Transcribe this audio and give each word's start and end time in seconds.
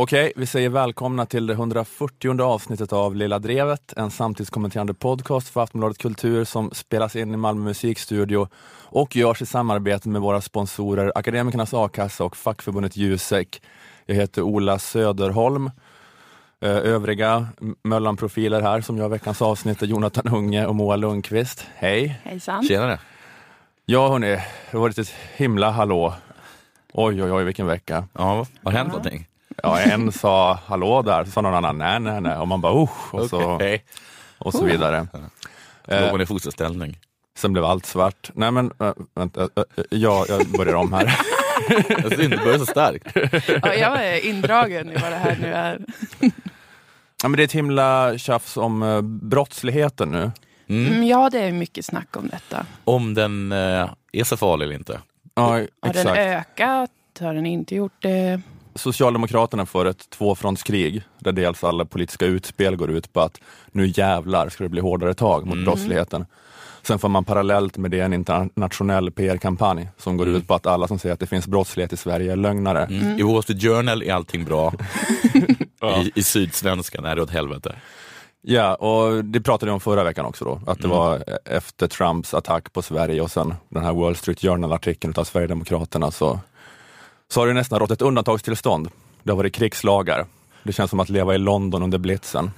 Okej, 0.00 0.32
vi 0.36 0.46
säger 0.46 0.68
välkomna 0.68 1.26
till 1.26 1.46
det 1.46 1.52
140 1.52 2.42
avsnittet 2.42 2.92
av 2.92 3.16
Lilla 3.16 3.38
Drevet, 3.38 3.92
en 3.96 4.10
samtidskommenterande 4.10 4.94
podcast 4.94 5.48
för 5.48 5.62
Aftonbladet 5.62 5.98
Kultur 5.98 6.44
som 6.44 6.70
spelas 6.70 7.16
in 7.16 7.34
i 7.34 7.36
Malmö 7.36 7.64
musikstudio 7.64 8.48
och 8.84 9.16
görs 9.16 9.42
i 9.42 9.46
samarbete 9.46 10.08
med 10.08 10.20
våra 10.20 10.40
sponsorer 10.40 11.12
Akademikernas 11.14 11.74
A-kassa 11.74 12.24
och 12.24 12.36
fackförbundet 12.36 12.96
Jusek. 12.96 13.62
Jag 14.06 14.14
heter 14.14 14.42
Ola 14.42 14.78
Söderholm. 14.78 15.70
Eh, 16.60 16.70
Övriga 16.70 17.48
Möllan-profiler 17.82 18.62
här 18.62 18.80
som 18.80 18.96
gör 18.96 19.08
veckans 19.08 19.42
avsnitt 19.42 19.82
är 19.82 19.86
Jonathan 19.86 20.34
Unge 20.34 20.66
och 20.66 20.74
Moa 20.74 20.96
Lundqvist. 20.96 21.66
Hej! 21.74 22.20
Hejsan. 22.24 22.64
Tjenare. 22.64 22.98
Ja 23.86 24.08
hörni, 24.08 24.28
det 24.30 24.42
har 24.72 24.80
varit 24.80 24.98
ett 24.98 25.14
himla 25.36 25.70
hallå. 25.70 26.14
Oj 26.92 27.22
oj 27.22 27.32
oj 27.32 27.44
vilken 27.44 27.66
vecka. 27.66 28.08
Ja, 28.12 28.46
har 28.62 28.72
hänt 28.72 28.88
någonting? 28.88 29.28
Ja, 29.62 29.78
en 29.80 30.12
sa 30.12 30.58
hallå 30.66 31.02
där, 31.02 31.24
så 31.24 31.30
sa 31.30 31.40
någon 31.40 31.54
annan 31.54 31.78
nej, 31.78 32.00
nej, 32.00 32.20
nej. 32.20 32.36
Och 32.36 32.48
man 32.48 32.60
bara 32.60 32.82
usch, 32.82 33.14
och 33.14 33.28
så, 33.30 33.42
Okej. 33.54 33.84
och 34.38 34.52
så 34.52 34.64
vidare. 34.64 35.06
Låg 35.12 35.22
Eh, 35.98 36.10
hon 36.10 36.20
i 36.20 36.26
fosterställning? 36.26 36.98
sen 37.38 37.52
blev 37.52 37.64
allt 37.64 37.86
svart. 37.86 38.30
Nej 38.34 38.50
men, 38.50 38.72
äh, 38.80 38.92
vänta, 39.14 39.42
äh, 39.42 39.48
ja, 39.90 40.24
jag 40.28 40.46
börjar 40.46 40.74
om 40.74 40.92
här. 40.92 41.16
Synd, 42.16 42.30
du 42.30 42.36
börjar 42.36 42.58
så 42.58 42.66
starkt. 42.66 43.06
Ja, 43.62 43.74
jag 43.74 44.06
är 44.06 44.26
indragen 44.26 44.90
i 44.90 44.94
vad 44.94 45.12
det 45.12 45.16
här 45.16 45.36
nu 45.40 45.52
är. 45.52 45.80
Ja, 47.22 47.28
men 47.28 47.32
det 47.32 47.42
är 47.42 47.44
ett 47.44 47.52
himla 47.52 48.18
tjafs 48.18 48.56
om 48.56 48.82
äh, 48.82 49.00
brottsligheten 49.02 50.10
nu. 50.10 50.30
Mm. 50.68 50.92
Mm, 50.92 51.04
ja, 51.06 51.30
det 51.30 51.38
är 51.40 51.52
mycket 51.52 51.84
snack 51.84 52.16
om 52.16 52.28
detta. 52.28 52.66
Om 52.84 53.14
den 53.14 53.52
eh, 53.52 53.90
är 54.12 54.24
så 54.24 54.36
farlig 54.36 54.64
eller 54.66 54.74
inte. 54.74 55.00
Ja, 55.34 55.42
Har 55.42 55.58
den 55.58 55.90
exakt. 55.90 56.18
ökat? 56.18 56.90
Har 57.20 57.34
den 57.34 57.46
inte 57.46 57.74
gjort 57.74 58.02
det? 58.02 58.40
Socialdemokraterna 58.78 59.66
för 59.66 59.86
ett 59.86 60.10
tvåfrontskrig 60.10 61.02
där 61.18 61.32
dels 61.32 61.64
alla 61.64 61.84
politiska 61.84 62.26
utspel 62.26 62.76
går 62.76 62.90
ut 62.90 63.12
på 63.12 63.20
att 63.20 63.40
nu 63.72 63.86
jävlar 63.96 64.48
ska 64.48 64.64
det 64.64 64.70
bli 64.70 64.80
hårdare 64.80 65.14
tag 65.14 65.46
mot 65.46 65.54
Mm. 65.54 65.64
brottsligheten. 65.64 66.26
Sen 66.82 66.98
får 66.98 67.08
man 67.08 67.24
parallellt 67.24 67.76
med 67.76 67.90
det 67.90 68.00
en 68.00 68.12
internationell 68.12 69.10
PR-kampanj 69.10 69.88
som 69.98 70.16
går 70.16 70.24
Mm. 70.26 70.36
ut 70.36 70.46
på 70.48 70.54
att 70.54 70.66
alla 70.66 70.88
som 70.88 70.98
säger 70.98 71.12
att 71.12 71.20
det 71.20 71.26
finns 71.26 71.46
brottslighet 71.46 71.92
i 71.92 71.96
Sverige 71.96 72.32
är 72.32 72.36
lögnare. 72.36 72.84
Mm. 72.84 73.18
I 73.18 73.22
Wall 73.22 73.42
Street 73.42 73.62
Journal 73.62 74.02
är 74.02 74.12
allting 74.14 74.44
bra. 74.44 74.72
I, 76.04 76.12
I 76.14 76.22
Sydsvenskan 76.22 77.04
är 77.04 77.16
det 77.16 77.22
åt 77.22 77.30
helvete. 77.30 77.74
Ja, 78.42 78.74
och 78.74 79.24
det 79.24 79.40
pratade 79.40 79.70
vi 79.70 79.74
om 79.74 79.80
förra 79.80 80.04
veckan 80.04 80.24
också 80.26 80.44
då, 80.44 80.60
att 80.66 80.78
det 80.78 80.84
Mm. 80.84 80.96
var 80.96 81.24
efter 81.44 81.86
Trumps 81.86 82.34
attack 82.34 82.72
på 82.72 82.82
Sverige 82.82 83.20
och 83.20 83.30
sen 83.30 83.54
den 83.68 83.84
här 83.84 83.92
Wall 83.92 84.16
Street 84.16 84.40
Journal-artikeln 84.40 85.14
av 85.16 85.24
Sverigedemokraterna 85.24 86.10
så, 86.10 86.40
så 87.30 87.40
har 87.40 87.46
det 87.46 87.52
nästan 87.52 87.78
rått 87.78 87.90
ett 87.90 88.02
undantagstillstånd. 88.02 88.90
Det 89.22 89.30
har 89.30 89.36
varit 89.36 89.54
krigslagar. 89.54 90.26
Det 90.62 90.72
känns 90.72 90.90
som 90.90 91.00
att 91.00 91.08
leva 91.08 91.34
i 91.34 91.38
London 91.38 91.82
under 91.82 91.98
blitzen. 91.98 92.50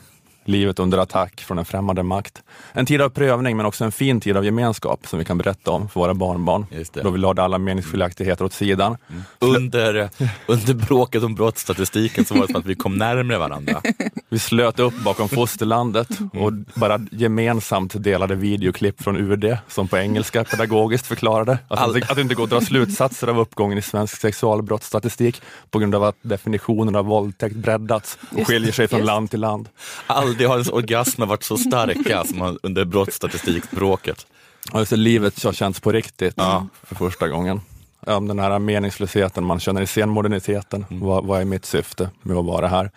Livet 0.45 0.79
under 0.79 0.99
attack 0.99 1.41
från 1.41 1.59
en 1.59 1.65
främmande 1.65 2.03
makt. 2.03 2.43
En 2.73 2.87
tid 2.87 3.01
av 3.01 3.09
prövning 3.09 3.57
men 3.57 3.67
också 3.67 3.85
en 3.85 3.93
fin 3.93 4.21
tid 4.21 4.37
av 4.37 4.45
gemenskap 4.45 5.07
som 5.07 5.19
vi 5.19 5.25
kan 5.25 5.39
berätta 5.39 5.71
om 5.71 5.89
för 5.89 6.01
våra 6.01 6.15
barnbarn. 6.15 6.67
Då 7.03 7.11
vi 7.11 7.19
lade 7.19 7.43
alla 7.43 7.59
meningsskiljaktigheter 7.59 8.45
åt 8.45 8.53
sidan. 8.53 8.97
Under, 9.39 10.11
under 10.47 10.75
bråket 10.75 11.23
om 11.23 11.35
brottsstatistiken 11.35 12.25
så 12.25 12.35
var 12.35 12.41
det 12.41 12.53
som 12.53 12.61
att 12.61 12.67
vi 12.67 12.75
kom 12.75 12.95
närmare 12.95 13.39
varandra. 13.39 13.83
Vi 14.31 14.39
slöt 14.39 14.79
upp 14.79 14.95
bakom 15.05 15.29
fosterlandet 15.39 16.09
och 16.33 16.53
bara 16.75 17.01
gemensamt 17.11 18.03
delade 18.03 18.35
videoklipp 18.35 19.03
från 19.03 19.17
UD 19.17 19.57
som 19.69 19.89
på 19.89 19.99
engelska 19.99 20.45
pedagogiskt 20.45 21.07
förklarade 21.07 21.59
att, 21.69 21.79
All- 21.79 21.93
det, 21.93 22.11
att 22.11 22.17
det 22.17 22.23
inte 22.23 22.35
går 22.35 22.45
att 22.45 22.51
dra 22.51 22.61
slutsatser 22.61 23.27
av 23.29 23.39
uppgången 23.39 23.79
i 23.79 23.83
svensk 23.83 24.17
sexualbrottsstatistik 24.21 25.43
på 25.71 25.79
grund 25.79 25.95
av 25.95 26.05
att 26.05 26.17
definitionen 26.23 26.97
av 26.97 27.05
våldtäkt 27.05 27.57
breddats 27.57 28.19
och 28.37 28.47
skiljer 28.47 28.73
sig 28.73 28.89
från 28.89 29.01
land 29.05 29.31
till 29.31 29.41
land. 29.41 29.69
Aldrig 30.07 30.49
har 30.49 30.55
ens 30.55 30.69
orgasmer 30.69 31.27
varit 31.27 31.43
så 31.43 31.57
starka 31.57 32.25
som 32.25 32.59
under 32.63 32.85
brottsstatistikbråket. 32.85 34.27
Alltså, 34.73 34.97
livet 34.97 35.45
har 35.45 35.53
känts 35.53 35.81
på 35.81 35.93
riktigt 35.93 36.35
Ja. 36.37 36.67
för 36.83 36.95
första 36.95 37.29
gången. 37.29 37.61
Om 38.07 38.29
den 38.29 38.39
här 38.39 38.59
meningslösheten 38.59 39.45
man 39.45 39.61
känner 39.61 39.83
i 39.83 39.87
senmoderniteten. 39.87 40.87
Vad, 40.89 41.25
vad 41.27 41.41
är 41.41 41.45
mitt 41.45 41.65
syfte 41.67 42.11
med 42.23 42.37
att 42.37 42.45
vara 42.45 42.69
här? 42.69 42.91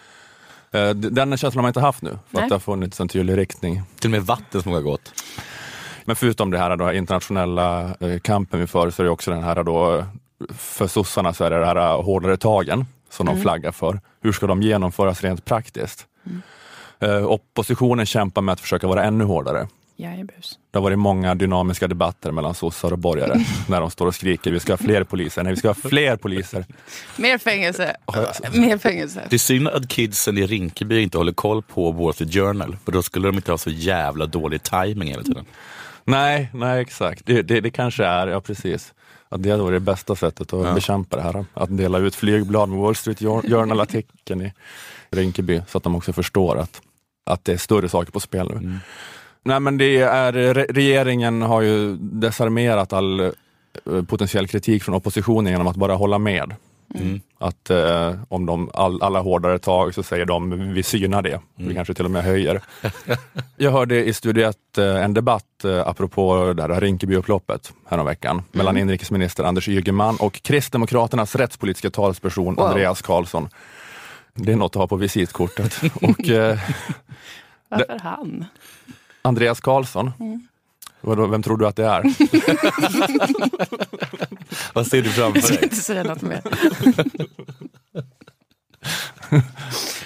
Eh, 0.73 0.89
Den 0.89 1.37
känslan 1.37 1.51
har 1.55 1.61
man 1.61 1.69
inte 1.69 1.79
haft 1.79 2.01
nu, 2.01 2.09
för 2.09 2.17
Nej. 2.29 2.43
att 2.43 2.49
det 2.49 2.55
har 2.55 2.59
funnits 2.59 2.99
en 2.99 3.07
tydlig 3.07 3.37
riktning. 3.37 3.81
Till 3.99 4.07
och 4.07 4.11
med 4.11 4.21
vatten 4.21 4.63
som 4.63 4.71
har 4.71 4.81
gått. 4.81 5.13
Men 6.05 6.15
förutom 6.15 6.51
det 6.51 6.57
här 6.57 6.75
då, 6.77 6.93
internationella 6.93 7.95
eh, 7.99 8.19
kampen 8.21 8.59
vi 8.59 8.67
för 8.67 8.89
så 8.91 9.01
är 9.01 9.03
det 9.03 9.09
också 9.09 9.31
den 9.31 9.43
här 9.43 9.63
då, 9.63 10.05
för 10.57 10.87
sossarna 10.87 11.33
så 11.33 11.43
är 11.43 11.49
det 11.49 11.59
det 11.59 11.65
här 11.65 11.75
eh, 11.75 12.03
hårdare 12.03 12.37
tagen 12.37 12.85
som 13.09 13.25
de 13.25 13.41
flaggar 13.41 13.71
för. 13.71 13.99
Hur 14.21 14.31
ska 14.31 14.47
de 14.47 14.61
genomföras 14.61 15.21
rent 15.21 15.45
praktiskt? 15.45 16.05
Eh, 16.99 17.25
oppositionen 17.25 18.05
kämpar 18.05 18.41
med 18.41 18.53
att 18.53 18.59
försöka 18.59 18.87
vara 18.87 19.03
ännu 19.03 19.23
hårdare. 19.23 19.67
Jajebus. 19.95 20.59
Det 20.71 20.77
har 20.77 20.83
varit 20.83 20.99
många 20.99 21.35
dynamiska 21.35 21.87
debatter 21.87 22.31
mellan 22.31 22.53
sossar 22.53 22.91
och 22.91 22.97
borgare 22.99 23.39
när 23.69 23.81
de 23.81 23.91
står 23.91 24.07
och 24.07 24.15
skriker 24.15 24.51
vi 24.51 24.59
ska 24.59 24.73
ha 24.73 24.77
fler 24.77 25.03
poliser, 25.03 25.43
nej 25.43 25.53
vi 25.53 25.59
ska 25.59 25.67
ha 25.69 25.73
fler 25.73 26.15
poliser. 26.17 26.65
Mer 27.17 27.37
fängelse. 27.37 27.95
Mer 28.53 28.77
fängelse. 28.77 29.27
Det 29.29 29.35
är 29.35 29.37
synd 29.37 29.67
att 29.67 29.87
kidsen 29.87 30.37
i 30.37 30.45
Rinkeby 30.45 31.01
inte 31.01 31.17
håller 31.17 31.33
koll 31.33 31.61
på 31.61 31.91
Wall 31.91 32.13
Street 32.13 32.33
Journal, 32.33 32.77
för 32.85 32.91
då 32.91 33.03
skulle 33.03 33.27
de 33.27 33.35
inte 33.35 33.51
ha 33.51 33.57
så 33.57 33.69
jävla 33.69 34.25
dålig 34.25 34.63
timing 34.63 35.07
hela 35.09 35.23
tiden. 35.23 35.45
Nej, 36.05 36.49
nej 36.53 36.81
exakt. 36.81 37.25
Det, 37.25 37.41
det, 37.41 37.61
det 37.61 37.69
kanske 37.69 38.05
är, 38.05 38.27
ja 38.27 38.41
precis. 38.41 38.93
Att 39.29 39.43
det 39.43 39.49
hade 39.51 39.63
varit 39.63 39.75
det 39.75 39.79
bästa 39.91 40.15
sättet 40.15 40.53
att 40.53 40.65
Ja. 40.67 40.73
bekämpa 40.73 41.15
det 41.15 41.21
här. 41.23 41.45
Att 41.53 41.77
dela 41.77 41.97
ut 41.97 42.15
flygblad 42.15 42.69
med 42.69 42.79
Wall 42.79 42.95
Street 42.95 43.21
Jour- 43.21 43.49
Journal-artikeln 43.49 44.41
i 44.41 44.53
Rinkeby 45.11 45.61
så 45.67 45.77
att 45.77 45.83
de 45.83 45.95
också 45.95 46.13
förstår 46.13 46.57
att, 46.59 46.81
att 47.25 47.45
det 47.45 47.53
är 47.53 47.57
större 47.57 47.89
saker 47.89 48.11
på 48.11 48.19
spel 48.19 48.47
nu. 48.49 48.55
Mm. 48.57 48.79
Nej 49.43 49.59
men 49.59 49.77
det 49.77 49.97
är, 49.97 50.31
re- 50.33 50.73
regeringen 50.73 51.41
har 51.41 51.61
ju 51.61 51.95
desarmerat 51.97 52.93
all 52.93 53.19
eh, 53.19 53.31
potentiell 54.07 54.47
kritik 54.47 54.83
från 54.83 54.95
oppositionen 54.95 55.51
genom 55.51 55.67
att 55.67 55.75
bara 55.75 55.93
hålla 55.95 56.17
med. 56.17 56.55
Mm. 56.95 57.21
Att 57.37 57.69
eh, 57.69 58.13
om 58.29 58.45
de 58.45 58.69
all, 58.73 59.01
alla 59.03 59.19
hårdare 59.19 59.59
tag 59.59 59.93
så 59.93 60.03
säger 60.03 60.25
de 60.25 60.73
vi 60.73 60.83
synar 60.83 61.21
det, 61.21 61.39
vi 61.55 61.63
Mm. 61.63 61.75
kanske 61.75 61.93
till 61.93 62.05
och 62.05 62.11
med 62.11 62.23
höjer. 62.23 62.61
Jag 63.57 63.71
hörde 63.71 64.05
i 64.05 64.13
Studio 64.13 64.49
1 64.49 64.77
eh, 64.77 65.03
en 65.03 65.13
debatt 65.13 65.63
eh, 65.65 65.87
apropå 65.87 66.53
det 66.53 66.61
här 66.61 66.81
Rinkeby-upploppet 66.81 67.73
häromveckan 67.89 68.41
mellan 68.51 68.77
inrikesminister 68.77 69.43
Anders 69.43 69.67
Ygeman 69.69 70.15
och 70.19 70.33
Kristdemokraternas 70.43 71.35
rättspolitiska 71.35 71.89
talesperson 71.89 72.55
Wow. 72.55 72.65
Andreas 72.65 73.01
Karlsson. 73.01 73.49
Det 74.33 74.51
är 74.51 74.55
något 74.55 74.75
att 74.75 74.79
ha 74.79 74.87
på 74.87 74.95
visitkortet. 74.95 75.81
och 76.01 76.29
eh, 76.29 76.59
Varför 77.69 77.99
han? 78.03 78.45
Andreas 79.25 79.61
Karlsson, 79.61 80.11
vadå, 81.01 81.27
vem 81.27 81.43
tror 81.43 81.57
du 81.57 81.67
att 81.67 81.75
det 81.75 81.85
är? 81.85 82.03
Vad 84.73 84.87
ser 84.87 85.01
du 85.01 85.09
framför 85.09 85.37
Jag 85.39 85.43
ska 85.45 85.53
dig? 85.55 85.63
inte 85.63 85.75
säga 85.75 86.03
något 86.03 86.21
mer. 86.21 86.41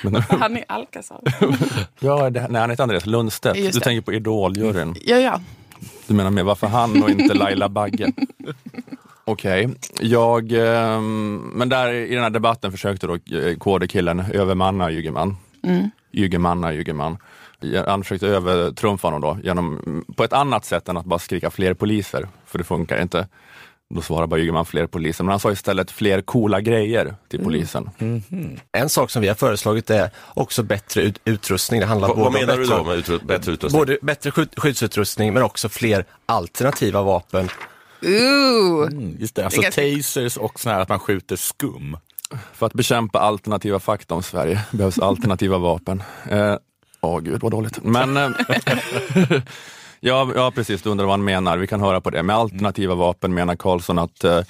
Men, 0.09 0.15
Han 0.29 0.57
är 0.57 0.63
Alcazar. 0.67 1.21
ja, 1.99 2.29
det, 2.29 2.47
nej, 2.49 2.61
han 2.61 2.69
heter 2.69 2.83
Andreas 2.83 3.05
Lundstedt. 3.05 3.73
Du 3.73 3.79
tänker 3.79 4.01
på 4.01 4.13
Idoljuryn. 4.13 4.95
Ja, 5.05 5.17
ja. 5.17 5.41
Du 6.07 6.13
menar 6.13 6.31
med 6.31 6.45
varför 6.45 6.67
han 6.67 7.03
och 7.03 7.09
inte 7.09 7.33
Laila 7.33 7.69
Bagge? 7.69 8.11
Okej, 9.25 9.69
jag, 10.01 10.51
ehm, 10.51 11.35
men 11.55 11.69
där 11.69 11.93
i 11.93 12.13
den 12.13 12.23
här 12.23 12.29
debatten 12.29 12.71
försökte 12.71 13.07
då 13.07 13.13
eh, 13.37 13.57
KD-killen 13.57 14.19
övermanna 14.33 14.91
Ygeman. 14.91 15.37
Mm. 15.63 15.89
Ygemanna 16.11 16.73
Ygeman. 16.73 17.17
Han 17.87 18.03
försökte 18.03 18.27
övertrumfa 18.27 19.07
honom 19.07 19.21
då 19.21 19.37
genom, 19.43 20.03
på 20.17 20.23
ett 20.23 20.33
annat 20.33 20.65
sätt 20.65 20.89
än 20.89 20.97
att 20.97 21.05
bara 21.05 21.19
skrika 21.19 21.49
fler 21.51 21.73
poliser, 21.73 22.27
för 22.45 22.57
det 22.57 22.63
funkar 22.63 23.01
inte. 23.01 23.27
Då 23.95 24.01
svarar 24.01 24.27
bara 24.27 24.39
Ygeman 24.39 24.65
fler 24.65 24.87
poliser, 24.87 25.23
men 25.23 25.31
han 25.31 25.39
sa 25.39 25.51
istället 25.51 25.91
fler 25.91 26.21
coola 26.21 26.61
grejer 26.61 27.15
till 27.29 27.43
polisen. 27.43 27.89
En 28.71 28.89
sak 28.89 29.09
som 29.11 29.21
vi 29.21 29.27
har 29.27 29.35
föreslagit 29.35 29.89
är 29.89 30.09
också 30.33 30.63
bättre 30.63 31.01
ut 31.01 31.19
utrustning. 31.25 31.79
Det 31.79 31.85
handlar 31.85 32.07
Vad, 32.07 32.17
både 32.17 32.29
vad 32.29 32.35
om 32.35 32.45
menar 32.45 32.53
du 32.57 32.63
bättre, 32.63 32.77
då 32.77 32.83
med 32.83 32.97
utru- 32.97 33.25
bättre 33.25 33.51
utrustning? 33.51 33.81
Både 33.81 33.97
bättre 34.01 34.31
skydd, 34.31 34.49
skyddsutrustning 34.57 35.33
men 35.33 35.43
också 35.43 35.69
fler 35.69 36.05
alternativa 36.25 37.01
vapen. 37.01 37.49
Ooh. 38.01 38.87
Mm, 38.87 39.15
Just 39.19 39.35
det, 39.35 39.45
alltså 39.45 39.61
Det 39.61 39.71
tasers 39.71 40.37
och 40.37 40.59
sån 40.59 40.71
här 40.71 40.79
att 40.79 40.89
man 40.89 40.99
skjuter 40.99 41.35
skum. 41.35 41.97
För 42.53 42.65
att 42.65 42.73
bekämpa 42.73 43.19
alternativa 43.19 43.79
fakta 43.79 44.15
om 44.15 44.23
Sverige 44.23 44.61
behövs 44.71 44.99
alternativa 44.99 45.57
vapen. 45.57 46.03
Eh, 46.29 46.55
Åh 47.07 47.19
gud 47.19 47.41
vad 47.41 47.51
dåligt. 47.51 47.83
Men 47.83 48.17
eh, 48.17 48.29
ja, 49.99 50.31
ja 50.35 50.51
precis, 50.51 50.81
du 50.81 50.89
undrar 50.89 51.05
vad 51.05 51.13
han 51.13 51.23
menar. 51.23 51.57
Vi 51.57 51.67
kan 51.67 51.81
höra 51.81 52.01
på 52.01 52.09
det. 52.09 52.23
Med 52.23 52.35
alternativa 52.35 52.95
vapen 52.95 53.33
menar 53.33 53.55
Karlsson 53.55 53.99
att 53.99 54.23
eh, 54.23 54.41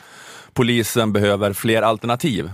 polisen 0.53 1.13
behöver 1.13 1.53
fler 1.53 1.81
alternativ. 1.81 2.51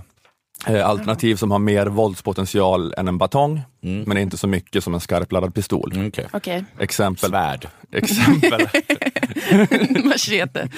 Eh, 0.66 0.88
alternativ 0.88 1.36
som 1.36 1.50
har 1.50 1.58
mer 1.58 1.86
våldspotential 1.86 2.94
än 2.96 3.08
en 3.08 3.18
batong, 3.18 3.60
men 3.80 4.18
inte 4.18 4.36
så 4.36 4.46
mycket 4.46 4.84
som 4.84 4.94
en 4.94 5.00
skarpladdad 5.00 5.54
pistol. 5.54 5.92
Mm, 5.94 6.08
okej. 6.08 6.26
Okej, 6.32 6.64
Exempel. 6.78 7.30
Svärd. 7.30 7.68
Exempel. 7.92 8.68
machete. 10.04 10.68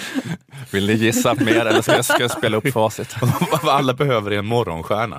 Vill 0.71 0.87
ni 0.87 0.93
gissa 0.93 1.35
mer 1.35 1.67
eller 1.67 1.83
ska 1.83 1.93
jag, 1.93 2.05
ska 2.05 2.21
jag 2.21 2.31
spela 2.31 2.57
upp 2.57 2.73
facit? 2.73 3.15
Vad 3.63 3.75
alla 3.75 3.95
behöver 3.95 4.31
är 4.31 4.39
en 4.39 4.47
morgonstjärna. 4.47 5.19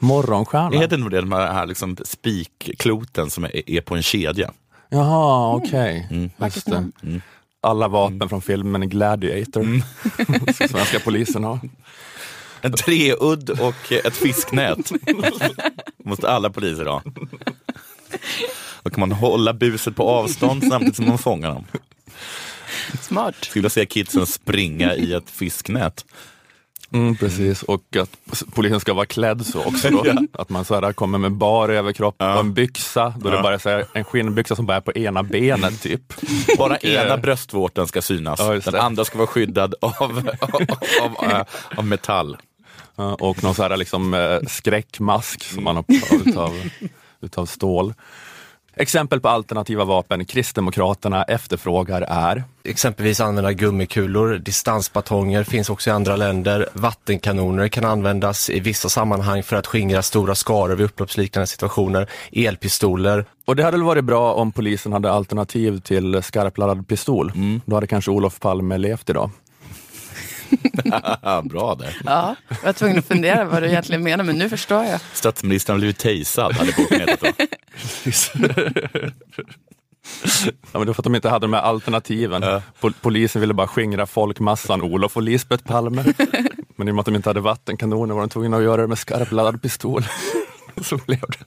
Morgonstjärnan? 0.00 0.70
Det 0.70 0.78
heter 0.78 0.96
nog 0.96 1.10
det, 1.10 1.20
de 1.20 1.32
här 1.32 1.66
liksom 1.66 1.96
spikkloten 2.04 3.30
som 3.30 3.44
är, 3.44 3.70
är 3.70 3.80
på 3.80 3.96
en 3.96 4.02
kedja. 4.02 4.52
Jaha, 4.88 5.54
okej. 5.54 6.08
Mm. 6.10 6.30
Just 6.40 6.66
det. 6.66 6.90
Alla 7.60 7.88
vapen 7.88 8.28
från 8.28 8.42
filmen 8.42 8.88
Gladiator. 8.88 9.60
Mm. 9.60 9.82
Som 10.54 10.68
Svenska 10.68 11.00
polisen 11.00 11.44
har. 11.44 11.60
En 12.60 12.72
treudd 12.72 13.50
och 13.50 13.92
ett 13.92 14.16
fisknät. 14.16 14.92
måste 16.04 16.30
alla 16.30 16.50
poliser 16.50 16.86
ha. 16.86 17.02
Då 18.82 18.90
kan 18.90 19.00
man 19.00 19.12
hålla 19.12 19.52
buset 19.52 19.96
på 19.96 20.02
avstånd 20.02 20.64
samtidigt 20.68 20.96
som 20.96 21.08
man 21.08 21.18
fångar 21.18 21.48
dem. 21.48 21.64
Smart. 23.00 23.34
Skulle 23.40 23.60
vilja 23.60 23.70
se 23.70 23.86
kidsen 23.86 24.26
springa 24.26 24.94
i 24.94 25.12
ett 25.12 25.30
fisknät. 25.30 26.04
Mm, 26.92 27.16
precis, 27.16 27.62
och 27.62 27.96
att 27.96 28.42
polisen 28.54 28.80
ska 28.80 28.94
vara 28.94 29.06
klädd 29.06 29.46
så 29.46 29.64
också. 29.64 29.90
Då. 29.90 30.04
Att 30.42 30.48
man 30.48 30.64
så 30.64 30.74
här 30.74 30.92
kommer 30.92 31.18
med 31.18 31.32
bar 31.32 31.68
överkropp 31.68 32.14
och 32.18 32.26
en 32.40 32.54
byxa, 32.54 33.14
då 33.18 33.30
det 33.30 33.42
bara 33.42 33.54
är 33.54 33.58
så 33.58 33.82
en 33.92 34.04
skinnbyxa 34.04 34.56
som 34.56 34.66
bara 34.66 34.76
är 34.76 34.80
på 34.80 34.92
ena 34.92 35.22
benet 35.22 35.82
typ. 35.82 36.02
Bara 36.58 36.74
Och, 36.76 36.84
ena 36.84 37.16
bröstvårtan 37.16 37.88
ska 37.88 38.02
synas. 38.02 38.40
Ja, 38.40 38.60
Den 38.64 38.74
andra 38.74 39.04
ska 39.04 39.18
vara 39.18 39.26
skyddad 39.26 39.74
av, 39.80 39.94
av, 40.00 40.30
av, 41.02 41.16
av, 41.18 41.44
av 41.76 41.84
metall. 41.84 42.36
Ja, 42.96 43.14
Och 43.14 43.42
någon 43.42 43.54
så 43.54 43.62
här 43.62 43.76
liksom 43.76 44.14
eh, 44.14 44.38
skräckmask 44.46 45.42
som 45.44 45.64
man 45.64 45.76
har 45.76 45.84
utav, 46.26 46.70
utav 47.20 47.46
stål. 47.46 47.94
Exempel 48.80 49.20
på 49.20 49.28
alternativa 49.28 49.84
vapen 49.84 50.24
Kristdemokraterna 50.24 51.22
efterfrågar 51.22 52.02
är 52.02 52.44
Exempelvis 52.64 53.20
använda 53.20 53.52
gummikulor, 53.52 54.38
distansbatonger 54.38 55.44
finns 55.44 55.70
också 55.70 55.90
i 55.90 55.92
andra 55.92 56.16
länder. 56.16 56.68
Vattenkanoner 56.72 57.68
kan 57.68 57.84
användas 57.84 58.50
i 58.50 58.60
vissa 58.60 58.88
sammanhang 58.88 59.42
för 59.42 59.56
att 59.56 59.66
skingra 59.66 60.02
stora 60.02 60.34
skaror 60.34 60.76
vid 60.76 60.86
upploppsliknande 60.86 61.46
situationer. 61.46 62.08
Elpistoler. 62.32 63.24
Och 63.44 63.56
det 63.56 63.62
hade 63.62 63.76
väl 63.76 63.86
varit 63.86 64.04
bra 64.04 64.32
om 64.32 64.52
polisen 64.52 64.92
hade 64.92 65.10
alternativ 65.10 65.80
till 65.80 66.22
skarpladdad 66.22 66.88
pistol. 66.88 67.32
Då 67.64 67.74
hade 67.76 67.86
kanske 67.86 68.10
Olof 68.10 68.40
Palme 68.40 68.78
levt 68.78 69.10
idag. 69.10 69.30
Bra 71.44 71.74
där. 71.74 71.96
Ja, 72.04 72.36
jag 72.48 72.56
var 72.64 72.72
tvungen 72.72 72.98
att 72.98 73.06
fundera 73.06 73.44
vad 73.44 73.62
du 73.62 73.68
egentligen 73.68 74.02
menar, 74.02 74.24
men 74.24 74.38
nu 74.38 74.48
förstår 74.48 74.84
jag. 74.84 75.00
Statsministern 75.12 75.74
har 75.74 75.78
blivit 75.78 75.98
tasad, 75.98 76.52
hade 76.52 76.72
boken 76.72 77.00
hetat 77.00 77.20
då. 77.38 77.46
Ja, 80.72 80.78
men 80.78 80.80
det 80.80 80.86
var 80.86 80.94
för 80.94 81.00
att 81.00 81.04
de 81.04 81.14
inte 81.14 81.28
hade 81.28 81.44
de 81.46 81.52
här 81.52 81.60
alternativen. 81.62 82.42
Ja. 82.42 82.62
Pol- 82.80 82.94
polisen 83.00 83.40
ville 83.40 83.54
bara 83.54 83.66
skingra 83.68 84.06
folkmassan 84.06 84.82
Olof 84.82 85.16
och 85.16 85.22
Lisbeth 85.22 85.64
Palme. 85.64 86.04
men 86.76 86.88
i 86.88 86.90
och 86.90 86.94
med 86.94 87.00
att 87.00 87.06
de 87.06 87.14
inte 87.16 87.28
hade 87.28 87.40
vattenkanoner 87.40 88.14
var 88.14 88.20
de 88.20 88.28
tvungna 88.28 88.56
att 88.56 88.62
göra 88.62 88.82
det 88.82 88.88
med 88.88 88.98
skarpladdad 88.98 89.62
pistol. 89.62 90.04
Så 90.82 90.96
blev 91.06 91.20
det. 91.20 91.44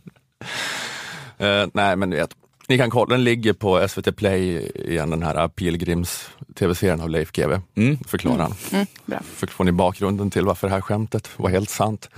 Eh, 1.46 1.68
nej, 1.74 1.96
men 1.96 2.10
du 2.10 2.18
vet, 2.18 2.32
ni 2.68 2.78
kan 2.78 2.90
kolla, 2.90 3.16
den 3.16 3.24
ligger 3.24 3.54
på 3.54 3.88
SVT 3.88 4.16
Play 4.16 4.72
igen, 4.76 5.10
den 5.10 5.24
här 5.24 5.48
Pilgrims 5.48 6.30
tv-serien 6.56 7.02
av 7.02 7.10
Leif 7.10 7.32
GW. 7.32 7.60
Mm. 7.76 7.98
Förklarar 8.08 8.38
han. 8.38 8.54
Mm, 8.72 8.86
bra. 9.06 9.20
För 9.24 9.48
får 9.48 9.64
ni 9.64 9.72
bakgrunden 9.72 10.32
till 10.32 10.46
varför 10.46 10.68
det 10.68 10.74
här 10.74 10.82
skämtet 10.82 11.30
var 11.38 11.50
helt 11.50 11.70
sant. 11.70 12.10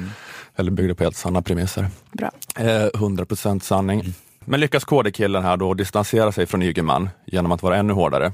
Eller 0.55 0.71
byggde 0.71 0.95
på 0.95 1.03
helt 1.03 1.15
sanna 1.15 1.41
premisser. 1.41 1.87
Bra. 2.11 2.31
Eh, 2.55 2.89
100% 2.93 3.59
sanning. 3.59 4.13
Men 4.39 4.59
lyckas 4.59 4.85
KD-killen 4.85 5.43
här 5.43 5.57
då 5.57 5.73
distansera 5.73 6.31
sig 6.31 6.45
från 6.45 6.61
Ygeman 6.61 7.09
genom 7.25 7.51
att 7.51 7.63
vara 7.63 7.77
ännu 7.77 7.93
hårdare? 7.93 8.33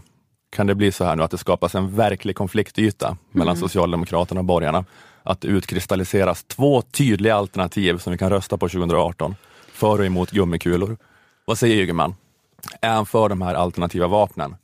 Kan 0.51 0.67
det 0.67 0.75
bli 0.75 0.91
så 0.91 1.03
här 1.03 1.15
nu 1.15 1.23
att 1.23 1.31
det 1.31 1.37
skapas 1.37 1.75
en 1.75 1.95
verklig 1.95 2.35
konfliktyta 2.35 3.17
mellan 3.31 3.57
Socialdemokraterna 3.57 4.39
och 4.39 4.45
borgarna? 4.45 4.85
Att 5.23 5.41
det 5.41 5.47
utkristalliseras 5.47 6.43
två 6.43 6.81
tydliga 6.81 7.35
alternativ 7.35 7.97
som 7.97 8.11
vi 8.11 8.17
kan 8.17 8.29
rösta 8.29 8.57
på 8.57 8.69
2018. 8.69 9.35
För 9.71 9.99
och 9.99 10.05
emot 10.05 10.31
gummikulor. 10.31 10.97
Vad 11.45 11.57
säger 11.57 11.75
Ygeman? 11.75 12.15
Är 12.81 12.89
han 12.89 13.05
för 13.05 13.29
de 13.29 13.41
här 13.41 13.55
alternativa 13.55 14.07
vapnen? 14.07 14.55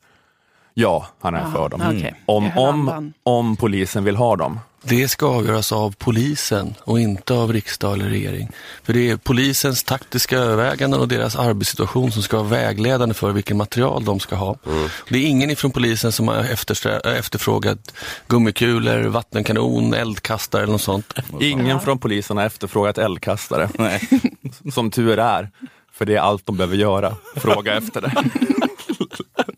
Ja, 0.78 1.08
han 1.22 1.36
är 1.36 1.40
Aha, 1.40 1.52
för 1.52 1.70
dem. 1.70 1.82
Om, 2.26 2.44
Jag 2.46 2.52
hör 2.52 2.62
om, 2.70 2.90
andan. 2.90 3.14
om 3.24 3.56
polisen 3.56 4.04
vill 4.04 4.16
ha 4.16 4.36
dem. 4.36 4.60
Det 4.82 5.08
ska 5.08 5.26
avgöras 5.28 5.72
av 5.72 5.96
polisen 5.98 6.76
och 6.84 7.00
inte 7.00 7.34
av 7.34 7.54
riksdag 7.54 7.94
eller 7.94 8.06
regering. 8.06 8.50
För 8.84 8.94
det 8.94 9.10
är 9.10 9.18
polisens 9.18 9.84
taktiska 9.84 10.38
överväganden 10.38 11.00
och 11.00 11.08
deras 11.08 11.36
arbetssituation 11.36 12.12
som 12.12 12.22
ska 12.24 12.38
vara 12.38 12.48
vägledande 12.50 13.16
för 13.16 13.32
vilken 13.32 13.58
material 13.58 14.06
de 14.06 14.20
ska 14.20 14.36
ha. 14.36 14.56
Det 15.10 15.18
är 15.18 15.26
ingen 15.28 15.50
ifrån 15.52 15.72
polisen 15.72 16.12
som 16.12 16.28
har 16.28 16.38
efterfrågat 17.06 17.94
gummikulor, 18.28 19.04
vattenkanon, 19.04 19.94
eldkastare 19.94 20.64
eller 20.64 20.72
något 20.72 20.82
sånt. 20.82 21.14
Ingen 21.40 21.80
från 21.80 22.00
polisen 22.00 22.38
har 22.38 22.46
efterfrågat 22.46 22.98
eldkastare. 22.98 23.70
Nej. 23.80 24.10
Som 24.74 24.92
tur 24.92 25.20
är, 25.20 25.50
för 25.94 26.06
det 26.06 26.16
är 26.16 26.20
allt 26.20 26.46
de 26.46 26.58
behöver 26.58 26.76
göra. 26.78 27.16
Fråga 27.36 27.78
efter 27.78 28.02
det. 28.02 28.12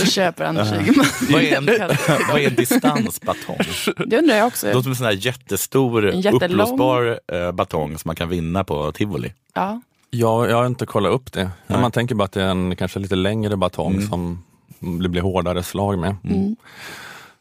Då 0.00 0.06
köper 0.06 0.44
Anders 0.44 0.72
Ygeman. 0.72 1.06
Vad 1.30 1.42
är 1.42 1.56
en, 1.56 1.66
vad 2.28 2.40
är 2.40 2.46
en 2.48 2.54
distansbatong? 2.54 3.56
Det 4.06 4.18
undrar 4.18 4.36
jag 4.36 4.46
också. 4.46 4.66
Det 4.66 4.72
låter 4.74 4.82
som 4.82 4.92
en 4.92 4.96
sån 4.96 5.06
här 5.06 5.12
jättestor 5.12 6.08
En 6.10 6.20
jättelång- 6.20 6.34
uppblåsbar 6.44 7.20
eh, 7.32 7.52
batong 7.52 7.98
som 7.98 8.08
man 8.08 8.16
kan 8.16 8.28
vinna 8.28 8.64
på 8.64 8.92
tivoli. 8.92 9.32
Ja. 9.54 9.80
Ja, 10.10 10.48
jag 10.48 10.56
har 10.56 10.66
inte 10.66 10.86
kollat 10.86 11.12
upp 11.12 11.32
det. 11.32 11.50
Nej. 11.66 11.80
Man 11.80 11.90
tänker 11.92 12.14
bara 12.14 12.24
att 12.24 12.32
det 12.32 12.42
är 12.42 12.46
en 12.48 12.76
kanske 12.76 12.98
lite 12.98 13.16
längre 13.16 13.56
batong 13.56 13.92
Mm. 13.94 14.08
som 14.08 14.42
det 15.02 15.08
blir 15.08 15.22
hårdare 15.22 15.62
slag 15.62 15.98
med. 15.98 16.16
Mm. 16.24 16.56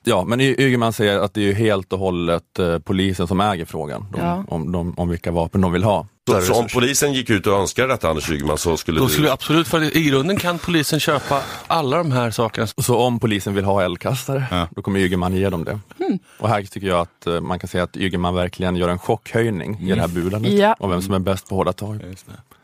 Ja, 0.03 0.24
men 0.27 0.42
Ygeman 0.42 0.94
säger 0.94 1.19
att 1.19 1.33
det 1.33 1.42
är 1.42 1.45
ju 1.45 1.53
helt 1.53 1.94
och 1.94 2.00
hållet 2.00 2.59
eh, 2.59 2.80
polisen 2.80 3.27
som 3.27 3.42
äger 3.42 3.65
frågan 3.65 4.06
de, 4.12 4.19
Ja. 4.21 4.44
om, 4.48 4.71
de, 4.71 4.94
om 4.98 5.09
vilka 5.09 5.31
vapen 5.31 5.62
de 5.62 5.71
vill 5.71 5.83
ha. 5.83 6.07
Så, 6.30 6.42
så 6.42 6.53
om 6.53 6.68
polisen 6.74 7.13
gick 7.13 7.30
ut 7.30 7.48
och 7.48 7.53
önskade 7.59 7.88
detta 7.88 8.09
Anders 8.09 8.30
Ygeman 8.31 8.57
så 8.57 8.77
skulle 8.77 9.00
Då 9.00 9.06
du... 9.07 9.12
skulle 9.13 9.31
absolut, 9.31 9.68
för 9.68 9.98
i 9.98 10.03
grunden 10.03 10.38
kan 10.38 10.59
polisen 10.59 11.00
köpa 11.00 11.42
alla 11.68 11.98
de 11.98 12.12
här 12.12 12.31
sakerna. 12.31 12.68
Så 12.68 12.98
om 12.98 13.19
polisen 13.19 13.53
vill 13.53 13.65
ha 13.65 13.81
eldkastare, 13.83 14.45
Ja. 14.51 14.68
då 14.71 14.81
kommer 14.81 15.00
Ygeman 15.00 15.34
ge 15.36 15.50
dem 15.50 15.63
det. 15.63 15.79
Hmm. 16.05 16.20
Och 16.39 16.50
här 16.50 16.63
tycker 16.63 16.88
jag 16.88 17.00
att 17.00 17.27
eh, 17.27 17.41
man 17.41 17.60
kan 17.60 17.67
säga 17.67 17.84
att 17.84 17.98
Ygeman 17.98 18.36
verkligen 18.36 18.75
gör 18.75 18.89
en 18.89 19.00
chockhöjning 19.00 19.79
i 19.89 19.93
det 19.96 20.01
här 20.01 20.08
budandet 20.08 20.51
Ja. 20.53 20.75
och 20.79 20.91
vem 20.91 21.01
som 21.01 21.13
är 21.13 21.20
bäst 21.20 21.50
på 21.50 21.55
hårda 21.55 21.74
tag. 21.74 22.15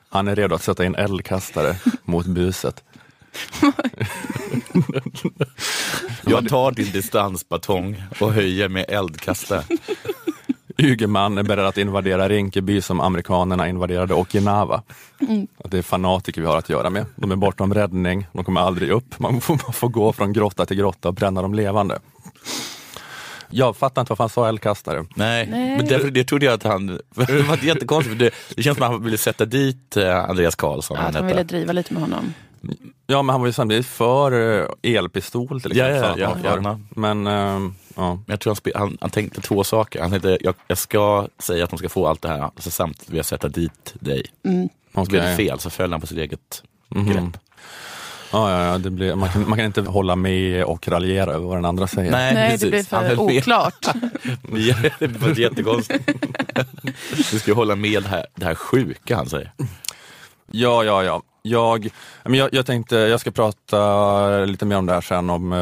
Han 0.09 0.27
är 0.27 0.35
redo 0.35 0.55
att 0.55 0.63
sätta 0.63 0.85
in 0.85 0.95
eldkastare 0.95 1.75
mot 2.03 2.25
buset. 2.25 2.83
Jag 6.25 6.49
tar 6.49 6.71
din 6.71 6.91
distansbatong 6.91 8.03
och 8.19 8.33
höjer 8.33 8.69
med 8.69 8.85
eldkastare. 8.87 9.63
Ygeman 10.77 11.37
är 11.37 11.43
beredd 11.43 11.65
att 11.65 11.77
invadera 11.77 12.29
Rinkeby 12.29 12.81
som 12.81 13.01
amerikanerna 13.01 13.67
invaderade 13.69 14.13
Okinawa. 14.13 14.83
Mm. 15.19 15.47
Det 15.65 15.77
är 15.77 15.81
fanatiker 15.81 16.41
vi 16.41 16.47
har 16.47 16.57
att 16.57 16.69
göra 16.69 16.89
med. 16.89 17.05
De 17.15 17.31
är 17.31 17.35
bortom 17.35 17.73
räddning, 17.73 18.27
de 18.33 18.43
kommer 18.43 18.61
aldrig 18.61 18.91
upp. 18.91 19.19
Man 19.19 19.41
får, 19.41 19.53
man 19.65 19.73
får 19.73 19.89
gå 19.89 20.13
från 20.13 20.33
grotta 20.33 20.65
till 20.65 20.77
grotta 20.77 21.07
och 21.07 21.13
bränna 21.13 21.41
dem 21.41 21.53
levande. 21.53 21.99
Jag 23.49 23.77
fattar 23.77 24.01
inte 24.01 24.11
varför 24.11 24.23
han 24.23 24.29
sa 24.29 24.47
eldkastare. 24.47 25.05
Nej, 25.15 25.47
Nej. 25.47 25.77
men 25.77 25.87
därför, 25.87 26.11
det 26.11 26.23
trodde 26.23 26.45
jag 26.45 26.53
att 26.53 26.63
han... 26.63 26.87
Det 27.15 27.41
var 27.47 27.65
jättekonstigt, 27.65 28.17
för 28.17 28.25
det, 28.25 28.31
det 28.55 28.63
känns 28.63 28.77
som 28.77 28.83
att 28.85 28.91
han 28.91 29.03
ville 29.03 29.17
sätta 29.17 29.45
dit 29.45 29.97
eh, 29.97 30.29
Andreas 30.29 30.55
Karlsson. 30.55 30.97
Att 30.97 31.15
han 31.15 31.27
ville 31.27 31.43
driva 31.43 31.73
lite 31.73 31.93
med 31.93 32.01
honom. 32.01 32.33
Ja, 33.09 33.21
men 33.21 33.33
han 33.33 33.41
var 33.41 33.47
ju 33.47 33.53
samtidigt 33.53 33.85
för 33.85 34.59
eh, 34.59 34.67
elpistol 34.97 35.61
till 35.61 35.77
Ja, 35.77 35.85
exempel. 35.85 36.19
ja, 36.21 36.37
ja, 36.43 36.49
han 36.53 36.63
var 36.63 36.71
ja. 36.71 36.79
Men 36.89 37.27
ehm, 37.27 37.75
ja. 37.95 38.13
Men 38.15 38.23
Jag 38.27 38.39
tror 38.39 38.57
han, 38.73 38.81
han, 38.87 38.97
han 39.01 39.09
tänkte 39.09 39.41
två 39.41 39.63
saker. 39.63 40.01
Han 40.01 40.09
tänkte, 40.11 40.37
jag, 40.41 40.55
jag 40.67 40.77
ska 40.77 41.27
säga 41.39 41.63
att 41.63 41.69
de 41.69 41.79
ska 41.79 41.89
få 41.89 42.07
allt 42.07 42.21
det 42.21 42.27
här, 42.29 42.39
alltså 42.41 42.71
samtidigt 42.71 43.09
vill 43.09 43.17
jag 43.17 43.25
sätta 43.25 43.47
dit 43.47 43.93
dig. 43.99 44.25
Mm. 44.45 44.69
Så 44.95 45.05
blev 45.05 45.23
det 45.23 45.35
fel, 45.35 45.59
så 45.59 45.69
föll 45.69 45.91
han 45.91 46.01
på 46.01 46.07
sitt 46.07 46.17
eget 46.17 46.63
Mhm. 46.89 47.05
grepp. 47.11 47.37
Ja, 48.31 48.51
ja, 48.51 48.65
ja, 48.71 48.77
det 48.77 48.89
blir, 48.89 49.15
man, 49.15 49.29
kan, 49.29 49.49
man 49.49 49.57
kan 49.57 49.65
inte 49.65 49.81
hålla 49.81 50.15
med 50.15 50.63
och 50.63 50.87
raljera 50.87 51.31
över 51.33 51.47
vad 51.47 51.57
den 51.57 51.65
andra 51.65 51.87
säger. 51.87 52.11
Nej, 52.11 52.35
precis. 52.35 52.61
det 52.61 52.69
blir 52.69 52.83
för 52.83 53.19
oklart. 53.19 53.85
Ja, 54.53 54.75
det 54.99 55.07
var 55.07 55.39
jättekonstigt. 55.39 56.09
Du 57.31 57.39
ska 57.39 57.51
ju 57.51 57.55
hålla 57.55 57.75
med 57.75 58.03
det 58.03 58.09
här, 58.09 58.25
det 58.35 58.45
här 58.45 58.55
sjuka 58.55 59.15
han 59.15 59.29
säger. 59.29 59.51
Ja, 60.51 60.83
ja, 60.83 61.03
ja. 61.03 61.21
Jag, 61.49 61.89
men 62.23 62.33
jag, 62.33 62.49
jag 62.53 62.65
tänkte, 62.65 62.95
jag 62.95 63.19
ska 63.19 63.31
prata 63.31 64.45
lite 64.45 64.65
mer 64.65 64.75
om 64.77 64.85
det 64.85 64.93
här 64.93 65.01
sen. 65.01 65.29
Om, 65.29 65.53
eh, 65.53 65.57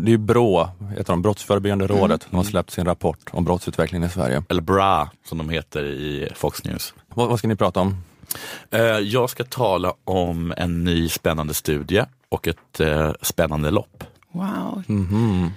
det 0.00 0.08
är 0.08 0.10
ju 0.10 0.18
BRÅ, 0.18 0.68
heter 0.90 1.12
de, 1.12 1.22
Brottsförebyggande 1.22 1.86
rådet, 1.86 2.26
de 2.30 2.36
har 2.36 2.44
släppt 2.44 2.70
sin 2.70 2.84
rapport 2.84 3.18
om 3.30 3.44
brottsutvecklingen 3.44 4.08
i 4.08 4.12
Sverige. 4.12 4.42
Eller 4.48 4.62
BRA 4.62 5.10
som 5.24 5.38
de 5.38 5.50
heter 5.50 5.84
i 5.84 6.28
Fox 6.34 6.64
News. 6.64 6.94
Vad, 7.14 7.28
vad 7.28 7.38
ska 7.38 7.48
ni 7.48 7.56
prata 7.56 7.80
om? 7.80 7.96
Eh, 8.70 8.80
Jag 8.82 9.30
ska 9.30 9.44
tala 9.44 9.94
om 10.04 10.54
en 10.56 10.84
ny 10.84 11.08
spännande 11.08 11.54
studie 11.54 12.04
och 12.28 12.48
ett 12.48 12.80
eh, 12.80 13.12
spännande 13.22 13.70
lopp. 13.70 14.04
Wow. 14.32 14.82
Mhm. 14.86 15.50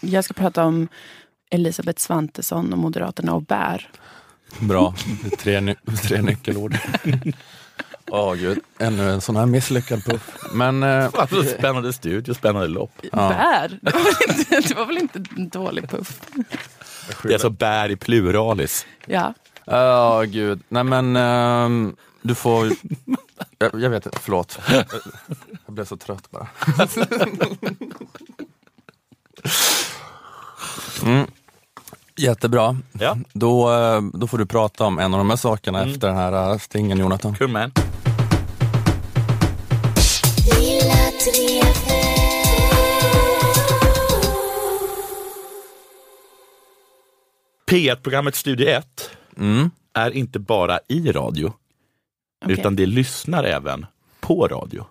Jag 0.00 0.24
ska 0.24 0.34
prata 0.34 0.64
om 0.64 0.88
Elisabeth 1.50 2.00
Svantesson 2.00 2.72
och 2.72 2.78
Moderaterna 2.78 3.34
och 3.34 3.42
bär. 3.42 3.88
Bra, 4.60 4.94
tre, 5.38 5.60
ny, 5.60 5.74
tre 6.02 6.22
nyckelord. 6.22 6.76
Åh 8.10 8.34
gud, 8.34 8.58
ännu 8.78 9.10
en 9.10 9.20
sån 9.20 9.36
här 9.36 9.46
misslyckad 9.46 10.04
puff. 10.04 10.36
Men 10.52 10.82
eh, 10.82 11.10
Alltså, 11.14 11.42
spännande 11.44 11.92
studie 11.92 12.30
och 12.30 12.36
spännande 12.36 12.68
lopp. 12.68 12.92
Ja. 13.12 13.28
Bär? 13.28 13.78
Det 13.82 13.94
var, 13.94 14.04
väl 14.04 14.28
inte, 14.28 14.60
det 14.68 14.74
var 14.74 14.86
väl 14.86 14.98
inte 14.98 15.22
en 15.36 15.48
dålig 15.48 15.88
puff? 15.90 16.20
Det 17.22 17.28
är 17.28 17.32
alltså 17.32 17.50
bär 17.50 17.90
i 17.90 17.96
pluralis. 17.96 18.86
Ja. 19.06 19.34
Ja, 19.64 20.22
gud. 20.22 20.62
Nej 20.68 20.84
men, 20.84 21.16
ehm, 21.16 21.96
du 22.22 22.34
får... 22.34 22.70
Jag, 23.58 23.80
jag 23.80 23.90
vet 23.90 24.06
inte, 24.06 24.18
förlåt. 24.20 24.58
Jag 25.66 25.74
blev 25.74 25.84
så 25.84 25.96
trött 25.96 26.30
bara. 26.30 26.46
Mm. 31.02 31.26
Jättebra. 32.16 32.76
Ja, 32.92 33.16
Då, 33.32 33.72
eh, 33.72 34.00
då 34.14 34.26
får 34.26 34.38
du 34.38 34.46
prata 34.46 34.84
om 34.84 34.98
en 34.98 35.14
av 35.14 35.18
de 35.18 35.30
här 35.30 35.36
sakerna 35.36 35.82
efter 35.84 36.08
den 36.08 36.16
här 36.16 36.50
eh, 36.52 36.58
stingen 36.58 36.98
Jonathan. 36.98 37.34
kul 37.34 37.48
man. 37.48 37.72
P1-programmet 47.66 48.34
Studio 48.34 48.68
1 48.68 49.10
Mm. 49.36 49.70
är 49.92 50.10
inte 50.10 50.38
bara 50.38 50.80
i 50.88 51.12
radio, 51.12 51.52
Okej. 52.44 52.58
utan 52.58 52.76
det 52.76 52.86
lyssnar 52.86 53.44
även 53.44 53.86
på 54.20 54.48
radio. 54.48 54.86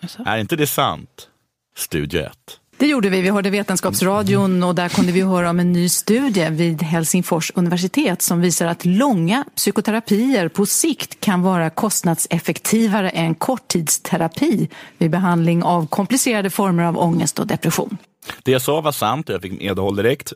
Jaså? 0.00 0.22
Är 0.26 0.38
inte 0.38 0.56
det 0.56 0.66
sant? 0.66 1.28
Studio 1.76 2.20
1. 2.20 2.59
Det 2.80 2.86
gjorde 2.86 3.08
vi. 3.08 3.20
Vi 3.20 3.30
hörde 3.30 3.50
Vetenskapsradion 3.50 4.62
och 4.62 4.74
där 4.74 4.88
kunde 4.88 5.12
vi 5.12 5.20
höra 5.20 5.50
om 5.50 5.60
en 5.60 5.72
ny 5.72 5.88
studie 5.88 6.48
vid 6.50 6.82
Helsingfors 6.82 7.52
universitet 7.54 8.22
som 8.22 8.40
visar 8.40 8.66
att 8.66 8.84
långa 8.84 9.44
psykoterapier 9.56 10.48
på 10.48 10.66
sikt 10.66 11.20
kan 11.20 11.42
vara 11.42 11.70
kostnadseffektivare 11.70 13.10
än 13.10 13.34
korttidsterapi 13.34 14.68
vid 14.98 15.10
behandling 15.10 15.62
av 15.62 15.86
komplicerade 15.86 16.50
former 16.50 16.84
av 16.84 16.98
ångest 16.98 17.38
och 17.38 17.46
depression. 17.46 17.96
Det 18.42 18.52
jag 18.52 18.62
sa 18.62 18.80
var 18.80 18.92
sant 18.92 19.28
och 19.28 19.34
jag 19.34 19.42
fick 19.42 19.60
medhåll 19.60 19.96
direkt. 19.96 20.32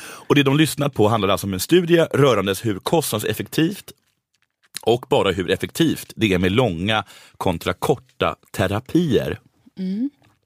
Och 0.00 0.34
det 0.34 0.42
de 0.42 0.56
lyssnat 0.56 0.94
på 0.94 1.08
handlade 1.08 1.32
alltså 1.32 1.46
om 1.46 1.54
en 1.54 1.60
studie 1.60 2.00
rörande 2.00 2.54
hur 2.62 2.78
kostnadseffektivt 2.78 3.92
och 4.82 5.06
bara 5.08 5.32
hur 5.32 5.50
effektivt 5.50 6.12
det 6.16 6.32
är 6.32 6.38
med 6.38 6.52
långa 6.52 7.04
kontra 7.36 7.72
korta 7.72 8.36
terapier. 8.52 9.40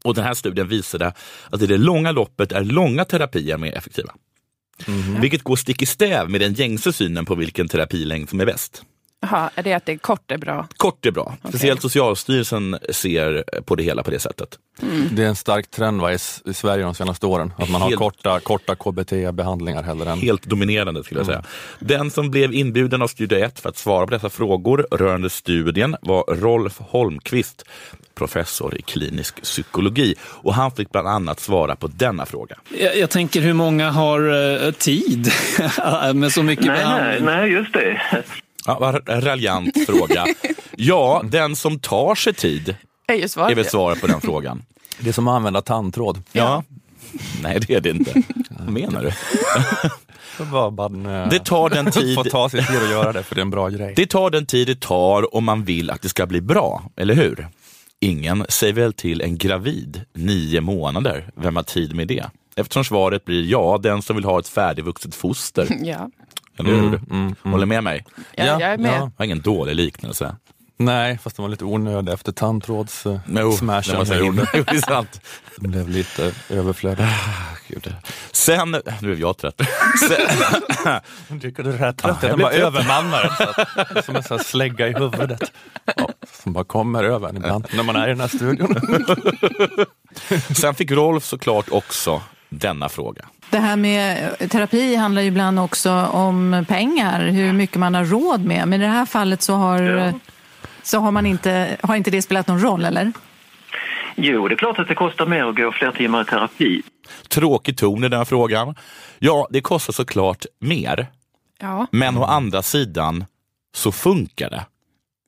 Och 0.06 0.14
den 0.14 0.24
här 0.24 0.34
studien 0.34 0.68
visade 0.68 1.12
att 1.50 1.62
i 1.62 1.66
det 1.66 1.78
långa 1.78 2.12
loppet 2.12 2.52
är 2.52 2.64
långa 2.64 3.04
terapier 3.04 3.58
mer 3.58 3.72
effektiva. 3.72 4.14
Vilket 5.20 5.42
går 5.42 5.56
stick 5.56 5.82
i 5.82 5.86
stäv 5.86 6.30
med 6.30 6.40
den 6.40 6.54
gängse 6.54 6.92
synen 6.92 7.24
på 7.24 7.34
vilken 7.34 7.68
terapilängd 7.68 8.28
som 8.28 8.40
är 8.40 8.46
bäst. 8.46 8.82
Jaha, 9.30 9.50
är 9.54 9.62
det 9.62 9.72
att 9.72 9.86
det 9.86 9.92
är 9.92 9.96
kort 9.98 10.30
är 10.30 10.38
bra? 10.38 10.66
Kort 10.76 11.06
är 11.06 11.10
bra. 11.10 11.36
Speciellt 11.48 11.82
Socialstyrelsen 11.82 12.78
ser 12.90 13.44
på 13.62 13.74
det 13.74 13.82
hela 13.82 14.02
på 14.02 14.10
det 14.10 14.18
sättet. 14.18 14.48
Det 15.10 15.24
är 15.24 15.28
en 15.28 15.36
stark 15.36 15.70
trend 15.70 16.00
va, 16.00 16.12
i, 16.12 16.18
i 16.44 16.54
Sverige 16.54 16.84
de 16.84 16.94
senaste 16.94 17.26
åren. 17.26 17.52
Att 17.58 17.70
man 17.70 17.80
har 17.80 17.88
Helt- 17.88 17.98
korta, 17.98 18.40
korta 18.40 18.74
KBT-behandlingar 18.74 19.82
hellre 19.82 20.10
än... 20.10 20.18
Helt 20.20 20.42
dominerande 20.42 21.04
skulle 21.04 21.20
jag 21.20 21.26
säga. 21.26 21.44
Den 21.78 22.10
som 22.10 22.30
blev 22.30 22.54
inbjuden 22.54 23.02
av 23.02 23.08
Studio 23.08 23.38
1 23.38 23.60
för 23.60 23.68
att 23.68 23.76
svara 23.76 24.06
på 24.06 24.10
dessa 24.10 24.30
frågor 24.30 24.86
rörande 24.90 25.30
studien 25.30 25.96
var 26.00 26.24
Rolf 26.28 26.78
Holmqvist, 26.78 27.64
professor 28.14 28.76
i 28.78 28.82
klinisk 28.82 29.42
psykologi. 29.42 30.14
Och 30.22 30.54
han 30.54 30.70
fick 30.70 30.90
bland 30.92 31.08
annat 31.08 31.40
svara 31.40 31.76
på 31.76 31.86
denna 31.86 32.26
fråga. 32.26 32.56
Jag, 32.78 32.96
jag 32.98 33.10
tänker 33.10 33.40
hur 33.40 33.52
många 33.52 33.90
har 33.90 34.20
eh, 34.66 34.70
tid 34.72 35.32
med 36.14 36.32
så 36.32 36.42
mycket 36.42 36.66
Nej, 36.66 36.74
nej, 36.76 36.84
behandling? 36.84 37.24
nej, 37.24 37.50
just 37.50 37.72
det. 37.72 38.00
Ja, 38.66 38.78
vad 38.80 39.08
en 39.08 39.20
raljant 39.20 39.86
fråga. 39.86 40.26
Ja, 40.76 41.22
den 41.24 41.56
som 41.56 41.78
tar 41.78 42.14
sig 42.14 42.34
tid 42.34 42.76
Är 43.06 43.14
ju 43.14 43.22
är 43.22 43.28
svaret. 43.28 43.58
väl 43.58 43.64
svaret 43.64 44.00
på 44.00 44.06
den 44.06 44.20
frågan. 44.20 44.62
Det 45.00 45.08
är 45.08 45.12
som 45.12 45.28
att 45.28 45.36
använda 45.36 45.62
tandtråd. 45.62 46.22
Ja. 46.32 46.64
Nej, 47.42 47.60
det 47.60 47.74
är 47.74 47.80
det 47.80 47.90
inte. 47.90 48.22
Vad 48.50 48.68
menar 48.68 49.02
du? 49.02 49.12
Det, 50.38 51.10
eh, 51.10 51.28
Det 51.28 51.38
tar 51.44 51.70
den 51.70 51.90
tid 51.90 52.14
får 52.14 52.24
ta 52.24 52.48
sig 52.48 52.66
tid 52.66 52.76
att 52.76 52.90
göra 52.90 53.12
det 53.12 53.22
för 53.22 53.34
det 53.34 53.38
är 53.40 53.42
en 53.42 53.50
bra 53.50 53.68
grej. 53.68 53.92
Det 53.96 54.06
tar 54.06 54.30
den 54.30 54.46
tid 54.46 54.66
det 54.66 54.80
tar 54.80 55.34
om 55.34 55.44
man 55.44 55.64
vill 55.64 55.90
att 55.90 56.02
det 56.02 56.08
ska 56.08 56.26
bli 56.26 56.40
bra, 56.40 56.82
eller 56.96 57.14
hur? 57.14 57.48
Ingen 58.00 58.46
säger 58.48 58.72
väl 58.72 58.92
till 58.92 59.20
en 59.20 59.38
gravid 59.38 60.00
nio 60.14 60.60
månader, 60.60 61.30
vem 61.36 61.56
har 61.56 61.62
tid 61.62 61.94
med 61.94 62.08
det? 62.08 62.24
Eftersom 62.56 62.84
svaret 62.84 63.24
blir 63.24 63.44
ja, 63.44 63.78
den 63.82 64.02
som 64.02 64.16
vill 64.16 64.24
ha 64.24 64.38
ett 64.38 64.48
färdigvuxet 64.48 65.14
foster. 65.14 65.68
Ja, 65.82 66.10
Eller 66.58 66.70
hur? 66.70 66.78
Mm, 66.78 66.94
mm, 67.10 67.34
mm. 67.44 67.52
Håller 67.52 67.66
med 67.66 67.84
mig? 67.84 68.04
ja, 68.36 68.44
jag 68.44 68.62
är 68.62 68.78
med. 68.78 69.00
Det 69.00 69.10
var 69.16 69.24
ingen 69.24 69.40
dålig 69.40 69.74
liknelse. 69.76 70.36
Nej, 70.78 71.18
fast 71.22 71.36
den 71.36 71.42
var 71.42 71.50
lite 71.50 71.64
onödig 71.64 72.12
efter 72.12 72.32
tandtråds 72.32 73.04
Jo, 73.28 73.52
smashen 73.52 73.92
det 73.92 73.98
var 73.98 74.04
så 74.04 74.12
jag 74.14 74.26
gjorde. 74.26 74.48
det 74.52 74.70
är 74.70 74.86
sant. 74.86 75.20
Blev 75.58 75.88
lite 75.88 76.32
överflödig. 76.50 77.06
Gud. 77.68 77.94
Sen, 78.32 78.70
nu 79.00 79.12
är 79.12 79.16
jag 79.16 79.38
trött. 79.38 79.60
Sen, 81.28 81.40
Tycker 81.40 81.62
du 81.62 81.72
rätt 81.72 82.00
Ja, 82.02 82.08
rätt? 82.10 82.16
jag 82.22 82.30
Den 82.30 82.38
bara 82.38 82.50
trött. 82.52 82.62
övermannar 82.62 83.24
att- 83.96 84.04
Som 84.04 84.16
en 84.16 84.22
sån 84.22 84.38
slägga 84.38 84.88
i 84.88 84.92
huvudet. 84.92 85.52
Ja, 85.96 86.08
som 86.42 86.52
bara 86.52 86.64
kommer 86.64 87.04
över 87.04 87.28
en 87.28 87.36
ibland 87.36 87.66
när 87.76 87.82
man 87.82 87.96
är 87.96 88.06
i 88.06 88.10
den 88.10 88.20
här 88.20 88.28
studion. 88.28 88.74
sen 90.54 90.74
fick 90.74 90.90
Rolf 90.90 91.24
såklart 91.24 91.68
också 91.70 92.22
denna 92.48 92.88
fråga. 92.88 93.24
Det 93.50 93.58
här 93.58 93.76
med 93.76 94.30
eh, 94.40 94.48
terapi 94.48 94.94
handlar 94.96 95.22
ju 95.22 95.28
ibland 95.28 95.60
också 95.60 95.92
om 96.06 96.64
pengar, 96.68 97.26
hur 97.26 97.52
mycket 97.52 97.76
man 97.76 97.94
har 97.94 98.04
råd 98.04 98.44
med. 98.44 98.68
Men 98.68 98.82
i 98.82 98.84
det 98.84 98.90
här 98.90 99.06
fallet 99.06 99.42
så 99.42 99.54
har, 99.54 99.82
Ja. 99.82 100.12
så 100.82 100.98
har, 101.00 101.10
man 101.10 101.26
inte, 101.26 101.76
har 101.82 101.96
inte 101.96 102.10
det 102.10 102.22
spelat 102.22 102.46
någon 102.48 102.60
roll, 102.62 102.84
eller? 102.84 103.12
Jo, 104.16 104.48
det 104.48 104.54
är 104.54 104.56
klart 104.58 104.78
att 104.78 104.88
det 104.88 104.94
kostar 104.94 105.26
mer 105.26 105.44
att 105.44 105.56
gå 105.56 105.72
fler 105.72 105.92
timmar 105.92 106.22
i 106.22 106.24
terapi. 106.24 106.82
Tråkig 107.28 107.76
ton 107.78 108.04
i 108.04 108.08
den 108.08 108.18
här 108.18 108.24
frågan. 108.24 108.74
Ja, 109.18 109.46
det 109.50 109.60
kostar 109.60 109.92
såklart 109.92 110.46
mer, 110.60 111.06
Ja, 111.60 111.86
men 111.90 112.16
å 112.18 112.24
andra 112.24 112.62
sidan 112.62 113.24
så 113.74 113.92
funkar 113.92 114.50
det. 114.50 114.66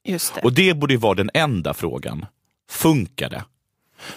just 0.05 0.35
det. 0.35 0.41
Och 0.41 0.53
det 0.53 0.75
borde 0.75 0.93
ju 0.95 0.99
vara 1.01 1.15
den 1.15 1.31
enda 1.35 1.75
frågan. 1.75 2.27
Funkar 2.71 3.31
det? 3.31 3.45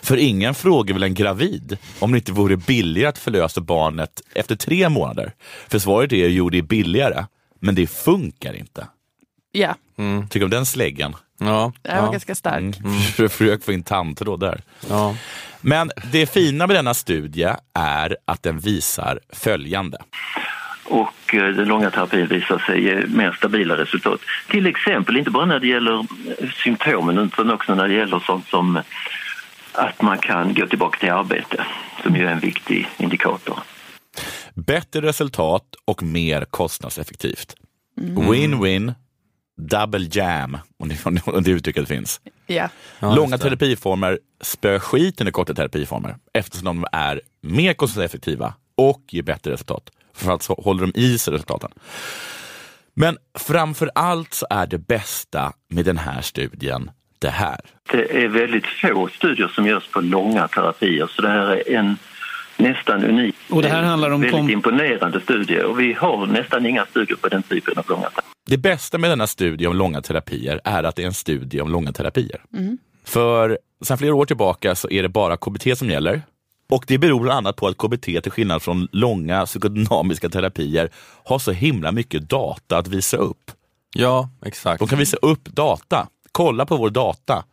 För 0.01 0.17
ingen 0.17 0.53
frågar 0.53 0.93
väl 0.93 1.03
en 1.03 1.13
gravid 1.13 1.77
om 1.99 2.11
det 2.11 2.17
inte 2.17 2.31
vore 2.31 2.57
billigare 2.57 3.09
att 3.09 3.17
förlösa 3.17 3.61
barnet 3.61 4.21
efter 4.35 4.55
tre 4.55 4.89
månader. 4.89 5.33
För 5.67 5.79
svaret 5.79 6.13
är 6.13 6.27
jo, 6.27 6.49
det 6.49 6.57
är 6.57 6.61
billigare, 6.61 7.25
men 7.59 7.75
det 7.75 7.87
funkar 7.87 8.53
inte. 8.53 8.87
Ja, 9.51 9.75
Tycker 10.29 10.39
du 10.39 10.43
om 10.45 10.49
den 10.49 10.65
släggan? 10.65 11.15
Ja, 11.39 11.73
det 11.81 11.89
var 11.89 11.97
ja, 11.97 12.11
ganska 12.11 12.35
stark. 12.35 12.79
Mm. 12.79 12.99
Försök 13.29 13.63
få 13.63 13.71
in 13.71 13.83
tandtråd 13.83 14.39
där. 14.39 14.61
ja. 14.89 15.15
Men 15.61 15.91
det 16.11 16.33
fina 16.33 16.67
med 16.67 16.75
denna 16.75 16.93
studie 16.93 17.53
är 17.73 18.17
att 18.25 18.43
den 18.43 18.59
visar 18.59 19.19
följande. 19.29 19.97
Och 20.83 21.35
eh, 21.35 21.47
den 21.47 21.67
långa 21.67 21.91
terapin 21.91 22.27
visar 22.27 22.59
sig 22.59 22.83
ge 22.83 23.07
mer 23.07 23.31
stabila 23.31 23.77
resultat. 23.77 24.19
Till 24.49 24.67
exempel, 24.67 25.17
inte 25.17 25.31
bara 25.31 25.45
när 25.45 25.59
det 25.59 25.67
gäller 25.67 25.99
eh, 25.99 26.49
symptomen 26.63 27.17
utan 27.17 27.51
också 27.51 27.75
när 27.75 27.87
det 27.87 27.93
gäller 27.93 28.19
sånt 28.19 28.47
som 28.47 28.81
att 29.73 30.01
man 30.01 30.17
kan 30.17 30.53
gå 30.53 30.67
tillbaka 30.67 30.99
till 30.99 31.11
arbete, 31.11 31.65
som 32.03 32.15
ju 32.15 32.25
är 32.27 32.31
en 32.31 32.39
viktig 32.39 32.89
indikator. 32.97 33.59
Bättre 34.53 35.01
resultat 35.01 35.65
och 35.85 36.03
mer 36.03 36.45
kostnadseffektivt. 36.45 37.55
Win-win, 37.97 38.93
double 39.57 40.07
jam, 40.11 40.57
om 40.77 40.89
det, 41.43 41.51
uttrycket 41.51 41.87
finns. 41.87 42.21
Ja, 42.47 42.69
Ja, 42.99 43.15
Långa 43.15 43.37
terapiformer 43.37 44.19
spöar 44.41 44.79
skiten 44.79 45.27
i 45.27 45.31
korta 45.31 45.53
terapiformer 45.53 46.15
eftersom 46.33 46.65
de 46.65 46.85
är 46.91 47.21
mer 47.41 47.73
kostnadseffektiva 47.73 48.53
och 48.77 49.01
ger 49.09 49.23
bättre 49.23 49.51
resultat. 49.51 49.89
Framförallt 50.13 50.43
så 50.43 50.53
håller 50.53 50.81
de 50.81 50.99
i 50.99 51.17
sig 51.17 51.33
resultaten. 51.33 51.71
Men 52.93 53.17
framför 53.39 53.91
allt 53.95 54.33
så 54.33 54.47
är 54.49 54.67
det 54.67 54.77
bästa 54.77 55.53
med 55.69 55.85
den 55.85 55.97
här 55.97 56.21
studien 56.21 56.91
det 57.21 57.29
här. 57.29 57.59
Det 57.91 58.23
är 58.23 58.27
väldigt 58.27 58.65
få 58.65 59.07
studier 59.15 59.47
som 59.47 59.67
görs 59.67 59.87
på 59.87 60.01
långa 60.01 60.47
terapier 60.47 61.07
så 61.15 61.21
det 61.21 61.29
här 61.29 61.47
är 61.47 61.75
en 61.75 61.97
nästan 62.57 63.03
unik, 63.03 63.35
Och 63.49 63.61
det 63.61 63.67
här 63.69 63.83
handlar 63.83 64.09
om 64.11 64.21
väldigt 64.21 64.39
kom- 64.39 64.49
imponerande 64.49 65.21
studie 65.21 65.61
och 65.63 65.79
vi 65.79 65.93
har 65.93 66.25
nästan 66.27 66.65
inga 66.65 66.85
studier 66.85 67.17
på 67.17 67.27
den 67.27 67.43
typen 67.43 67.73
av 67.77 67.85
långa 67.89 68.01
terapier. 68.09 68.31
Det 68.45 68.57
bästa 68.57 68.97
med 68.97 69.09
denna 69.11 69.27
studie 69.27 69.67
om 69.67 69.75
långa 69.77 70.01
terapier 70.01 70.61
är 70.63 70.83
att 70.83 70.95
det 70.95 71.01
är 71.03 71.07
en 71.07 71.13
studie 71.13 71.61
om 71.61 71.71
långa 71.71 71.91
terapier. 71.91 72.41
För 73.05 73.59
sedan 73.83 73.97
flera 73.97 74.15
år 74.15 74.25
tillbaka 74.25 74.75
så 74.75 74.89
är 74.89 75.03
det 75.03 75.09
bara 75.09 75.37
KBT 75.37 75.75
som 75.77 75.89
gäller. 75.89 76.21
Och 76.69 76.83
det 76.87 76.97
beror 76.97 77.19
bland 77.19 77.37
annat 77.37 77.55
på 77.55 77.67
att 77.67 77.77
KBT 77.77 78.03
till 78.21 78.31
skillnad 78.31 78.61
från 78.61 78.87
långa 78.91 79.45
psykodynamiska 79.45 80.29
terapier 80.29 80.89
har 81.25 81.39
så 81.39 81.51
himla 81.51 81.91
mycket 81.91 82.29
data 82.29 82.77
att 82.77 82.87
visa 82.87 83.17
upp. 83.17 83.51
ja, 83.95 84.29
exakt. 84.45 84.79
De 84.79 84.87
kan 84.87 84.99
visa 84.99 85.17
upp 85.21 85.45
data. 85.45 86.07
Kolla 86.31 86.65
på 86.65 86.77
vår 86.77 86.89
data, 86.89 87.43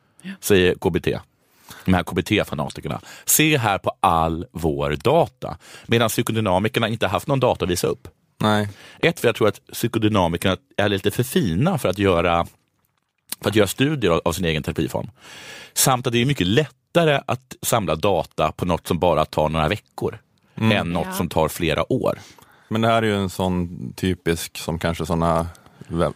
säger 0.40 0.74
KBT. 0.74 1.08
De 1.84 1.94
här 1.94 2.02
KBT-fanatikerna. 2.02 3.00
Se 3.24 3.58
här 3.58 3.78
på 3.78 3.92
all 4.00 4.46
vår 4.52 4.90
data. 4.90 5.56
Medan 5.86 6.08
psykodynamikerna 6.08 6.88
inte 6.88 7.06
haft 7.06 7.26
någon 7.26 7.40
data 7.40 7.64
att 7.64 7.70
visa 7.70 7.86
upp. 7.86 8.08
Nej. 8.40 8.68
Ett, 8.98 9.20
för 9.20 9.28
jag 9.28 9.34
tror 9.36 9.48
att 9.48 9.60
psykodynamikerna 9.72 10.56
är 10.76 10.88
lite 10.88 11.10
för 11.10 11.22
fina 11.22 11.78
för 11.78 11.88
att 11.88 11.98
göra, 11.98 12.46
för 13.42 13.48
att 13.50 13.56
göra 13.56 13.66
studier 13.66 14.20
av, 14.24 14.32
sin 14.32 14.44
egen 14.44 14.62
terapiform. 14.62 15.10
Samt 15.74 16.06
att 16.06 16.12
det 16.12 16.22
är 16.22 16.26
mycket 16.26 16.46
lättare 16.46 17.20
att 17.26 17.56
samla 17.62 17.94
data 17.96 18.52
på 18.52 18.64
något 18.66 18.86
som 18.86 18.98
bara 18.98 19.24
tar 19.24 19.48
några 19.48 19.68
veckor 19.68 20.18
än 20.60 20.92
något 20.92 21.06
Ja. 21.06 21.12
som 21.12 21.28
tar 21.28 21.48
flera 21.48 21.92
år. 21.92 22.18
Men 22.68 22.80
det 22.80 22.88
här 22.88 23.02
är 23.02 23.06
ju 23.06 23.16
en 23.16 23.30
sån 23.30 23.92
typisk 23.96 24.58
som 24.58 24.78
kanske 24.78 25.06
sådana 25.06 25.46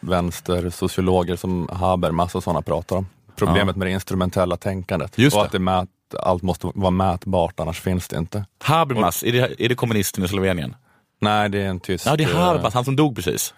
vänstersociologer 0.01 1.37
som 1.37 1.69
Habermas 1.73 2.35
och 2.35 2.43
sådana 2.43 2.63
pratar 2.63 2.97
om. 2.97 3.07
Problemet 3.37 3.75
Ja. 3.77 3.79
med 3.79 3.87
det 3.87 3.91
instrumentella 3.93 4.57
tänkandet. 4.57 5.19
Just 5.19 5.37
och 5.37 5.43
det. 5.43 5.47
att 5.47 5.53
det 5.53 5.59
mät, 5.59 5.89
allt 6.19 6.43
måste 6.43 6.71
vara 6.75 6.91
mätbart, 6.91 7.61
annars 7.61 7.81
finns 7.81 8.09
det 8.09 8.17
inte. 8.19 8.45
Habermas, 8.65 9.23
är 9.23 9.33
det, 9.33 9.65
är 9.65 9.69
det 9.69 9.75
kommunisten 9.75 10.25
i 10.25 10.29
Slovenien? 10.29 10.77
Nej, 11.21 11.49
det 11.49 11.59
är 11.63 11.67
en 11.67 11.81
tysk... 11.81 12.07
Ja, 12.07 12.17
det 12.17 12.25
är 12.25 12.31
eh, 12.31 12.37
Habermas, 12.37 12.75
han 12.75 12.85
som 12.85 12.97
dog 12.97 13.17
precis. 13.17 13.55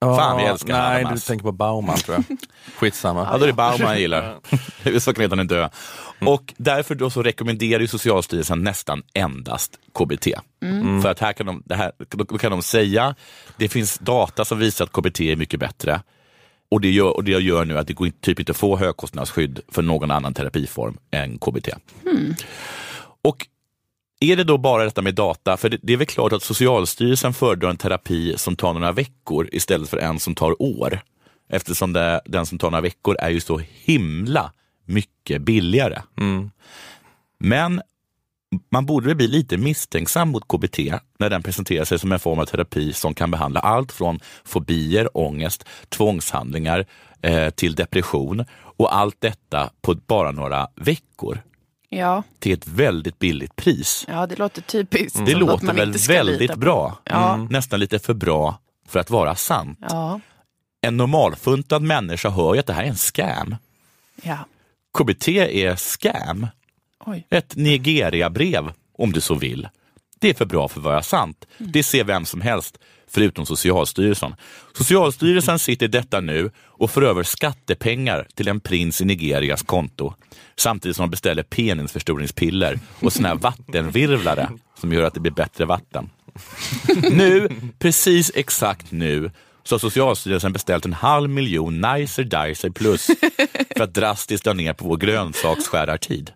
Ja, 0.00 0.16
Fan, 0.16 0.36
vi 0.36 0.44
älskar 0.44 0.72
Nej, 0.72 0.82
Habermas. 0.82 1.24
du 1.24 1.28
tänker 1.28 1.42
på 1.42 1.52
Baumann 1.52 1.96
tror 1.96 2.16
jag. 2.16 2.38
Skitsamma. 2.76 3.28
Ja, 3.32 3.38
då 3.38 3.44
är 3.44 3.46
det 3.46 3.52
Baumann 3.52 3.90
jag 3.90 4.00
gillar. 4.00 4.38
Så 4.98 5.14
kan 5.14 5.38
han 5.38 5.46
dö. 5.46 5.68
Och 6.20 6.54
därför 6.56 6.94
då 6.94 7.10
så 7.10 7.22
rekommenderar 7.22 7.80
ju 7.80 7.88
Socialstyrelsen 7.88 8.62
nästan 8.62 9.02
endast 9.14 9.78
KBT. 9.98 10.26
För 11.02 11.08
att 11.08 11.20
här 11.20 11.32
kan 11.32 11.46
de, 11.46 11.62
det 11.64 11.74
här, 11.74 11.92
då 12.08 12.38
kan 12.38 12.50
de 12.50 12.62
säga, 12.62 13.14
det 13.56 13.68
finns 13.68 13.98
data 13.98 14.44
som 14.44 14.58
visar 14.58 14.84
att 14.84 14.92
KBT 14.92 15.20
är 15.20 15.36
mycket 15.36 15.60
bättre. 15.60 16.02
Och 16.70 16.80
det 16.80 16.90
gör, 16.90 17.16
och 17.16 17.24
det 17.24 17.30
gör 17.30 17.64
nu 17.64 17.78
att 17.78 17.86
det 17.86 17.92
går 17.92 18.10
typ 18.20 18.38
inte 18.38 18.52
att 18.52 18.56
få 18.56 18.76
högkostnadsskydd 18.76 19.60
för 19.68 19.82
någon 19.82 20.10
annan 20.10 20.34
terapiform 20.34 20.98
än 21.10 21.38
KBT. 21.38 21.68
Och 23.24 23.46
är 24.20 24.36
det 24.36 24.44
då 24.44 24.58
bara 24.58 24.84
detta 24.84 25.02
med 25.02 25.14
data? 25.14 25.56
För 25.56 25.68
det, 25.68 25.78
det 25.82 25.92
är 25.92 25.96
väl 25.96 26.06
klart 26.06 26.32
att 26.32 26.42
Socialstyrelsen 26.42 27.34
föredrar 27.34 27.70
en 27.70 27.76
terapi 27.76 28.34
som 28.38 28.56
tar 28.56 28.72
några 28.72 28.92
veckor 28.92 29.48
istället 29.52 29.88
för 29.88 29.96
en 29.96 30.20
som 30.20 30.34
tar 30.34 30.62
år. 30.62 31.00
Eftersom 31.48 31.92
det, 31.92 32.20
den 32.24 32.46
som 32.46 32.58
tar 32.58 32.70
några 32.70 32.82
veckor 32.82 33.16
är 33.18 33.30
ju 33.30 33.40
så 33.40 33.60
himla 33.84 34.52
mycket 34.84 35.42
billigare. 35.42 36.02
Men 37.38 37.82
man 38.72 38.86
borde 38.86 39.06
väl 39.06 39.16
bli 39.16 39.28
lite 39.28 39.56
misstänksam 39.56 40.28
mot 40.28 40.48
KBT 40.48 40.78
när 41.18 41.30
den 41.30 41.42
presenterar 41.42 41.84
sig 41.84 41.98
som 41.98 42.12
en 42.12 42.18
form 42.18 42.38
av 42.38 42.44
terapi 42.44 42.92
som 42.92 43.14
kan 43.14 43.30
behandla 43.30 43.60
allt 43.60 43.92
från 43.92 44.20
fobier, 44.44 45.08
ångest, 45.18 45.64
tvångshandlingar 45.88 46.86
eh, 47.22 47.50
till 47.50 47.74
depression 47.74 48.44
och 48.52 48.96
allt 48.96 49.16
detta 49.18 49.70
på 49.82 49.94
bara 49.94 50.30
några 50.30 50.68
veckor 50.74 51.42
Ja, 51.88 52.22
till 52.38 52.52
ett 52.52 52.66
väldigt 52.68 53.18
billigt 53.18 53.56
pris. 53.56 54.04
ja, 54.08 54.26
det 54.26 54.38
låter 54.38 54.62
typiskt. 54.62 55.18
Det 55.26 55.32
som 55.32 55.42
att 55.42 55.48
låter 55.48 55.72
väl 55.74 55.92
väldigt 55.92 56.54
bra. 56.54 56.98
Ja. 57.04 57.34
Mm. 57.34 57.46
Nästan 57.46 57.80
lite 57.80 57.98
för 57.98 58.14
bra 58.14 58.58
för 58.88 59.00
att 59.00 59.10
vara 59.10 59.34
sant. 59.34 59.78
Ja, 59.80 60.20
En 60.80 60.96
normalfuntad 60.96 61.82
människa 61.82 62.30
hör 62.30 62.54
ju 62.54 62.60
att 62.60 62.66
det 62.66 62.72
här 62.72 62.82
är 62.82 62.88
en 62.88 62.96
scam. 62.96 63.56
ja. 64.22 64.38
KBT 64.98 65.28
är 65.28 65.76
scam. 65.76 66.46
Oj. 67.06 67.26
Ett 67.30 67.56
Nigeria-brev, 67.56 68.72
om 68.98 69.12
du 69.12 69.20
så 69.20 69.34
vill. 69.34 69.68
Det 70.20 70.30
är 70.30 70.34
för 70.34 70.44
bra 70.44 70.68
för 70.68 70.80
att 70.80 70.84
vara 70.84 71.02
sant. 71.02 71.44
Mm. 71.58 71.72
Det 71.72 71.82
ser 71.82 72.04
vem 72.04 72.26
som 72.26 72.40
helst, 72.40 72.78
förutom 73.10 73.46
Socialstyrelsen. 73.46 74.34
Socialstyrelsen 74.78 75.58
sitter 75.58 75.86
i 75.86 75.88
detta 75.88 76.20
nu 76.20 76.50
och 76.58 76.90
för 76.90 77.02
över 77.02 77.22
skattepengar 77.22 78.26
till 78.34 78.48
en 78.48 78.60
prins 78.60 79.00
i 79.00 79.04
Nigerias 79.04 79.62
konto. 79.62 80.14
Samtidigt 80.56 80.96
som 80.96 81.02
de 81.02 81.10
beställer 81.10 81.42
penisförstoringspiller 81.42 82.78
och 83.00 83.12
såna 83.12 83.28
här 83.28 83.34
vattenvirvlare 83.34 84.50
som 84.80 84.92
gör 84.92 85.02
att 85.02 85.14
det 85.14 85.20
blir 85.20 85.32
bättre 85.32 85.64
vatten. 85.64 86.10
Nu, 87.10 87.48
precis 87.78 88.32
exakt 88.34 88.92
nu, 88.92 89.30
så 89.62 89.74
har 89.74 89.78
Socialstyrelsen 89.78 90.52
beställt 90.52 90.84
en 90.84 90.92
halv 90.92 91.30
miljon 91.30 91.80
Nicer 91.80 92.24
Dicer 92.24 92.70
Plus 92.70 93.06
för 93.76 93.84
att 93.84 93.94
drastiskt 93.94 94.44
dra 94.44 94.52
ner 94.52 94.72
på 94.72 94.88
vår 94.88 94.96
grönsaksskärartid. 94.96 96.32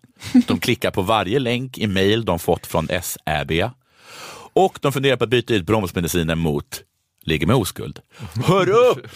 De 0.46 0.58
klickar 0.58 0.90
på 0.90 1.02
varje 1.02 1.38
länk 1.38 1.78
i 1.78 1.86
mejl 1.86 2.24
de 2.24 2.38
fått 2.38 2.66
från 2.66 2.88
SÄB 3.02 3.70
och 4.52 4.78
de 4.82 4.92
funderar 4.92 5.16
på 5.16 5.24
att 5.24 5.30
byta 5.30 5.54
ut 5.54 5.66
bromsmedicinen 5.66 6.38
mot 6.38 6.82
ligger 7.22 7.46
med 7.46 7.56
oskuld. 7.56 8.00
Hör 8.44 8.68
upp! 8.68 9.06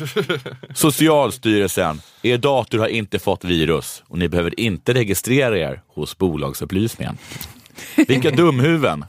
Socialstyrelsen, 0.74 2.00
er 2.22 2.38
dator 2.38 2.78
har 2.78 2.88
inte 2.88 3.18
fått 3.18 3.44
virus 3.44 4.02
och 4.08 4.18
ni 4.18 4.28
behöver 4.28 4.60
inte 4.60 4.94
registrera 4.94 5.58
er 5.58 5.82
hos 5.86 6.18
Bolagsupplysningen. 6.18 7.18
Vilka 7.96 8.30
dumhuvuden! 8.36 9.04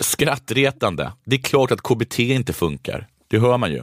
Skrattretande. 0.00 1.12
Det 1.24 1.36
är 1.36 1.40
klart 1.40 1.70
att 1.70 1.82
KBT 1.82 2.18
inte 2.18 2.52
funkar. 2.52 3.06
Det 3.28 3.38
hör 3.38 3.58
man 3.58 3.72
ju. 3.72 3.82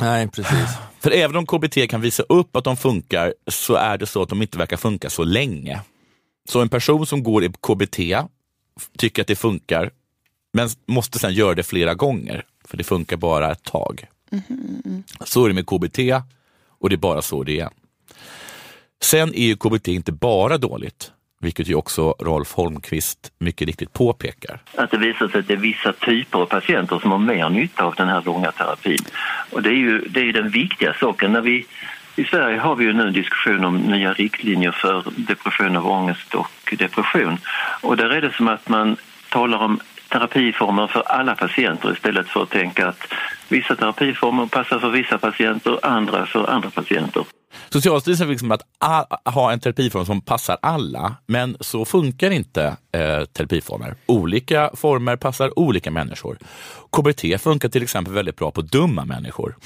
Nej, 0.00 0.28
precis. 0.28 0.70
För 1.00 1.10
även 1.10 1.36
om 1.36 1.46
KBT 1.46 1.90
kan 1.90 2.00
visa 2.00 2.22
upp 2.22 2.56
att 2.56 2.64
de 2.64 2.76
funkar 2.76 3.34
så 3.46 3.74
är 3.74 3.98
det 3.98 4.06
så 4.06 4.22
att 4.22 4.28
de 4.28 4.42
inte 4.42 4.58
verkar 4.58 4.76
funka 4.76 5.10
så 5.10 5.24
länge. 5.24 5.80
Så 6.48 6.60
en 6.60 6.68
person 6.68 7.06
som 7.06 7.22
går 7.22 7.44
i 7.44 7.48
KBT 7.48 7.98
tycker 8.98 9.22
att 9.22 9.28
det 9.28 9.36
funkar 9.36 9.90
men 10.56 10.68
måste 10.86 11.18
sedan 11.18 11.34
göra 11.34 11.54
det 11.54 11.62
flera 11.62 11.94
gånger 11.94 12.44
för 12.68 12.76
det 12.76 12.84
funkar 12.84 13.16
bara 13.16 13.52
ett 13.52 13.62
tag. 13.62 14.04
Så 15.24 15.44
är 15.44 15.48
det 15.48 15.54
med 15.54 15.66
KBT 15.66 15.98
och 16.80 16.88
det 16.88 16.94
är 16.94 16.96
bara 16.96 17.22
så 17.22 17.42
det 17.42 17.60
är. 17.60 17.68
Sen 19.02 19.34
är 19.34 19.46
ju 19.46 19.56
KBT 19.56 19.88
inte 19.88 20.12
bara 20.12 20.58
dåligt, 20.58 21.12
vilket 21.40 21.68
ju 21.68 21.74
också 21.74 22.14
Rolf 22.18 22.52
Holmqvist 22.52 23.32
mycket 23.38 23.66
riktigt 23.66 23.92
påpekar. 23.92 24.62
att 24.74 24.90
det 24.90 24.98
visar 24.98 25.28
sig 25.28 25.40
att 25.40 25.48
det 25.48 25.54
är 25.54 25.58
vissa 25.58 25.92
typer 25.92 26.38
av 26.38 26.46
patienter 26.46 26.98
som 26.98 27.10
har 27.10 27.18
mer 27.18 27.48
nytta 27.48 27.84
av 27.84 27.94
den 27.94 28.08
här 28.08 28.22
långa 28.24 28.52
terapin. 28.52 29.04
Och 29.50 29.62
det 29.62 29.68
är 29.68 29.80
ju, 29.86 29.98
det 30.00 30.20
är 30.20 30.24
ju 30.24 30.32
den 30.32 30.50
viktiga 30.50 30.94
saken. 31.00 31.32
När 31.32 31.40
vi, 31.40 31.66
I 32.16 32.24
Sverige 32.24 32.58
har 32.58 32.74
vi 32.76 32.84
ju 32.84 32.92
nu 32.92 33.06
en 33.06 33.12
diskussion 33.12 33.64
om 33.64 33.76
nya 33.76 34.12
riktlinjer 34.12 34.72
för 34.72 35.04
depression 35.16 35.76
av 35.76 35.86
ångest 35.86 36.34
och 36.34 36.74
depression. 36.78 37.38
Och 37.80 37.96
där 37.96 38.10
är 38.10 38.20
det 38.20 38.32
som 38.32 38.48
att 38.48 38.68
man 38.68 38.96
talar 39.28 39.58
om 39.58 39.80
terapiformer 40.18 40.86
för 40.86 41.00
alla 41.00 41.34
patienter 41.34 41.92
istället 41.92 42.28
för 42.28 42.42
att 42.42 42.50
tänka 42.50 42.88
att 42.88 43.12
vissa 43.48 43.76
terapiformer 43.76 44.46
passar 44.46 44.78
för 44.78 44.90
vissa 44.90 45.18
patienter, 45.18 45.78
andra 45.82 46.26
för 46.26 46.50
andra 46.50 46.70
patienter. 46.70 47.24
Socialstyrelsen 47.70 48.26
vill 48.26 48.34
liksom 48.34 48.52
att 48.52 48.62
a- 48.78 49.30
ha 49.30 49.52
en 49.52 49.60
terapiform 49.60 50.06
som 50.06 50.20
passar 50.20 50.58
alla, 50.62 51.14
men 51.26 51.56
så 51.60 51.84
funkar 51.84 52.30
inte 52.30 52.64
eh, 52.92 53.24
terapiformer. 53.24 53.94
Olika 54.06 54.70
former 54.74 55.16
passar 55.16 55.58
olika 55.58 55.90
människor. 55.90 56.38
KBT 56.92 57.40
funkar 57.42 57.68
till 57.68 57.82
exempel 57.82 58.14
väldigt 58.14 58.36
bra 58.36 58.50
på 58.50 58.62
dumma 58.62 59.04
människor. 59.04 59.56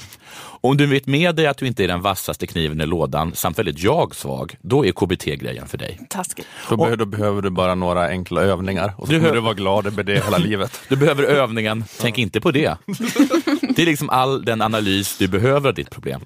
Om 0.63 0.77
du 0.77 0.85
vet 0.85 1.07
med 1.07 1.35
dig 1.35 1.47
att 1.47 1.57
du 1.57 1.67
inte 1.67 1.83
är 1.83 1.87
den 1.87 2.01
vassaste 2.01 2.47
kniven 2.47 2.81
i 2.81 2.85
lådan 2.85 3.35
samt 3.35 3.59
väldigt 3.59 3.79
jag-svag, 3.83 4.55
då 4.61 4.85
är 4.85 4.91
KBT-grejen 4.91 5.67
för 5.67 5.77
dig. 5.77 5.99
Taskigt. 6.09 6.47
Då, 6.69 6.77
behöver, 6.77 6.97
då 6.97 7.05
behöver 7.05 7.41
du 7.41 7.49
bara 7.49 7.75
några 7.75 8.07
enkla 8.07 8.41
övningar 8.41 8.93
och 8.97 9.07
så 9.07 9.11
Du 9.13 9.17
kommer 9.19 9.27
hör- 9.29 9.35
du 9.35 9.41
vara 9.41 9.53
glad 9.53 9.87
över 9.87 10.03
det 10.03 10.23
hela 10.25 10.37
livet. 10.37 10.79
Du 10.89 10.95
behöver 10.95 11.23
övningen, 11.23 11.83
tänk 11.99 12.17
inte 12.17 12.41
på 12.41 12.51
det. 12.51 12.77
Det 13.75 13.81
är 13.81 13.85
liksom 13.85 14.09
all 14.09 14.45
den 14.45 14.61
analys 14.61 15.17
du 15.17 15.27
behöver 15.27 15.69
av 15.69 15.75
ditt 15.75 15.89
problem. 15.89 16.21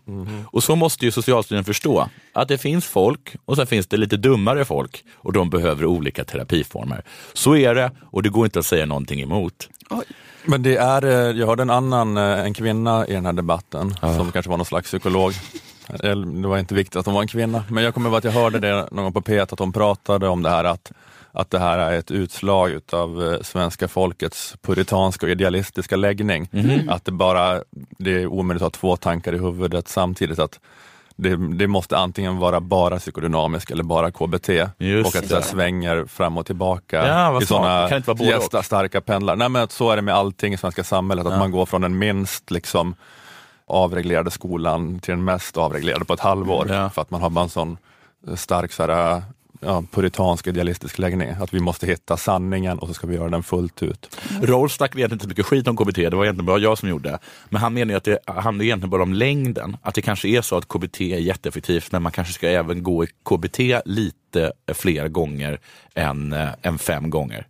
Och 0.52 0.64
så 0.64 0.76
måste 0.76 1.06
ju 1.06 1.12
Socialstyrelsen 1.12 1.66
förstå 1.66 2.10
att 2.34 2.48
det 2.48 2.58
finns 2.58 2.86
folk 2.86 3.36
och 3.46 3.56
sen 3.56 3.68
finns 3.68 3.88
det 3.88 3.98
lite 3.98 4.18
dummare 4.18 4.66
folk 4.66 5.04
och 5.16 5.34
de 5.34 5.50
behöver 5.50 5.86
olika 5.86 6.24
terapiformer. 6.24 7.04
Så 7.34 7.56
är 7.56 7.76
det 7.76 7.92
och 8.12 8.24
det 8.24 8.30
går 8.30 8.46
inte 8.46 8.60
att 8.60 8.66
säga 8.66 8.86
någonting 8.86 9.22
emot. 9.22 9.70
Men 10.46 10.64
det 10.64 10.76
är, 10.76 11.06
eh, 11.06 11.38
jag 11.40 11.48
hörde 11.48 11.62
en 11.62 11.70
annan, 11.70 12.18
eh, 12.18 12.24
en 12.46 12.54
kvinna 12.54 13.08
i 13.08 13.14
den 13.14 13.26
här 13.26 13.34
debatten 13.34 13.96
som 14.00 14.32
kanske 14.32 14.50
var 14.50 14.58
någon 14.58 14.66
slags 14.66 14.88
psykolog. 14.88 15.34
Det 15.88 16.48
var 16.48 16.58
inte 16.58 16.76
viktigt 16.76 16.96
att 16.96 17.06
hon 17.06 17.16
var 17.16 17.22
en 17.22 17.28
kvinna, 17.28 17.64
men 17.70 17.84
jag 17.84 17.94
kommer 17.94 18.10
ihåg 18.10 18.18
att 18.18 18.24
jag 18.24 18.32
hörde 18.32 18.60
det 18.60 18.88
någon 18.92 19.04
gång 19.04 19.14
på 19.14 19.22
P1 19.22 19.54
att 19.54 19.60
hon 19.60 19.74
pratade 19.74 20.28
om 20.28 20.44
det 20.44 20.50
här 20.50 20.64
att, 20.64 20.92
att 21.32 21.50
det 21.50 21.60
här 21.60 21.78
är 21.78 22.00
ett 22.00 22.12
utslag 22.12 22.72
utav 22.72 23.34
eh, 23.34 23.42
svenska 23.42 23.88
folkets 23.88 24.56
puritanska 24.62 25.26
och 25.26 25.32
idealistiska 25.32 25.96
läggning. 25.96 26.50
Att 26.90 27.06
det 27.06 27.12
bara, 27.12 27.62
det 27.98 28.22
är 28.22 28.28
omöjligt 28.28 28.64
att 28.64 28.76
ha 28.76 28.80
två 28.80 28.98
tankar 28.98 29.34
i 29.34 29.38
huvudet 29.38 29.88
samtidigt. 29.88 30.40
att 30.40 30.60
det, 31.18 31.36
det 31.58 31.68
måste 31.68 31.98
antingen 31.98 32.38
vara 32.38 32.60
bara 32.60 33.00
psykodynamisk 33.00 33.72
eller 33.72 33.84
bara 33.84 34.12
KBT 34.12 34.50
Just 34.78 35.16
och 35.16 35.24
att 35.24 35.30
det 35.30 35.42
svänger 35.42 36.06
fram 36.06 36.38
och 36.38 36.46
tillbaka 36.46 37.08
Ja, 37.08 37.42
i 37.42 37.46
sådana 37.46 38.64
starka 38.64 39.02
pendlar. 39.02 39.36
Nej 39.36 39.50
men 39.50 39.62
att 39.62 39.72
så 39.72 39.92
är 39.92 39.96
det 39.96 40.02
med 40.02 40.16
allting 40.16 40.54
i 40.54 40.58
svenska 40.58 40.84
samhället, 40.84 41.26
att 41.26 41.40
man 41.40 41.52
går 41.52 41.66
från 41.66 41.82
den 41.82 41.98
minst 41.98 42.52
liksom 42.52 42.96
avreglerade 43.68 44.32
skolan 44.32 45.00
till 45.00 45.12
den 45.12 45.24
mest 45.24 45.58
avreglerade 45.58 46.06
på 46.06 46.14
ett 46.14 46.20
halvår. 46.20 46.68
Ja. 46.70 46.90
För 46.90 47.02
att 47.02 47.12
man 47.12 47.22
har 47.22 47.30
bara 47.30 47.44
en 47.44 47.50
sån 47.50 47.78
eh, 48.28 48.36
stark 48.36 48.72
så 48.72 48.84
här, 48.84 49.24
ja, 49.60 49.84
puritansk 49.92 50.48
idealistisk 50.48 51.00
läggning. 51.00 51.30
Att 51.30 51.54
vi 51.54 51.60
måste 51.60 51.88
hitta 51.88 52.18
sanningen 52.18 52.80
och 52.80 52.88
så 52.88 52.94
ska 52.94 53.08
vi 53.08 53.16
göra 53.16 53.30
den 53.30 53.44
fullt 53.44 53.84
ut. 53.84 54.18
Rolf 54.42 54.72
snackade 54.72 55.00
egentligen 55.00 55.16
inte 55.16 55.24
så 55.24 55.30
mycket 55.30 55.46
skit 55.46 55.68
om 55.68 55.78
KBT, 55.78 55.96
det 55.96 56.16
var 56.16 56.24
egentligen 56.24 56.46
bara 56.46 56.60
jag 56.60 56.78
som 56.78 56.90
gjorde 56.90 57.10
det. 57.10 57.20
Men 57.50 57.62
han 57.62 57.74
menar 57.74 57.92
ju 57.92 57.98
att 57.98 58.04
det 58.04 58.20
handlar 58.26 58.66
egentligen 58.66 58.90
bara 58.90 59.04
om 59.04 59.14
längden. 59.14 59.78
Att 59.82 59.96
det 59.96 60.02
kanske 60.02 60.28
är 60.28 60.42
så 60.42 60.58
att 60.58 60.68
KBT 60.68 61.02
är 61.02 61.20
jätteeffektivt 61.20 61.92
men 61.92 62.04
man 62.04 62.12
kanske 62.12 62.34
ska 62.34 62.50
även 62.50 62.84
gå 62.84 63.04
i 63.04 63.08
KBT 63.08 63.60
lite 63.86 64.52
fler 64.74 65.08
gånger 65.08 65.60
än, 65.94 66.34
eh, 66.34 66.50
än 66.62 66.78
fem 66.78 67.10
gånger. 67.10 67.48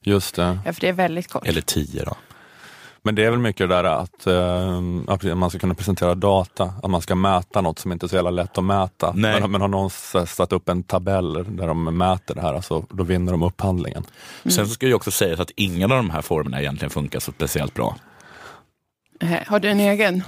Just 0.00 0.34
det. 0.34 0.58
Ja, 0.64 0.72
för 0.72 0.80
det 0.80 0.88
är 0.88 0.92
väldigt 0.92 1.28
kort. 1.28 1.46
Eller 1.46 1.60
tio 1.60 2.04
då. 2.04 2.16
Men 3.08 3.14
det 3.14 3.24
är 3.24 3.30
väl 3.30 3.38
mycket 3.38 3.68
det 3.68 3.74
där 3.74 3.84
att 3.84 4.26
eh, 4.26 4.78
att 5.06 5.38
man 5.38 5.50
ska 5.50 5.58
kunna 5.58 5.74
presentera 5.74 6.14
data, 6.14 6.72
att 6.82 6.90
man 6.90 7.00
ska 7.00 7.14
mäta 7.14 7.60
något 7.60 7.78
som 7.78 7.92
inte 7.92 8.06
är 8.06 8.08
så 8.08 8.14
jävla 8.14 8.30
lätt 8.30 8.58
att 8.58 8.64
mäta. 8.64 9.12
Nej. 9.14 9.40
Men, 9.40 9.50
men 9.50 9.60
har 9.60 9.68
någon 9.68 9.90
satt 10.26 10.52
upp 10.52 10.68
en 10.68 10.82
tabell 10.82 11.32
där 11.32 11.66
de 11.66 11.98
mäter 11.98 12.34
det 12.34 12.40
här, 12.40 12.54
alltså, 12.54 12.86
då 12.90 13.04
vinner 13.04 13.32
de 13.32 13.42
upphandlingen. 13.42 14.04
Sen 14.44 14.66
så 14.66 14.74
ska 14.74 14.86
jag 14.86 14.96
också 14.96 15.10
säga 15.10 15.42
att 15.42 15.50
ingen 15.56 15.92
av 15.92 15.96
de 15.96 16.10
här 16.10 16.22
formerna 16.22 16.60
egentligen 16.60 16.90
funkar 16.90 17.20
så 17.20 17.32
speciellt 17.32 17.74
bra. 17.74 17.96
Har 19.46 19.60
du 19.60 19.68
en 19.68 19.80
egen 19.80 20.22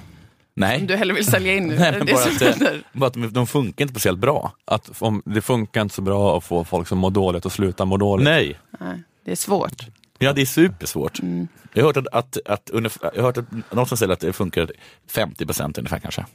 Nej, 0.55 0.79
som 0.79 0.87
du 0.87 0.97
hellre 0.97 1.15
vill 1.15 1.27
sälja 1.27 1.55
in 1.55 1.67
nu? 1.67 1.75
Nej, 1.79 1.93
men 1.93 2.07
det 2.07 2.13
bara 2.13 2.51
att 2.51 2.93
bara 2.93 3.07
att 3.07 3.15
de, 3.15 3.33
de 3.33 3.47
funkar 3.47 3.83
inte 3.83 3.93
speciellt 3.93 4.19
bra. 4.19 4.53
Att 4.65 5.03
om, 5.03 5.23
det 5.25 5.41
funkar 5.41 5.81
inte 5.81 5.95
så 5.95 6.03
bra 6.03 6.37
att 6.37 6.45
få 6.45 6.65
folk 6.65 6.89
som 6.89 6.99
mår 6.99 7.11
dåligt 7.11 7.47
att 7.47 7.53
sluta 7.53 7.85
må 7.85 7.97
dåligt. 7.97 8.25
Nej, 8.25 8.59
Nej, 8.81 9.03
det 9.25 9.31
är 9.31 9.37
svårt. 9.37 9.87
Ja 10.21 10.33
det 10.33 10.41
är 10.41 10.47
supersvårt. 10.47 11.21
Mm. 11.21 11.49
Jag 11.73 11.83
har 11.83 11.89
hört 11.89 11.97
att, 11.97 12.07
att, 12.13 12.39
att, 12.47 12.71
ungefär, 12.71 13.11
jag 13.15 13.23
har 13.23 13.29
hört 13.29 13.37
att 13.37 13.73
någon 13.73 13.87
som 13.87 13.97
säger 13.97 14.13
att 14.13 14.21
det 14.21 14.33
funkar 14.33 14.71
50 15.09 15.47
procent 15.47 15.79
ungefär 15.79 15.99
kanske. 15.99 16.27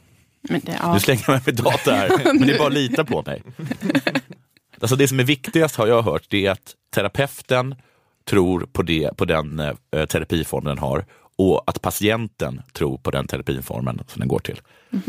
Men 0.42 0.60
det, 0.60 0.78
ja. 0.82 0.94
Nu 0.94 1.00
slänger 1.00 1.24
jag 1.26 1.32
mig 1.32 1.42
med 1.46 1.54
data 1.54 1.94
här, 1.94 2.10
men 2.24 2.46
det 2.46 2.54
är 2.54 2.58
bara 2.58 2.68
att 2.68 2.74
lita 2.74 3.04
på 3.04 3.22
mig. 3.26 3.42
Alltså 4.80 4.96
det 4.96 5.08
som 5.08 5.20
är 5.20 5.24
viktigast 5.24 5.76
har 5.76 5.86
jag 5.86 6.02
hört, 6.02 6.26
det 6.28 6.46
är 6.46 6.50
att 6.50 6.74
terapeuten 6.94 7.74
tror 8.24 8.66
på, 8.72 8.82
det, 8.82 9.16
på 9.16 9.24
den 9.24 9.58
eh, 9.60 10.06
terapiformen 10.06 10.68
den 10.68 10.78
har 10.78 11.04
och 11.36 11.62
att 11.66 11.82
patienten 11.82 12.62
tror 12.72 12.98
på 12.98 13.10
den 13.10 13.26
terapiformen 13.26 14.00
som 14.06 14.20
den 14.20 14.28
går 14.28 14.38
till. 14.38 14.60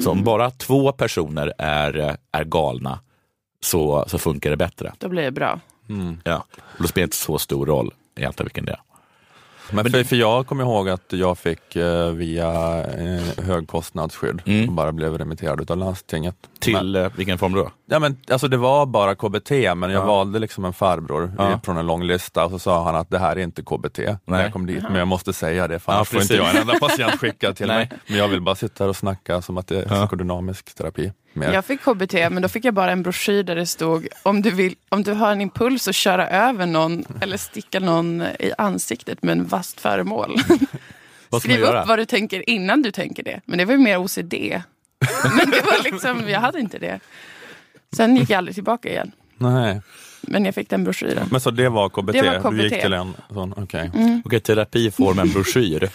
Så 0.04 0.12
om 0.12 0.24
bara 0.24 0.52
två 0.52 0.92
personer 0.92 1.54
är, 1.58 2.00
eh, 2.00 2.16
är 2.32 2.44
galna 2.44 3.00
så, 3.60 4.06
så 4.08 4.18
funkar 4.18 4.50
det 4.50 4.58
bättre. 4.58 4.94
Då 4.98 5.10
blir 5.10 5.24
det 5.24 5.32
bra. 5.32 5.60
Ja. 6.24 6.46
Och 6.58 6.82
då 6.82 6.88
spelar 6.88 7.02
det 7.02 7.08
inte 7.08 7.18
så 7.18 7.38
stor 7.38 7.66
roll 7.66 7.94
egentligen 8.18 8.46
vilken 8.48 8.66
det 8.66 8.72
är. 8.72 8.80
Men 9.72 9.92
för, 9.92 10.04
för 10.04 10.16
jag 10.16 10.48
kommer 10.48 10.64
ihåg 10.64 10.90
att 10.90 11.14
jag 11.14 11.38
fick 11.38 11.76
eh, 11.76 12.12
via 12.12 12.84
eh, 12.84 13.44
högkostnadsskydd 13.46 14.42
Mm. 14.46 14.68
och 14.70 14.74
bara 14.74 14.92
blev 14.92 15.18
remitterad 15.18 15.72
av 15.72 15.78
landstinget. 15.78 16.36
Men, 16.42 16.60
Till 16.60 16.96
eh, 16.96 17.10
vilken 17.16 17.38
form 17.38 17.54
då? 17.54 17.72
Ja, 17.90 18.00
men, 18.00 18.18
alltså 18.32 18.48
det 18.48 18.58
var 18.58 18.86
bara 18.86 19.16
KBT, 19.16 19.52
men 19.76 19.82
jag 19.92 20.02
Ja. 20.02 20.06
valde 20.06 20.40
liksom 20.40 20.66
en 20.66 20.74
farbror 20.74 21.34
Ja. 21.38 21.54
i- 21.54 21.66
från 21.66 21.78
en 21.78 21.88
lång 21.88 22.04
lista 22.04 22.46
och 22.46 22.52
så 22.52 22.60
sa 22.60 22.84
han 22.84 22.96
att 22.96 23.10
det 23.10 23.20
här 23.20 23.36
är 23.36 23.40
inte 23.40 23.62
KBT 23.62 23.98
när 24.00 24.18
Nej. 24.26 24.42
jag 24.44 24.54
kom 24.54 24.66
dit, 24.66 24.84
men 24.84 24.96
jag 24.96 25.08
måste 25.08 25.34
säga 25.34 25.68
det 25.68 25.80
för 25.80 25.92
Ja, 25.92 25.96
annars 25.96 26.08
får 26.10 26.22
inte 26.22 26.36
jag 26.36 26.50
en 26.50 26.58
enda 26.62 26.80
patient 26.80 27.20
skickad 27.20 27.56
till 27.56 27.68
Nej. 27.68 27.78
mig. 27.78 27.90
Men 28.08 28.18
jag 28.18 28.28
vill 28.28 28.42
bara 28.42 28.56
sitta 28.56 28.84
här 28.84 28.90
och 28.90 28.96
snacka 28.96 29.42
som 29.42 29.58
att 29.58 29.68
det 29.68 29.78
är 29.78 29.86
Ja. 29.90 29.96
psykodynamisk 30.08 30.76
terapi. 30.76 31.12
Mer. 31.34 31.54
Jag 31.54 31.66
fick 31.66 31.82
KBT, 31.82 32.14
men 32.30 32.42
då 32.42 32.48
fick 32.50 32.66
jag 32.66 32.74
bara 32.74 32.92
en 32.92 33.04
broschyr 33.04 33.44
där 33.44 33.56
det 33.56 33.66
stod 33.66 34.08
om 34.24 34.42
du, 34.42 34.52
vill, 34.52 34.76
om 34.90 35.04
du 35.04 35.14
har 35.14 35.32
en 35.32 35.42
impuls 35.42 35.88
att 35.88 35.96
köra 35.96 36.30
över 36.30 36.66
någon 36.66 37.06
eller 37.22 37.38
sticka 37.38 37.80
någon 37.80 38.22
i 38.22 38.52
ansiktet 38.58 39.24
med 39.24 39.32
en 39.32 39.46
vasst 39.48 39.80
föremål. 39.80 40.36
Skriv 41.40 41.64
upp 41.64 41.88
vad 41.88 42.00
du 42.00 42.06
tänker 42.06 42.50
innan 42.50 42.82
du 42.82 42.92
tänker 42.92 43.24
det. 43.24 43.42
Men 43.46 43.58
det 43.58 43.66
var 43.66 43.72
ju 43.74 43.78
mer 43.80 43.98
OCD. 43.98 44.34
Men 45.38 45.50
det 45.52 45.62
var 45.66 45.84
liksom, 45.92 46.30
jag 46.30 46.40
hade 46.40 46.60
inte 46.60 46.78
det. 46.80 47.00
Sen 47.96 48.16
gick 48.16 48.30
jag 48.30 48.38
aldrig 48.38 48.56
tillbaka 48.56 48.90
igen. 48.90 49.12
Nej. 49.38 49.82
Men 50.22 50.46
jag 50.46 50.56
fick 50.56 50.70
den 50.70 50.84
broschyren. 50.84 51.28
Men 51.32 51.42
så 51.42 51.52
det 51.52 51.70
var 51.70 51.90
KBT? 51.90 52.12
Det 52.12 52.22
var 52.22 52.52
Du 52.52 52.64
gick 52.64 52.72
KBT. 52.74 52.82
till 52.82 52.94
en 52.94 53.14
sån, 53.34 53.54
okej. 53.58 53.92
Okej, 54.26 54.40
terapiformen 54.40 55.30
broschyr. 55.30 55.90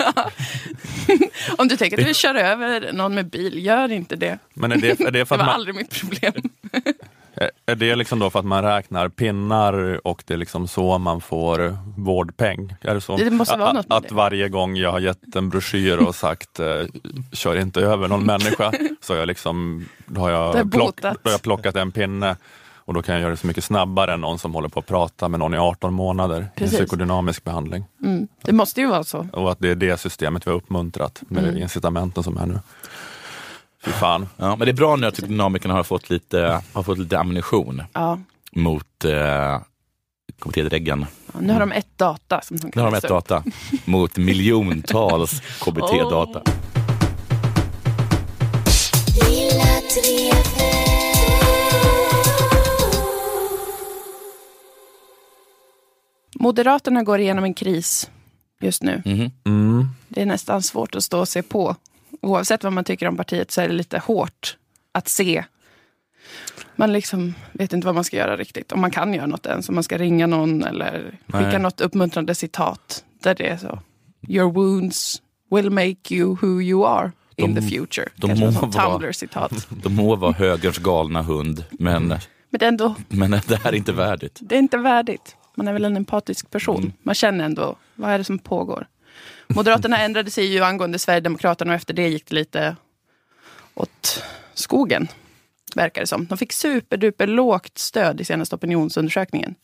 Om 1.58 1.68
du 1.68 1.76
tänker 1.76 1.96
att 1.96 2.00
du 2.00 2.04
vill 2.06 2.14
köra 2.14 2.40
över 2.40 2.92
någon 2.92 3.14
med 3.14 3.26
bil, 3.30 3.64
gör 3.66 3.92
inte 3.92 4.16
det. 4.16 4.38
Men 4.54 4.72
är 4.72 4.76
det, 4.76 5.00
är 5.00 5.04
det 5.04 5.10
Det 5.10 5.26
för 5.26 5.36
var 5.36 5.42
att 5.42 5.46
man, 5.46 5.54
aldrig 5.54 5.74
mitt 5.74 6.00
problem. 6.00 6.32
Är- 7.42 7.50
Är 7.66 7.74
det 7.74 7.96
liksom 7.96 8.18
då 8.18 8.30
för 8.30 8.38
att 8.38 8.44
man 8.44 8.62
räknar 8.62 9.08
pinnar 9.08 10.06
och 10.06 10.22
det 10.26 10.34
är 10.34 10.38
liksom 10.38 10.68
så 10.68 10.98
man 10.98 11.20
får 11.20 11.76
vårdpeng? 11.96 12.74
Är 12.80 12.94
det, 12.94 13.00
så? 13.00 13.16
Det 13.16 13.30
måste 13.30 13.56
vara 13.56 13.68
att, 13.68 13.74
något 13.88 14.04
att 14.04 14.12
varje 14.12 14.48
gång 14.48 14.76
jag 14.76 14.92
har 14.92 15.00
gett 15.00 15.36
en 15.36 15.48
broschyr 15.48 15.96
och 15.96 16.14
sagt 16.14 16.60
eh, 16.60 16.66
kör 17.32 17.56
inte 17.60 17.80
över 17.80 18.08
någon 18.08 18.24
människa, 18.26 18.72
så 19.00 19.14
jag, 19.14 19.26
liksom, 19.26 19.86
då 20.06 20.20
har 20.20 20.30
jag, 20.30 20.72
plock, 20.72 21.02
då 21.02 21.08
har 21.08 21.30
jag 21.30 21.42
plockat 21.42 21.76
en 21.76 21.92
pinne 21.92 22.36
och 22.84 22.94
då 22.94 23.02
kan 23.02 23.14
jag 23.14 23.22
göra 23.22 23.30
det 23.30 23.36
så 23.36 23.46
mycket 23.46 23.64
snabbare 23.64 24.12
än 24.14 24.20
någon 24.20 24.38
som 24.38 24.54
håller 24.54 24.68
på 24.68 24.80
att 24.80 24.86
prata 24.86 25.28
med 25.28 25.40
någon 25.40 25.54
i 25.54 25.58
18 25.58 25.94
månader 25.94 26.40
i 26.56 26.58
Precis. 26.58 26.78
psykodynamisk 26.78 27.44
behandling. 27.44 27.84
Mm. 28.04 28.28
Det 28.42 28.52
måste 28.52 28.80
ju 28.80 28.86
vara 28.86 29.04
så. 29.04 29.26
Och 29.32 29.52
att 29.52 29.58
det 29.60 29.68
är 29.68 29.74
det 29.74 30.00
systemet 30.00 30.46
vi 30.46 30.50
har 30.50 30.56
uppmuntrat 30.58 31.22
med 31.28 31.44
Mm. 31.44 31.62
incitamenten 31.62 32.22
som 32.22 32.36
är 32.36 32.46
nu. 32.46 32.58
Fy 33.84 33.90
fan. 33.90 34.28
Ja, 34.36 34.56
men 34.56 34.66
det 34.66 34.70
är 34.70 34.76
bra 34.76 34.96
nu 34.96 35.06
att 35.06 35.14
dynamikerna 35.14 35.74
har 35.74 35.82
fått 35.82 36.10
lite, 36.10 36.62
har 36.72 36.82
fått 36.82 36.98
lite 36.98 37.18
ammunition 37.18 37.82
Ja. 37.92 38.18
mot 38.52 39.04
eh, 39.04 39.60
KBT-dräggen. 40.42 41.06
Ja, 41.32 41.40
nu 41.40 41.52
har 41.52 41.60
de 41.60 41.72
ett 41.72 41.98
data 41.98 42.40
som 42.40 42.56
de 42.56 42.70
Nu 42.74 42.82
har 42.82 42.90
de 42.90 42.96
ett 42.96 43.08
data 43.08 43.44
mot 43.84 44.16
miljontals 44.16 45.40
KBT-data. 45.40 46.42
Moderaterna 56.34 57.02
går 57.02 57.18
igenom 57.20 57.44
en 57.44 57.54
kris 57.54 58.10
just 58.60 58.82
nu. 58.82 59.02
Mhm. 59.04 59.30
Mm. 59.44 59.88
Det 60.08 60.22
är 60.22 60.26
nästan 60.26 60.62
svårt 60.62 60.94
att 60.94 61.04
stå 61.04 61.18
och 61.20 61.28
se 61.28 61.42
på. 61.42 61.76
Oavsett 62.22 62.64
vad 62.64 62.72
man 62.72 62.84
tycker 62.84 63.08
om 63.08 63.16
partiet 63.16 63.50
så 63.50 63.60
är 63.60 63.68
det 63.68 63.74
lite 63.74 63.98
hårt 63.98 64.56
att 64.92 65.08
se. 65.08 65.44
Man 66.76 66.92
liksom 66.92 67.34
vet 67.52 67.72
inte 67.72 67.86
vad 67.86 67.94
man 67.94 68.04
ska 68.04 68.16
göra 68.16 68.36
riktigt. 68.36 68.72
Om 68.72 68.80
man 68.80 68.90
kan 68.90 69.14
göra 69.14 69.26
något 69.26 69.46
ens. 69.46 69.68
Om 69.68 69.74
man 69.74 69.84
ska 69.84 69.98
ringa 69.98 70.26
någon 70.26 70.64
eller 70.64 71.18
skicka 71.26 71.38
Nej. 71.48 71.58
något 71.58 71.80
uppmuntrande 71.80 72.34
citat. 72.34 73.04
Där 73.22 73.34
det 73.34 73.46
är 73.48 73.56
så. 73.56 73.78
Your 74.28 74.52
wounds 74.52 75.22
will 75.50 75.70
make 75.70 76.14
you 76.14 76.36
who 76.42 76.62
you 76.62 76.86
are 76.86 77.12
in 77.36 77.54
De- 77.54 77.60
the 77.60 77.68
future. 77.68 78.08
de 78.16 78.26
Kanske 78.28 78.44
må 78.46 78.50
vara-. 78.50 79.48
De 79.82 79.94
må 79.94 80.16
vara 80.16 80.32
högerns 80.32 80.78
galna 80.78 81.22
hund, 81.22 81.64
men, 81.70 82.08
Men 82.08 82.18
det 82.50 82.64
är, 82.64 82.68
ändå, 82.68 82.94
men 83.08 83.30
det 83.30 83.56
här 83.64 83.72
är 83.72 83.76
inte 83.76 83.92
värdigt. 83.92 84.38
det 84.42 84.54
är 84.54 84.58
inte 84.58 84.78
värdigt. 84.78 85.36
Man 85.54 85.68
är 85.68 85.72
väl 85.72 85.84
en 85.84 85.96
empatisk 85.96 86.50
person. 86.50 86.78
Mm. 86.80 86.92
Man 87.02 87.14
känner 87.14 87.44
ändå, 87.44 87.76
vad 87.94 88.10
är 88.10 88.18
det 88.18 88.24
som 88.24 88.38
pågår? 88.38 88.86
Moderaterna 89.46 89.98
ändrade 89.98 90.30
sig 90.30 90.46
ju 90.46 90.64
angående 90.64 90.98
Sverigedemokraterna 90.98 91.72
och 91.72 91.76
efter 91.76 91.94
det 91.94 92.08
gick 92.08 92.26
det 92.26 92.34
lite 92.34 92.76
åt 93.74 94.22
skogen. 94.54 95.08
Verkar 95.74 96.00
det 96.00 96.06
som. 96.06 96.26
De 96.26 96.38
fick 96.38 96.52
superduper 96.52 97.26
lågt 97.26 97.78
stöd 97.78 98.20
i 98.20 98.24
senaste 98.24 98.54
opinionsundersökningen. 98.54 99.54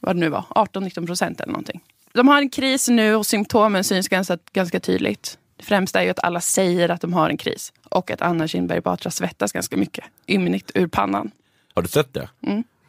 Vad 0.00 0.16
det 0.16 0.20
nu 0.20 0.28
var, 0.28 0.44
18-19 0.50 1.06
procent 1.06 1.40
eller 1.40 1.52
någonting. 1.52 1.80
De 2.12 2.28
har 2.28 2.38
en 2.38 2.50
kris 2.50 2.88
nu 2.88 3.14
och 3.14 3.26
symptomen 3.26 3.84
syns 3.84 4.08
ganska, 4.08 4.38
ganska 4.52 4.80
tydligt. 4.80 5.38
Det 5.56 5.64
främsta 5.64 6.00
är 6.00 6.04
ju 6.04 6.10
att 6.10 6.24
alla 6.24 6.40
säger 6.40 6.88
att 6.88 7.00
de 7.00 7.12
har 7.12 7.30
en 7.30 7.36
kris. 7.36 7.72
Och 7.88 8.10
att 8.10 8.22
Anna 8.22 8.48
Kinberg 8.48 8.80
Batra 8.80 9.10
svettas 9.10 9.52
ganska 9.52 9.76
mycket. 9.76 10.04
Ymnigt 10.26 10.70
ur 10.74 10.86
pannan. 10.86 11.30
Har 11.74 11.82
du 11.82 11.88
sett 11.88 12.14
det? 12.14 12.28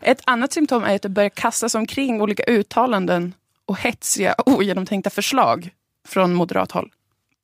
Ett 0.01 0.21
annat 0.25 0.53
symptom 0.53 0.83
är 0.83 0.95
att 0.95 1.01
det 1.01 1.09
börjar 1.09 1.29
kastas 1.29 1.75
omkring 1.75 2.21
olika 2.21 2.43
uttalanden 2.43 3.33
och 3.65 3.77
hetsiga, 3.77 4.35
ogenomtänkta 4.45 5.09
förslag 5.09 5.69
från 6.07 6.33
moderat 6.33 6.71
håll. 6.71 6.91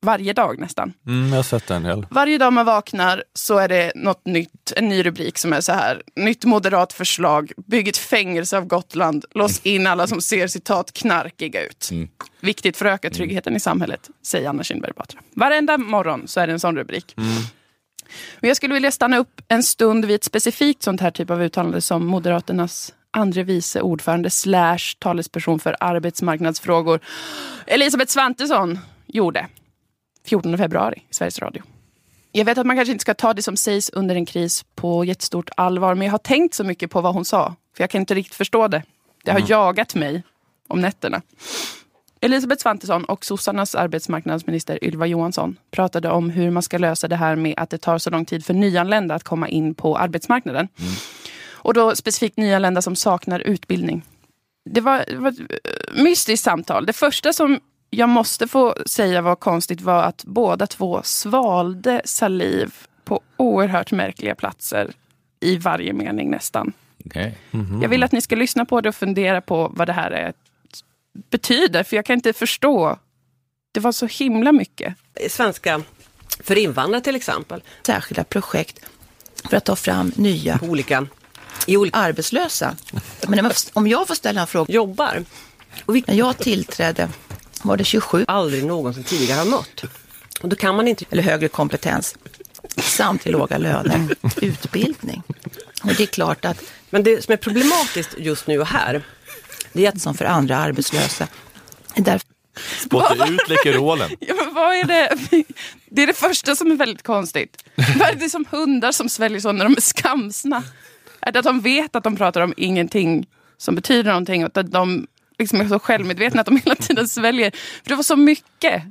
Varje 0.00 0.32
dag 0.32 0.58
nästan. 0.58 0.92
Mm, 1.06 1.28
jag 1.28 1.36
har 1.36 1.42
sett 1.42 1.70
en 1.70 1.82
del. 1.82 2.06
Varje 2.10 2.38
dag 2.38 2.52
man 2.52 2.66
vaknar 2.66 3.24
så 3.34 3.58
är 3.58 3.68
det 3.68 3.92
något 3.94 4.26
nytt, 4.26 4.72
en 4.76 4.88
ny 4.88 5.02
rubrik 5.02 5.38
som 5.38 5.52
är 5.52 5.60
så 5.60 5.72
här. 5.72 6.02
Nytt 6.16 6.44
moderat 6.44 6.92
förslag, 6.92 7.52
bygg 7.66 7.88
ett 7.88 7.96
fängelse 7.96 8.58
av 8.58 8.64
Gotland, 8.64 9.24
lås 9.30 9.60
in 9.66 9.86
alla 9.86 10.06
som 10.06 10.20
ser 10.20 10.46
citat 10.46 10.92
knarkiga 10.92 11.66
ut. 11.66 11.88
Mm. 11.90 12.08
Viktigt 12.40 12.76
för 12.76 12.86
att 12.86 12.94
öka 12.94 13.10
tryggheten 13.10 13.56
i 13.56 13.60
samhället, 13.60 14.10
säger 14.22 14.48
Anna 14.48 14.62
Kinberg 14.62 14.92
Batra. 14.96 15.20
Varenda 15.34 15.78
morgon 15.78 16.28
så 16.28 16.40
är 16.40 16.46
det 16.46 16.52
en 16.52 16.60
sån 16.60 16.76
rubrik. 16.76 17.14
Men 18.40 18.48
jag 18.48 18.56
skulle 18.56 18.74
vilja 18.74 18.90
stanna 18.90 19.18
upp 19.18 19.40
en 19.48 19.62
stund 19.62 20.04
vid 20.04 20.14
ett 20.14 20.24
specifikt 20.24 20.82
sånt 20.82 21.00
här 21.00 21.10
typ 21.10 21.30
av 21.30 21.42
uttalande 21.42 21.80
som 21.80 22.06
Moderaternas 22.06 22.94
andre 23.10 23.42
vice 23.42 23.80
ordförande 23.80 24.30
slash 24.30 24.96
talesperson 24.98 25.58
för 25.58 25.76
arbetsmarknadsfrågor 25.80 27.00
Elisabeth 27.66 28.12
Svantesson 28.12 28.78
gjorde 29.06 29.46
14 30.26 30.58
februari 30.58 31.02
i 31.10 31.14
Sveriges 31.14 31.38
Radio. 31.38 31.62
Jag 32.32 32.44
vet 32.44 32.58
att 32.58 32.66
man 32.66 32.76
kanske 32.76 32.92
inte 32.92 33.02
ska 33.02 33.14
ta 33.14 33.34
det 33.34 33.42
som 33.42 33.56
sägs 33.56 33.90
under 33.90 34.14
en 34.14 34.26
kris 34.26 34.64
på 34.74 35.04
jättestort 35.04 35.50
allvar, 35.56 35.94
men 35.94 36.06
jag 36.06 36.12
har 36.12 36.18
tänkt 36.18 36.54
så 36.54 36.64
mycket 36.64 36.90
på 36.90 37.00
vad 37.00 37.14
hon 37.14 37.24
sa, 37.24 37.54
för 37.76 37.82
jag 37.82 37.90
kan 37.90 38.00
inte 38.00 38.14
riktigt 38.14 38.34
förstå 38.34 38.68
det. 38.68 38.82
Det 39.24 39.30
har 39.30 39.42
jagat 39.48 39.94
mig 39.94 40.22
om 40.68 40.80
nätterna. 40.80 41.22
Elisabeth 42.20 42.62
Svantesson 42.62 43.04
och 43.04 43.24
sossarnas 43.24 43.74
arbetsmarknadsminister 43.74 44.84
Ylva 44.84 45.06
Johansson 45.06 45.56
pratade 45.70 46.10
om 46.10 46.30
hur 46.30 46.50
man 46.50 46.62
ska 46.62 46.78
lösa 46.78 47.08
det 47.08 47.16
här 47.16 47.36
med 47.36 47.54
att 47.56 47.70
det 47.70 47.78
tar 47.78 47.98
så 47.98 48.10
lång 48.10 48.24
tid 48.24 48.44
för 48.44 48.54
nyanlända 48.54 49.14
att 49.14 49.24
komma 49.24 49.48
in 49.48 49.74
på 49.74 49.98
arbetsmarknaden. 49.98 50.68
Och 51.68 51.74
då 51.74 51.96
specifikt 51.96 52.36
nyanlända 52.36 52.82
som 52.82 52.96
saknar 52.96 53.40
utbildning. 53.40 54.02
Det 54.70 54.80
var, 54.80 55.04
det 55.08 55.16
var 55.16 55.30
ett 55.30 55.40
eh, 55.40 56.02
mystiskt 56.02 56.44
samtal. 56.44 56.86
Det 56.86 56.92
första 56.92 57.32
som 57.32 57.60
jag 57.90 58.08
måste 58.08 58.48
få 58.48 58.76
säga 58.86 59.22
var 59.22 59.36
konstigt 59.36 59.80
var 59.80 60.02
att 60.02 60.24
båda 60.24 60.66
två 60.66 61.00
svalde 61.04 62.02
saliv 62.04 62.74
på 63.04 63.20
oerhört 63.36 63.92
märkliga 63.92 64.34
platser 64.34 64.92
i 65.40 65.56
varje 65.56 65.92
mening 65.92 66.30
nästan. 66.30 66.72
Okej. 67.06 67.38
Jag 67.82 67.88
vill 67.88 68.02
att 68.02 68.12
ni 68.12 68.20
ska 68.20 68.36
lyssna 68.36 68.64
på 68.64 68.80
det 68.80 68.88
och 68.88 68.94
fundera 68.94 69.40
på 69.40 69.72
vad 69.74 69.88
det 69.88 69.92
här 69.92 70.10
är, 70.10 70.32
betyder, 71.30 71.82
för 71.82 71.96
jag 71.96 72.04
kan 72.04 72.14
inte 72.14 72.32
förstå 72.32 72.98
det 73.72 73.80
var 73.80 73.92
så 73.92 74.06
himla 74.06 74.52
mycket. 74.52 74.94
Svenska 75.30 75.82
för 76.40 76.58
invandrare 76.58 77.00
till 77.00 77.16
exempel. 77.16 77.62
Särskilda 77.86 78.24
projekt 78.24 78.84
för 79.50 79.56
att 79.56 79.64
ta 79.64 79.76
fram 79.76 80.12
nya 80.16 80.58
På 80.58 80.66
olika, 80.66 81.06
i 81.66 81.76
olika 81.76 81.98
arbetslösa. 81.98 82.76
Men 83.28 83.50
om 83.72 83.86
jag- 83.86 84.08
får 84.08 84.14
ställa 84.14 84.40
en 84.40 84.46
fråga. 84.46 84.72
jobbar. 84.74 85.24
Och 85.84 85.94
När 86.06 86.14
jag 86.14 86.38
tillträdde 86.38 87.08
var 87.62 87.76
det 87.76 87.84
27 87.84 88.24
Aldrig 88.28 88.64
någonsin 88.64 89.04
tidigare 89.04 89.38
har 89.38 89.46
mött. 89.46 89.84
Och 90.40 90.48
då 90.48 90.56
kan 90.56 90.76
man 90.76 90.88
inte 90.88 91.04
eller 91.10 91.22
högre 91.22 91.48
kompetens 91.48 92.14
samt 92.82 93.22
till 93.22 93.32
låga 93.32 93.58
löner, 93.58 94.14
utbildning. 94.42 95.22
Och 95.82 95.94
det 95.94 96.02
är 96.02 96.06
klart 96.06 96.44
att 96.44 96.62
Men 96.90 97.02
det 97.02 97.24
som 97.24 97.32
är 97.32 97.36
problematiskt 97.36 98.10
just 98.18 98.46
nu 98.46 98.60
och 98.60 98.66
här, 98.66 99.02
det 99.72 99.86
är 99.86 99.88
att 99.88 100.00
som 100.00 100.14
för 100.14 100.24
andra 100.24 100.56
arbetslösa. 100.56 101.28
Där 101.96 102.20
Spotta 102.84 103.26
ut 103.28 103.48
Läkerolen. 103.48 104.10
Ja, 104.20 104.34
men 104.34 104.54
vad 104.54 104.76
är 104.76 104.84
det? 104.84 105.16
Det 105.90 106.02
är 106.02 106.06
det 106.06 106.14
första 106.14 106.56
som 106.56 106.70
är 106.72 106.76
väldigt 106.76 107.02
konstigt. 107.02 107.64
Vad 107.74 108.08
är 108.08 108.14
det 108.14 108.30
som 108.30 108.44
hundar 108.50 108.92
som 108.92 109.08
sväljer 109.08 109.40
så 109.40 109.52
när 109.52 109.64
de 109.64 109.76
är 109.76 109.80
skamsna? 109.80 110.62
Att 111.20 111.44
de 111.44 111.60
vet 111.60 111.96
att 111.96 112.04
de 112.04 112.16
pratar 112.16 112.40
om 112.40 112.54
ingenting 112.56 113.26
som 113.56 113.74
betyder 113.74 114.10
någonting 114.10 114.44
och 114.44 114.58
att 114.58 114.72
de 114.72 115.06
liksom 115.38 115.60
är 115.60 115.68
så 115.68 115.78
självmedvetna 115.78 116.40
att 116.40 116.46
de 116.46 116.56
hela 116.56 116.74
tiden 116.74 117.08
sväljer? 117.08 117.50
För 117.82 117.88
det 117.88 117.94
var 117.94 118.02
så 118.02 118.16
mycket. 118.16 118.82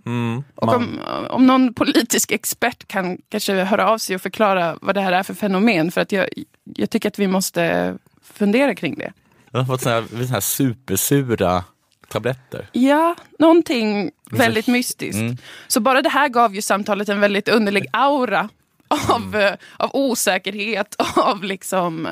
och 0.56 0.76
om, 0.76 1.00
om 1.30 1.48
någon 1.48 1.74
politisk 1.74 2.32
expert 2.32 2.88
kan 2.88 3.18
kanske 3.30 3.54
höra 3.54 3.90
av 3.90 3.98
sig 3.98 4.16
och 4.16 4.22
förklara 4.22 4.78
vad 4.82 4.96
det 4.96 5.02
här 5.02 5.12
är 5.12 5.24
för 5.24 5.34
fenomen. 5.34 5.92
För 5.92 6.02
att 6.02 6.12
jag, 6.12 6.28
jag 6.64 6.90
tycker 6.90 7.10
att 7.10 7.20
vi 7.20 7.28
måste 7.28 7.96
fundera 8.24 8.76
kring 8.76 8.96
det. 8.96 9.14
Jag 9.52 9.60
har 9.60 9.66
fått 9.66 9.82
såna 9.82 9.96
här, 9.96 10.04
såna 10.12 10.26
här 10.26 10.40
supersura 10.40 11.64
tabletter. 12.08 12.70
Ja, 12.72 13.16
någonting 13.40 14.12
väldigt 14.32 14.68
mystiskt. 14.68 15.20
Mm. 15.20 15.38
Så 15.68 15.80
bara 15.80 16.02
det 16.02 16.10
här 16.10 16.30
gav 16.30 16.56
ju 16.56 16.62
samtalet 16.62 17.10
en 17.10 17.20
väldigt 17.20 17.50
underlig 17.50 17.86
aura 17.94 18.50
av, 18.88 19.36
eh, 19.36 19.54
av 19.78 19.90
osäkerhet, 19.94 20.96
av 21.16 21.44
liksom 21.44 22.08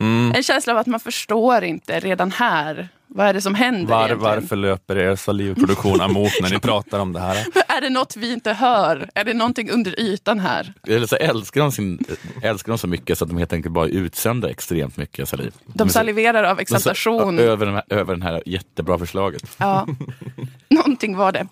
Mm. 0.00 0.32
en 0.36 0.42
känsla 0.42 0.72
av 0.72 0.78
att 0.78 0.86
man 0.86 1.00
förstår 1.00 1.64
inte 1.64 2.00
redan 2.00 2.30
här. 2.32 2.88
Vad 3.06 3.26
är 3.26 3.32
det 3.34 3.40
som 3.40 3.54
händer 3.54 3.86
Var, 3.94 3.96
egentligen? 4.06 4.22
varför 4.22 4.56
löper 4.56 4.98
er 4.98 5.16
salivproduktion 5.16 6.00
emot 6.00 6.32
när 6.42 6.50
ni 6.50 6.58
pratar 6.60 6.98
om 6.98 7.12
det 7.12 7.20
här? 7.20 7.36
Är 7.68 7.80
det 7.80 7.90
något 7.90 8.16
vi 8.16 8.32
inte 8.32 8.52
hör? 8.52 9.10
Är 9.14 9.24
det 9.24 9.34
någonting 9.34 9.70
under 9.70 10.00
ytan 10.00 10.40
här? 10.40 10.72
Eller 10.88 11.06
så 11.06 11.16
älskar 11.16 11.60
de, 11.60 11.72
sin, 11.72 12.04
älskar 12.42 12.72
de 12.72 12.78
så 12.78 12.86
mycket 12.86 13.18
så 13.18 13.24
att 13.24 13.28
de 13.30 13.38
helt 13.38 13.52
enkelt 13.52 13.74
bara 13.74 13.86
utsöndrar 13.86 14.50
extremt 14.50 14.96
mycket 14.96 15.28
saliv. 15.28 15.52
De 15.66 15.88
saliverar 15.88 16.44
av 16.44 16.56
de 16.56 16.62
exaltation. 16.62 17.38
Över, 17.38 17.66
den 17.66 17.74
här, 17.74 17.84
över 17.88 18.14
den 18.14 18.22
här 18.22 18.42
jättebra 18.46 18.98
förslaget. 18.98 19.42
Ja, 19.58 19.86
någonting 20.70 21.16
var 21.16 21.32
det. 21.32 21.46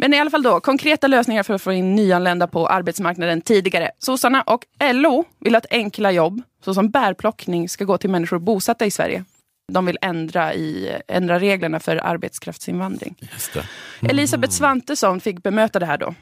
Men 0.00 0.14
i 0.14 0.18
alla 0.18 0.30
fall 0.30 0.42
då, 0.42 0.60
konkreta 0.60 1.06
lösningar 1.06 1.42
för 1.42 1.54
att 1.54 1.62
få 1.62 1.72
in 1.72 1.94
nyanlända 1.94 2.46
på 2.46 2.66
arbetsmarknaden 2.66 3.40
tidigare. 3.40 3.90
Sossarna 3.98 4.42
och 4.42 4.66
LO 4.92 5.24
vill 5.40 5.54
att 5.56 5.66
enkla 5.70 6.12
jobb, 6.12 6.42
såsom 6.64 6.90
bärplockning, 6.90 7.68
ska 7.68 7.84
gå 7.84 7.98
till 7.98 8.10
människor 8.10 8.38
bosatta 8.38 8.86
i 8.86 8.90
Sverige. 8.90 9.24
De 9.72 9.86
vill 9.86 9.98
ändra, 10.00 10.54
i, 10.54 10.96
ändra 11.08 11.38
reglerna 11.38 11.80
för 11.80 11.96
arbetskraftsinvandring. 11.96 13.16
Just 13.32 13.54
det. 13.54 13.64
Elisabeth 14.10 14.52
Svantesson 14.52 15.20
fick 15.20 15.42
bemöta 15.42 15.78
det 15.78 15.86
här 15.86 15.98
då 15.98 16.14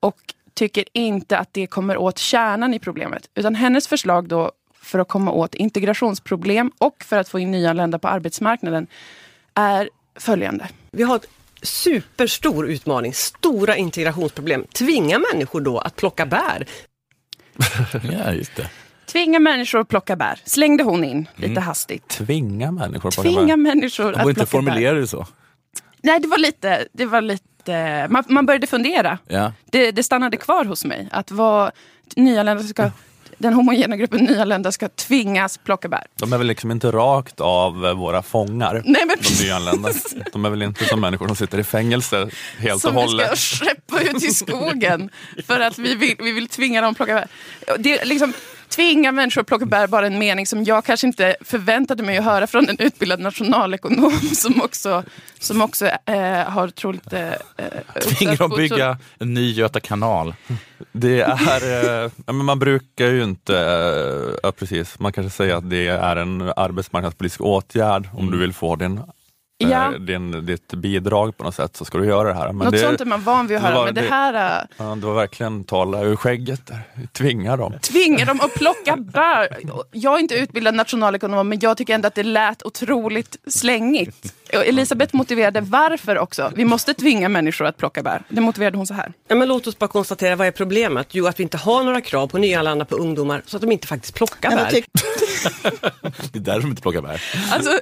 och 0.00 0.16
tycker 0.54 0.84
inte 0.92 1.38
att 1.38 1.52
det 1.52 1.66
kommer 1.66 1.96
åt 1.96 2.18
kärnan 2.18 2.74
i 2.74 2.78
problemet. 2.78 3.30
Utan 3.34 3.54
hennes 3.54 3.88
förslag 3.88 4.28
då 4.28 4.52
för 4.74 4.98
att 4.98 5.08
komma 5.08 5.32
åt 5.32 5.54
integrationsproblem 5.54 6.72
och 6.78 7.04
för 7.04 7.16
att 7.16 7.28
få 7.28 7.38
in 7.38 7.50
nyanlända 7.50 7.98
på 7.98 8.08
arbetsmarknaden 8.08 8.86
är 9.54 9.90
följande. 10.14 10.68
Vi 10.90 11.02
har 11.02 11.16
ett 11.16 11.28
superstor 11.64 12.66
utmaning, 12.68 13.14
stora 13.14 13.76
integrationsproblem. 13.76 14.64
Tvinga 14.72 15.18
människor 15.32 15.60
då 15.60 15.78
att 15.78 15.96
plocka 15.96 16.26
bär. 16.26 16.66
Ja, 18.12 18.32
just 18.32 18.56
det. 18.56 18.70
Tvinga 19.06 19.38
människor 19.38 19.80
att 19.80 19.88
plocka 19.88 20.16
bär, 20.16 20.40
slängde 20.44 20.84
hon 20.84 21.04
in 21.04 21.28
lite 21.36 21.60
hastigt. 21.60 22.08
Tvinga 22.08 22.72
människor 22.72 23.08
att 23.08 23.14
plocka 23.14 23.28
Tvinga 23.28 23.46
bär. 23.46 23.56
människor 23.56 24.12
De 24.12 24.20
att 24.20 24.28
inte 24.28 24.46
formulera 24.46 24.94
det 24.94 25.06
så. 25.06 25.26
Nej, 26.02 26.20
det 26.20 26.28
var 26.28 26.38
lite, 26.38 26.88
det 26.92 27.06
var 27.06 27.20
lite 27.20 28.06
man, 28.10 28.24
man 28.28 28.46
började 28.46 28.66
fundera. 28.66 29.18
Ja. 29.28 29.52
Det, 29.70 29.90
det 29.90 30.02
stannade 30.02 30.36
kvar 30.36 30.64
hos 30.64 30.84
mig. 30.84 31.08
Att 31.12 31.30
vad 31.30 31.70
nyanlända 32.16 32.62
ska, 32.62 32.90
den 33.44 33.54
homogena 33.54 33.96
gruppen 33.96 34.24
nyanlända 34.24 34.72
ska 34.72 34.88
tvingas 34.88 35.58
plocka 35.58 35.88
bär. 35.88 36.06
De 36.18 36.32
är 36.32 36.38
väl 36.38 36.46
liksom 36.46 36.70
inte 36.70 36.90
rakt 36.90 37.40
av 37.40 37.86
eh, 37.86 37.94
våra 37.94 38.22
fångar, 38.22 38.82
Nej, 38.84 39.02
men 39.06 39.16
de 39.22 39.44
nyanlända. 39.44 39.88
De 40.32 40.44
är 40.44 40.50
väl 40.50 40.62
inte 40.62 40.84
som 40.84 41.00
människor 41.00 41.26
som 41.26 41.36
sitter 41.36 41.58
i 41.58 41.64
fängelse 41.64 42.28
helt 42.58 42.80
som 42.82 42.96
och 42.96 43.02
vi 43.04 43.08
ska 43.08 43.16
hållet. 43.16 43.38
skeppa 43.38 44.00
ut 44.00 44.22
i 44.22 44.34
skogen 44.34 45.10
för 45.46 45.60
att 45.60 45.78
vi 45.78 45.94
vill, 45.94 46.16
vi 46.18 46.32
vill 46.32 46.48
tvinga 46.48 46.80
dem 46.80 46.90
att 46.90 46.96
plocka 46.96 47.14
bär. 47.14 47.28
Det 47.78 48.04
liksom, 48.04 48.32
tvinga 48.74 49.12
människor 49.12 49.40
att 49.40 49.46
plocka 49.46 49.66
bär 49.66 49.86
bara 49.86 50.06
en 50.06 50.18
mening 50.18 50.46
som 50.46 50.64
jag 50.64 50.84
kanske 50.84 51.06
inte 51.06 51.36
förväntade 51.40 52.02
mig 52.02 52.18
att 52.18 52.24
höra 52.24 52.46
från 52.46 52.68
en 52.68 52.78
utbildad 52.78 53.20
nationalekonom 53.20 54.10
som 54.34 54.60
också, 54.60 55.04
som 55.38 55.62
också 55.62 55.86
eh, 55.86 56.16
har 56.46 56.68
troligt... 56.68 57.12
Eh, 57.12 57.30
Tvinga 58.18 58.34
dem 58.34 58.50
bygga 58.56 58.98
en 59.18 59.34
ny 59.34 59.52
Göta 59.52 59.80
kanal. 59.80 60.34
Det 60.92 61.20
är, 61.20 62.04
eh, 62.04 62.32
man 62.32 62.58
brukar 62.58 63.06
ju 63.06 63.22
inte, 63.22 63.58
eh, 63.58 64.34
ja, 64.42 64.52
precis, 64.52 64.98
man 64.98 65.12
kanske 65.12 65.36
säger 65.36 65.54
att 65.54 65.70
det 65.70 65.86
är 65.86 66.16
en 66.16 66.52
arbetsmarknadspolitisk 66.56 67.40
åtgärd. 67.40 68.08
Om 68.12 68.30
du 68.30 68.38
vill 68.38 68.52
få 68.52 68.76
din, 68.76 68.98
eh, 68.98 69.04
Ja. 69.58 69.90
din, 69.98 70.46
ditt 70.46 70.74
bidrag 70.74 71.36
på 71.36 71.44
något 71.44 71.54
sätt 71.54 71.76
så 71.76 71.84
ska 71.84 71.98
du 71.98 72.06
göra 72.06 72.28
det 72.28 72.34
här. 72.34 72.46
Men 72.46 72.56
Något 72.64 72.72
det, 72.72 72.78
sånt 72.78 73.00
är 73.00 73.04
man 73.04 73.22
van 73.22 73.46
vid 73.46 73.56
att 73.56 73.62
det 73.62 73.68
höra, 73.68 73.78
var- 73.78 73.84
men 73.84 73.94
det 73.94 74.00
det- 74.00 74.08
här... 74.08 74.58
eh, 74.60 74.66
ja, 74.76 74.94
det 74.94 75.06
var 75.06 75.14
verkligen 75.14 75.64
tala 75.64 76.02
ur 76.02 76.16
skägget 76.16 76.66
där. 76.66 76.78
Tvinga 77.12 77.56
dem. 77.56 77.72
tvinga 77.82 78.24
dem 78.24 78.40
att 78.40 78.54
plocka 78.54 78.96
bär. 78.96 79.48
Jag 79.92 80.14
är 80.16 80.18
inte 80.20 80.34
utbildad 80.34 80.74
nationalekonom, 80.74 81.48
men 81.48 81.58
jag 81.62 81.76
tycker 81.76 81.94
ändå 81.94 82.06
att 82.08 82.14
det 82.14 82.22
lät 82.22 82.62
otroligt 82.66 83.36
slängigt. 83.46 84.34
Elisabeth 84.50 85.16
motiverade 85.16 85.60
varför 85.60 86.18
också. 86.18 86.52
Vi 86.54 86.64
måste 86.64 86.94
tvinga 86.94 87.28
människor 87.28 87.64
att 87.66 87.76
plocka 87.76 88.02
bär. 88.02 88.22
Det 88.28 88.40
motiverade 88.40 88.76
hon 88.76 88.86
så 88.86 88.94
här. 88.94 89.12
Ja, 89.28 89.34
men 89.34 89.48
låt 89.48 89.66
oss 89.66 89.78
bara 89.78 89.88
konstatera, 89.88 90.36
vad 90.36 90.46
är 90.46 90.50
problemet? 90.50 91.08
Jo, 91.10 91.26
att 91.26 91.38
vi 91.38 91.42
inte 91.42 91.56
har 91.56 91.84
några 91.84 92.00
krav 92.00 92.26
på 92.26 92.38
nyanlända 92.38 92.84
på 92.84 92.96
ungdomar 92.96 93.42
så 93.46 93.56
att 93.56 93.60
de 93.60 93.72
inte 93.72 93.86
faktiskt 93.86 94.14
plockar 94.14 94.50
bär. 94.50 94.66
Det 96.32 96.38
är 96.38 96.42
där 96.42 96.60
de 96.60 96.70
inte 96.70 96.82
plockar 96.82 97.00
bär. 97.00 97.22
Alltså, 97.50 97.80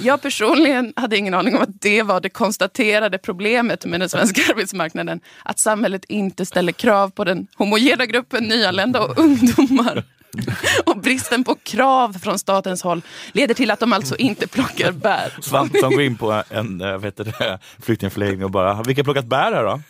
jag 0.00 0.22
personligen 0.22 0.92
hade 0.96 1.16
ingen 1.16 1.34
aning 1.34 1.56
om 1.56 1.62
att 1.62 1.80
det 1.80 2.02
var 2.02 2.20
det 2.20 2.28
konstaterade 2.28 3.18
problemet 3.18 3.84
med 3.84 4.00
den 4.00 4.08
svenska 4.08 4.42
arbetsmarknaden. 4.52 5.20
Att 5.44 5.58
samhället 5.58 6.04
inte 6.08 6.46
ställer 6.46 6.72
krav 6.72 7.10
på 7.10 7.24
den 7.24 7.46
homogena 7.56 8.06
gruppen 8.06 8.44
nyanlända 8.44 9.00
och 9.00 9.18
ungdomar. 9.18 10.04
Och 10.84 10.96
bristen 10.96 11.44
på 11.44 11.54
krav 11.54 12.12
från 12.12 12.38
statens 12.38 12.82
håll 12.82 13.02
leder 13.32 13.54
till 13.54 13.70
att 13.70 13.80
de 13.80 13.92
alltså 13.92 14.16
inte 14.16 14.46
plockar 14.48 14.92
bär. 14.92 15.32
Svantesson 15.40 15.92
går 15.92 16.02
in 16.02 16.16
på 16.16 16.42
en 16.50 17.00
vet 17.00 17.16
du, 17.16 17.24
det, 17.24 17.58
flyktingförläggning 17.82 18.44
och 18.44 18.50
bara, 18.50 18.82
vilka 18.82 19.00
har 19.00 19.04
plockat 19.04 19.26
bär 19.26 19.52
här 19.52 19.64
då? 19.64 19.80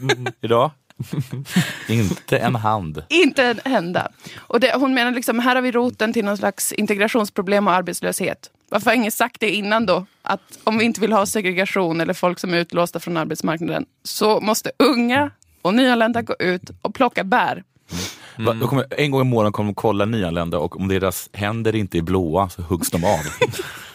Idag? 0.41 0.71
inte 1.89 2.39
en 2.39 2.55
hand. 2.55 3.03
Inte 3.09 3.45
en 3.45 3.61
enda. 3.65 4.09
Och 4.37 4.61
det, 4.61 4.73
hon 4.75 4.95
menar 4.95 5.11
liksom, 5.11 5.39
här 5.39 5.55
har 5.55 5.63
vi 5.63 5.73
roten 5.73 6.13
till 6.13 6.25
någon 6.25 6.37
slags 6.37 6.73
integrationsproblem 6.73 7.67
och 7.67 7.73
arbetslöshet. 7.73 8.51
Varför 8.71 8.91
har 8.91 8.95
ingen 8.97 9.13
sagt 9.13 9.41
det 9.41 9.51
innan 9.51 9.87
då? 9.87 10.07
Att 10.23 10.59
om 10.65 10.79
vi 10.79 10.85
inte 10.85 11.01
vill 11.01 11.13
ha 11.13 11.27
segregation 11.27 12.01
eller 12.01 12.15
folk 12.15 12.39
som 12.39 12.55
är 12.55 12.59
utlåsta 12.59 13.01
från 13.01 13.17
arbetsmarknaden 13.17 13.87
så 14.03 14.41
måste 14.41 14.71
unga 14.79 15.31
och 15.63 15.75
nyanlända 15.75 16.23
gå 16.23 16.35
ut 16.39 16.71
och 16.83 16.95
plocka 16.95 17.25
bär. 17.25 17.65
Då 18.37 18.69
kommer, 18.69 18.87
en 18.91 19.11
gång 19.11 19.21
i 19.21 19.25
månaden 19.25 19.53
kommer 19.53 19.69
de 19.69 19.75
kolla 19.75 20.05
nyanlända 20.05 20.59
och 20.59 20.77
om 20.77 20.89
deras 20.89 21.31
händer 21.33 21.75
inte 21.75 21.99
är 21.99 22.03
blåa 22.03 22.49
så 22.49 22.63
huggs 22.63 22.91
de 22.91 23.05
av. 23.05 23.21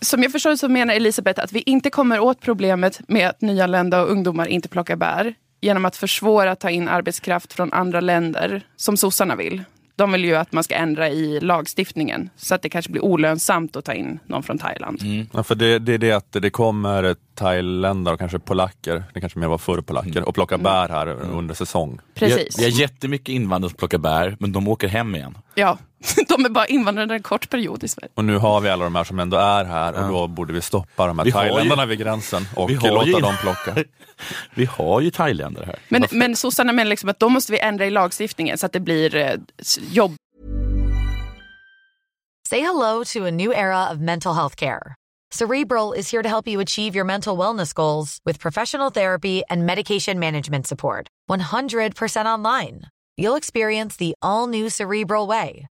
Som 0.00 0.22
jag 0.22 0.32
förstår 0.32 0.56
så 0.56 0.68
menar 0.68 0.94
Elisabeth 0.94 1.44
att 1.44 1.52
vi 1.52 1.62
inte 1.66 1.90
kommer 1.90 2.20
åt 2.20 2.40
problemet 2.40 3.00
med 3.08 3.28
att 3.28 3.40
nyanlända 3.40 4.02
och 4.02 4.10
ungdomar 4.10 4.46
inte 4.46 4.68
plockar 4.68 4.96
bär 4.96 5.34
genom 5.60 5.84
att 5.84 5.96
försvåra 5.96 6.50
att 6.50 6.60
ta 6.60 6.70
in 6.70 6.88
arbetskraft 6.88 7.52
från 7.52 7.72
andra 7.72 8.00
länder, 8.00 8.62
som 8.76 8.96
sossarna 8.96 9.36
vill. 9.36 9.62
De 9.96 10.12
vill 10.12 10.24
ju 10.24 10.34
att 10.34 10.52
man 10.52 10.64
ska 10.64 10.74
ändra 10.74 11.08
i 11.08 11.40
lagstiftningen 11.40 12.30
så 12.36 12.54
att 12.54 12.62
det 12.62 12.68
kanske 12.68 12.92
blir 12.92 13.04
olönsamt 13.04 13.76
att 13.76 13.84
ta 13.84 13.94
in 13.94 14.18
någon 14.26 14.42
från 14.42 14.58
Thailand. 14.58 15.02
Ja, 15.32 15.42
för 15.42 15.54
det, 15.54 15.78
det 15.78 15.94
är 15.94 15.98
det 15.98 16.12
att 16.12 16.32
det 16.32 16.50
kommer 16.50 17.16
thailändare 17.34 18.14
och 18.14 18.18
kanske 18.18 18.38
polacker, 18.38 19.04
det 19.14 19.20
kanske 19.20 19.38
mer 19.38 19.48
var 19.48 19.58
förr 19.58 19.80
polacker, 19.80 20.28
och 20.28 20.34
plockar 20.34 20.58
bär 20.58 20.88
här 20.88 21.08
under 21.08 21.54
säsong. 21.54 22.00
Precis. 22.14 22.58
Vi 22.58 22.62
har, 22.62 22.70
vi 22.70 22.74
har 22.74 22.80
jättemycket 22.80 23.28
invandrare 23.28 23.70
som 23.70 23.76
plockar 23.76 23.98
bär, 23.98 24.36
men 24.40 24.52
de 24.52 24.68
åker 24.68 24.88
hem 24.88 25.14
igen. 25.14 25.38
Ja, 25.54 25.78
de 26.28 26.44
är 26.44 26.48
bara 26.48 26.66
invandrare 26.66 27.14
en 27.14 27.22
kort 27.22 27.50
period 27.50 27.84
i 27.84 27.88
Sverige. 27.88 28.10
Och 28.14 28.24
nu 28.24 28.36
har 28.36 28.60
vi 28.60 28.68
alla 28.68 28.84
de 28.84 28.94
här 28.94 29.04
som 29.04 29.18
ändå 29.20 29.36
är 29.36 29.64
här 29.64 30.02
och 30.04 30.08
då 30.08 30.26
borde 30.26 30.52
vi 30.52 30.60
stoppa 30.60 31.06
de 31.06 31.18
här 31.18 31.24
Vi 31.24 31.30
har 31.30 31.44
ju- 31.44 31.50
thailändarna 31.50 31.86
vid 31.86 31.98
gränsen 31.98 32.46
och 32.56 32.70
låta 32.70 33.06
ju- 33.06 33.12
dem 33.12 33.34
plocka. 33.40 33.84
Vi 34.54 34.64
har 34.64 35.00
ju 35.00 35.10
thailändare 35.10 35.64
här. 35.66 35.78
Men, 35.88 36.04
men 36.10 36.36
sossarna 36.36 36.72
menar 36.72 36.88
liksom 36.88 37.08
att 37.08 37.20
då 37.20 37.28
måste 37.28 37.52
vi 37.52 37.58
ändra 37.60 37.86
i 37.86 37.90
lagstiftningen 37.90 38.58
så 38.58 38.66
att 38.66 38.72
det 38.72 38.80
blir 38.80 39.16
eh, 39.16 39.32
jobb 39.90 40.14
Say 42.48 42.60
hello 42.60 43.04
to 43.04 43.26
a 43.26 43.30
new 43.30 43.52
era 43.52 43.90
of 43.92 43.98
mental 44.00 44.34
health 44.34 44.56
care. 44.56 44.94
Cerebral 45.30 45.92
is 45.98 46.10
here 46.10 46.22
to 46.22 46.28
help 46.28 46.48
you 46.48 46.60
achieve 46.60 46.96
your 46.96 47.04
mental 47.04 47.38
wellness 47.38 47.72
goals 47.72 48.18
with 48.24 48.40
professional 48.40 48.90
therapy 48.90 49.42
and 49.48 49.64
medication 49.66 50.18
management 50.18 50.66
support. 50.66 51.06
100% 51.30 52.26
online. 52.26 52.80
You'll 53.16 53.36
experience 53.36 53.96
the 53.96 54.14
all 54.20 54.48
new 54.48 54.68
Cerebral 54.68 55.28
Way, 55.28 55.66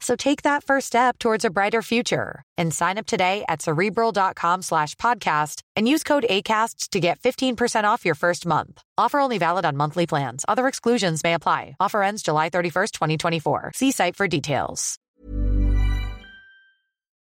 So 0.00 0.14
take 0.16 0.42
that 0.42 0.62
first 0.64 0.86
step 0.86 1.18
towards 1.18 1.44
a 1.44 1.50
brighter 1.50 1.82
future 1.82 2.42
and 2.58 2.72
sign 2.74 2.98
up 2.98 3.06
today 3.06 3.44
at 3.48 3.62
cerebral.com 3.62 4.62
slash 4.62 4.94
podcast 4.96 5.62
and 5.74 5.88
use 5.88 6.02
code 6.04 6.26
ACAST 6.30 6.90
to 6.90 7.00
get 7.00 7.18
15% 7.20 7.84
off 7.84 8.04
your 8.04 8.14
first 8.14 8.46
month. 8.46 8.82
Offer 8.98 9.18
only 9.20 9.38
valid 9.38 9.64
on 9.64 9.76
monthly 9.76 10.06
plans. 10.06 10.44
Other 10.48 10.68
exclusions 10.68 11.24
may 11.24 11.34
apply. 11.34 11.76
Offer 11.80 12.02
ends 12.02 12.22
July 12.22 12.50
31st, 12.50 12.92
2024. 12.92 13.72
See 13.74 13.90
site 13.92 14.16
for 14.16 14.28
details. 14.28 14.96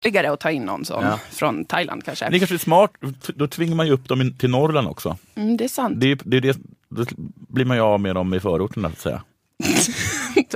Ytterligare 0.04 0.32
att 0.32 0.40
ta 0.40 0.50
in 0.50 0.64
någon 0.64 0.84
som 0.84 1.04
Ja. 1.04 1.16
från 1.30 1.64
Thailand 1.64 2.04
kanske. 2.04 2.30
Det 2.30 2.36
är 2.36 2.38
kanske 2.38 2.56
är 2.56 2.58
smart, 2.58 2.90
då 3.34 3.46
tvingar 3.46 3.76
man 3.76 3.86
ju 3.86 3.92
upp 3.92 4.08
dem 4.08 4.20
in- 4.20 4.38
till 4.38 4.50
Norrland 4.50 4.88
också. 4.88 5.16
Mm, 5.34 5.56
det 5.56 5.64
är 5.64 5.68
sant. 5.68 6.00
Det, 6.00 6.14
det, 6.14 6.40
det, 6.40 6.56
då 6.88 7.04
blir 7.48 7.64
man 7.64 7.76
ju 7.76 7.82
av 7.82 8.00
med 8.00 8.14
dem 8.14 8.34
i 8.34 8.40
förorterna, 8.40 8.88
så 8.88 8.92
att 8.92 8.98
säga. 8.98 9.22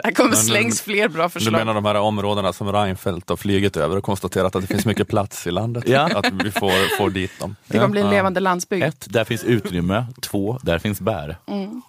Här 0.04 0.12
kommer 0.12 0.30
Men- 0.30 0.38
slängs 0.38 0.82
fler 0.82 1.08
bra 1.08 1.22
Du 1.24 1.28
förslag. 1.30 1.52
menar 1.52 1.74
de 1.74 1.84
här 1.84 1.94
områdena 1.94 2.52
som 2.52 2.72
Reinfeldt 2.72 3.28
har 3.28 3.36
flugit 3.36 3.76
över 3.76 3.96
och 3.96 4.04
konstaterat 4.04 4.56
att 4.56 4.62
det 4.62 4.68
finns 4.68 4.86
mycket 4.86 5.08
plats 5.08 5.46
i 5.46 5.50
landet? 5.50 5.84
Ja. 5.86 6.10
Att 6.18 6.32
vi 6.44 6.50
får, 6.50 6.96
får 6.98 7.10
dit 7.10 7.40
dem? 7.40 7.56
Det 7.66 7.78
kommer 7.78 7.88
bli 7.88 8.00
en 8.00 8.10
levande 8.10 8.40
landsbygd. 8.40 8.84
Ett, 8.84 9.06
där 9.12 9.24
finns 9.24 9.44
utrymme. 9.44 10.06
Två, 10.22 10.58
där 10.62 10.78
finns 10.78 11.00
bär. 11.00 11.36
Mm. 11.46 11.82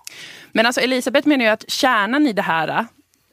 Men 0.51 0.65
alltså 0.65 0.81
Elisabeth 0.81 1.27
menar 1.27 1.45
ju 1.45 1.51
att 1.51 1.69
kärnan 1.69 2.27
i 2.27 2.33
det 2.33 2.41
här 2.41 2.85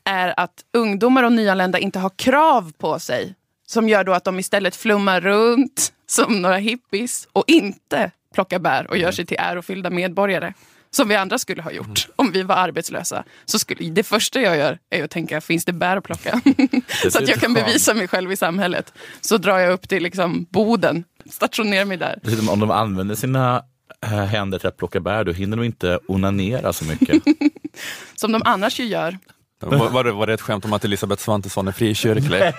är 0.05 0.41
att 0.41 0.65
ungdomar 0.73 1.23
och 1.23 1.33
nyanlända 1.33 1.79
inte 1.79 1.99
har 1.99 2.11
krav 2.17 2.73
på 2.79 2.99
sig. 2.99 3.35
Som 3.67 3.89
gör 3.89 4.05
då 4.05 4.13
att 4.13 4.25
de 4.25 4.39
istället 4.39 4.77
flummar 4.77 5.21
runt 5.21 5.93
som 6.07 6.43
några 6.43 6.57
hippies 6.57 7.29
och 7.33 7.45
inte 7.47 8.11
plockar 8.35 8.59
bär 8.59 8.91
och 8.91 8.97
gör 8.99 9.13
sig 9.13 9.27
till 9.27 9.37
ärofyllda 9.41 9.91
medborgare. 9.91 10.53
Som 10.97 11.09
vi 11.09 11.15
andra 11.17 11.39
skulle 11.39 11.63
ha 11.63 11.71
gjort 11.73 12.09
om 12.17 12.33
vi 12.33 12.43
var 12.43 12.55
arbetslösa. 12.55 13.25
Så 13.45 13.59
skulle, 13.59 13.91
det 13.91 14.03
första 14.03 14.41
jag 14.41 14.57
gör 14.57 14.79
är 14.91 15.05
att 15.05 15.11
tänka, 15.11 15.41
finns 15.41 15.65
det 15.65 15.73
bär 15.73 15.97
att 15.97 16.05
plocka? 16.05 16.41
så 17.11 17.19
att 17.19 17.29
jag 17.29 17.41
kan 17.41 17.55
bevisa 17.55 17.95
mig 17.95 18.09
själv 18.09 18.33
i 18.33 18.37
samhället. 18.37 18.93
Så 19.21 19.37
drar 19.39 19.59
jag 19.59 19.73
upp 19.73 19.89
till 19.89 20.03
liksom 20.03 20.47
Boden, 20.51 21.05
stationerar 21.31 21.85
mig 21.85 21.97
där. 21.97 22.19
Dessutom, 22.23 22.49
om 22.49 22.61
de 22.61 22.71
använder 22.71 23.15
sina 23.15 23.63
eh, 24.03 24.09
händer 24.09 24.59
till 24.59 24.69
att 24.69 24.77
plocka 24.77 25.01
bär, 25.01 25.25
då 25.25 25.33
hinner 25.33 25.57
de 25.57 25.65
inte 25.67 25.99
onanera 26.09 26.73
så 26.73 26.85
mycket. 26.85 27.23
Som 28.15 28.33
de 28.33 28.43
annars 28.45 28.81
ju 28.81 28.85
gör. 28.85 29.19
Var, 29.61 29.91
var, 29.91 30.05
det, 30.05 30.13
var 30.13 30.27
det 30.27 30.33
ett 30.33 30.41
skämt 30.41 30.65
om 30.65 30.73
att 30.73 30.85
Elisabeth 30.85 31.23
Svantesson 31.23 31.69
är 31.69 31.73
frikyrklig? 31.73 32.41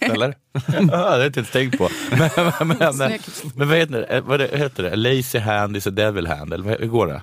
Eller? 0.00 0.34
ja, 0.52 0.80
det 0.80 0.96
har 0.96 1.18
jag 1.18 1.26
inte 1.26 1.40
ens 1.40 1.50
tänkt 1.50 1.78
på. 1.78 1.88
Men, 2.10 2.30
men, 2.36 2.68
men, 2.68 2.78
men 3.54 3.68
vad, 3.68 3.78
heter 3.78 4.06
det? 4.08 4.20
vad 4.20 4.40
heter 4.40 4.82
det? 4.82 4.96
Lazy 4.96 5.38
hand 5.38 5.76
is 5.76 5.86
a 5.86 5.90
devil 5.90 6.26
hand, 6.26 6.52
eller 6.52 6.64
vad- 6.64 6.80
hur 6.80 6.86
går 6.86 7.06
det? 7.06 7.22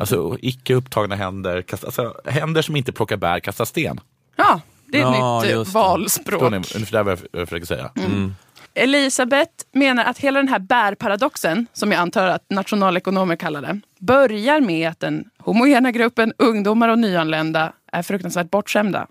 Alltså 0.00 0.36
icke 0.40 0.74
upptagna 0.74 1.14
händer, 1.16 1.62
kasta, 1.62 1.86
alltså, 1.86 2.14
händer 2.24 2.62
som 2.62 2.76
inte 2.76 2.92
plockar 2.92 3.16
bär 3.16 3.40
kastar 3.40 3.64
sten. 3.64 4.00
Ja, 4.36 4.60
det 4.86 5.00
är 5.00 5.10
ett 5.10 5.18
Ja, 5.18 5.42
nytt 5.42 5.52
eh, 5.68 5.72
valspråk. 5.74 6.40
Förstår 6.40 6.50
ni 6.50 6.56
ungefär 6.74 7.02
vad 7.02 7.12
jag- 7.12 7.18
vad 7.32 7.40
jag 7.40 7.48
försöker 7.48 7.66
säga? 7.66 7.90
Mm. 7.96 8.34
Elisabeth 8.74 9.50
menar 9.72 10.04
att 10.04 10.18
hela 10.18 10.38
den 10.40 10.48
här 10.48 10.58
bärparadoxen, 10.58 11.66
som 11.72 11.92
jag 11.92 12.00
antar 12.00 12.26
att 12.26 12.44
nationalekonomer 12.50 13.36
kallar 13.36 13.62
det, 13.62 13.80
börjar 13.98 14.60
med 14.60 14.88
att 14.88 15.00
den 15.00 15.24
homogena 15.38 15.90
gruppen 15.90 16.32
ungdomar 16.38 16.88
och 16.88 16.98
nyanlända 16.98 17.72
är 17.92 18.02
fruktansvärt 18.02 18.50
bortskämda. 18.50 19.06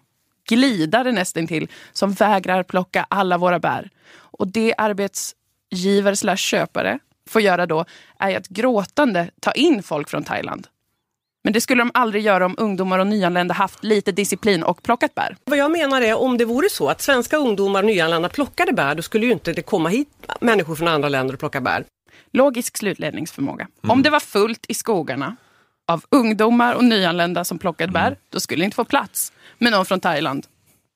Glidare 0.49 1.11
nästintill, 1.11 1.67
som 1.93 2.11
vägrar 2.13 2.63
plocka 2.63 3.05
alla 3.09 3.37
våra 3.37 3.59
bär. 3.59 3.89
Och 4.13 4.47
det 4.47 4.73
arbetsgivare 4.77 6.15
slash 6.15 6.35
köpare 6.37 6.99
får 7.31 7.41
göra 7.41 7.65
då 7.65 7.85
är 8.19 8.37
att 8.37 8.47
gråtande 8.47 9.29
ta 9.39 9.51
in 9.51 9.83
folk 9.83 10.09
från 10.09 10.23
Thailand. 10.23 10.67
Men 11.43 11.53
det 11.53 11.61
skulle 11.61 11.81
de 11.81 11.91
aldrig 11.93 12.23
göra 12.23 12.45
om 12.45 12.55
ungdomar 12.57 12.99
och 12.99 13.07
nyanlända 13.07 13.53
haft 13.53 13.83
lite 13.83 14.11
disciplin 14.11 14.63
och 14.63 14.83
plockat 14.83 15.15
bär. 15.15 15.35
Vad 15.45 15.57
jag 15.57 15.71
menar 15.71 16.01
är 16.01 16.17
om 16.17 16.37
det 16.37 16.45
vore 16.45 16.69
så 16.69 16.89
att 16.89 17.01
svenska 17.01 17.37
ungdomar 17.37 17.79
och 17.79 17.85
nyanlända 17.85 18.29
plockade 18.29 18.73
bär, 18.73 18.95
då 18.95 19.01
skulle 19.01 19.25
ju 19.25 19.31
inte 19.31 19.53
det 19.53 19.61
komma 19.61 19.89
hit 19.89 20.09
människor 20.41 20.75
från 20.75 20.87
andra 20.87 21.09
länder 21.09 21.33
och 21.33 21.39
plocka 21.39 21.61
bär. 21.61 21.85
Logisk 22.31 22.77
slutledningsförmåga. 22.77 23.67
Om 23.87 24.03
det 24.03 24.09
var 24.09 24.19
fullt 24.19 24.65
i 24.67 24.73
skogarna 24.73 25.35
av 25.87 26.03
ungdomar 26.09 26.75
och 26.75 26.83
nyanlända 26.83 27.43
som 27.43 27.59
plockade 27.59 27.91
bär, 27.91 28.17
då 28.29 28.39
skulle 28.39 28.61
det 28.61 28.65
inte 28.65 28.75
få 28.75 28.85
plats 28.85 29.33
med 29.57 29.71
någon 29.71 29.85
från 29.85 29.99
Thailand 29.99 30.45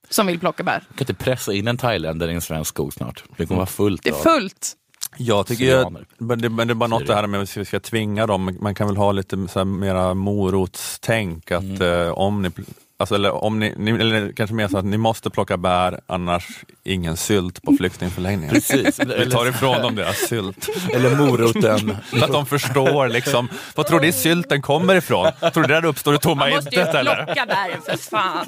som 0.10 0.28
vill 0.28 0.39
plocka 0.39 0.63
bär. 0.63 0.84
Jag 0.88 0.98
kan 0.98 1.00
inte 1.00 1.24
pressa 1.24 1.54
in 1.54 1.67
en 1.67 1.78
thailändare 1.78 2.32
i 2.32 2.36
en 2.36 2.41
svensk 2.41 2.69
skog 2.69 2.93
snart. 2.93 3.24
Det 3.38 3.45
kommer 3.45 3.58
vara 3.58 3.65
fullt 3.65 4.04
Det 4.04 4.10
är 4.10 4.13
fullt. 4.13 4.74
Jag 5.17 5.47
tycker 5.47 5.65
Syrianer. 5.65 6.06
men 6.17 6.41
det, 6.41 6.49
men 6.49 6.67
det 6.67 6.71
är 6.71 6.75
bara 6.75 6.89
något 6.89 7.08
det 7.08 7.15
här 7.15 7.28
med 7.28 7.41
att 7.41 7.58
vi 7.58 7.65
ska 7.65 7.80
tvinga 7.80 8.28
dem. 8.28 8.58
Man 8.62 8.75
kan 8.75 8.88
väl 8.88 8.97
ha 8.97 9.12
lite 9.12 9.47
så 9.47 9.60
här 9.60 9.65
mera 9.65 10.13
morotstänk. 10.13 11.51
Att 11.51 11.63
Mm. 11.63 11.82
eh, 12.01 12.10
om 12.12 12.41
ni, 12.41 12.51
alltså, 12.97 13.15
eller, 13.15 13.32
om 13.43 13.60
ni, 13.60 13.73
ni, 13.78 13.91
eller 13.91 14.32
kanske 14.32 14.54
mer 14.56 14.67
så 14.67 14.78
att 14.78 14.86
ni 14.86 14.97
måste 14.97 15.30
plocka 15.30 15.58
bär, 15.58 15.99
annars 16.08 16.47
ingen 16.84 17.17
sylt 17.17 17.62
på 17.62 17.75
flyktingförläggningen. 17.78 18.54
Precis. 18.54 18.99
Vi 18.99 19.32
tar 19.32 19.45
ifrån 19.47 19.82
dem 19.82 19.95
deras 19.95 20.17
sylt. 20.17 20.69
Eller 20.93 21.15
moroten. 21.15 21.97
Så 22.19 22.25
att 22.25 22.32
de 22.32 22.45
förstår 22.45 23.08
liksom, 23.10 23.49
vad 23.75 23.88
tror 23.88 23.99
ni 23.99 24.12
sylten 24.12 24.62
kommer 24.62 24.95
ifrån? 24.95 25.32
Tror 25.54 25.63
du 25.63 25.67
det 25.67 25.73
där 25.82 25.86
uppstår 25.86 26.15
i 26.15 26.17
tomma 26.17 26.36
Man 26.36 26.49
måste 26.49 26.75
ju 26.75 26.82
intet 26.82 26.95
eller? 26.95 27.25
plocka 27.25 27.45
bären 27.45 27.82
för 27.86 27.97
fan. 27.97 28.45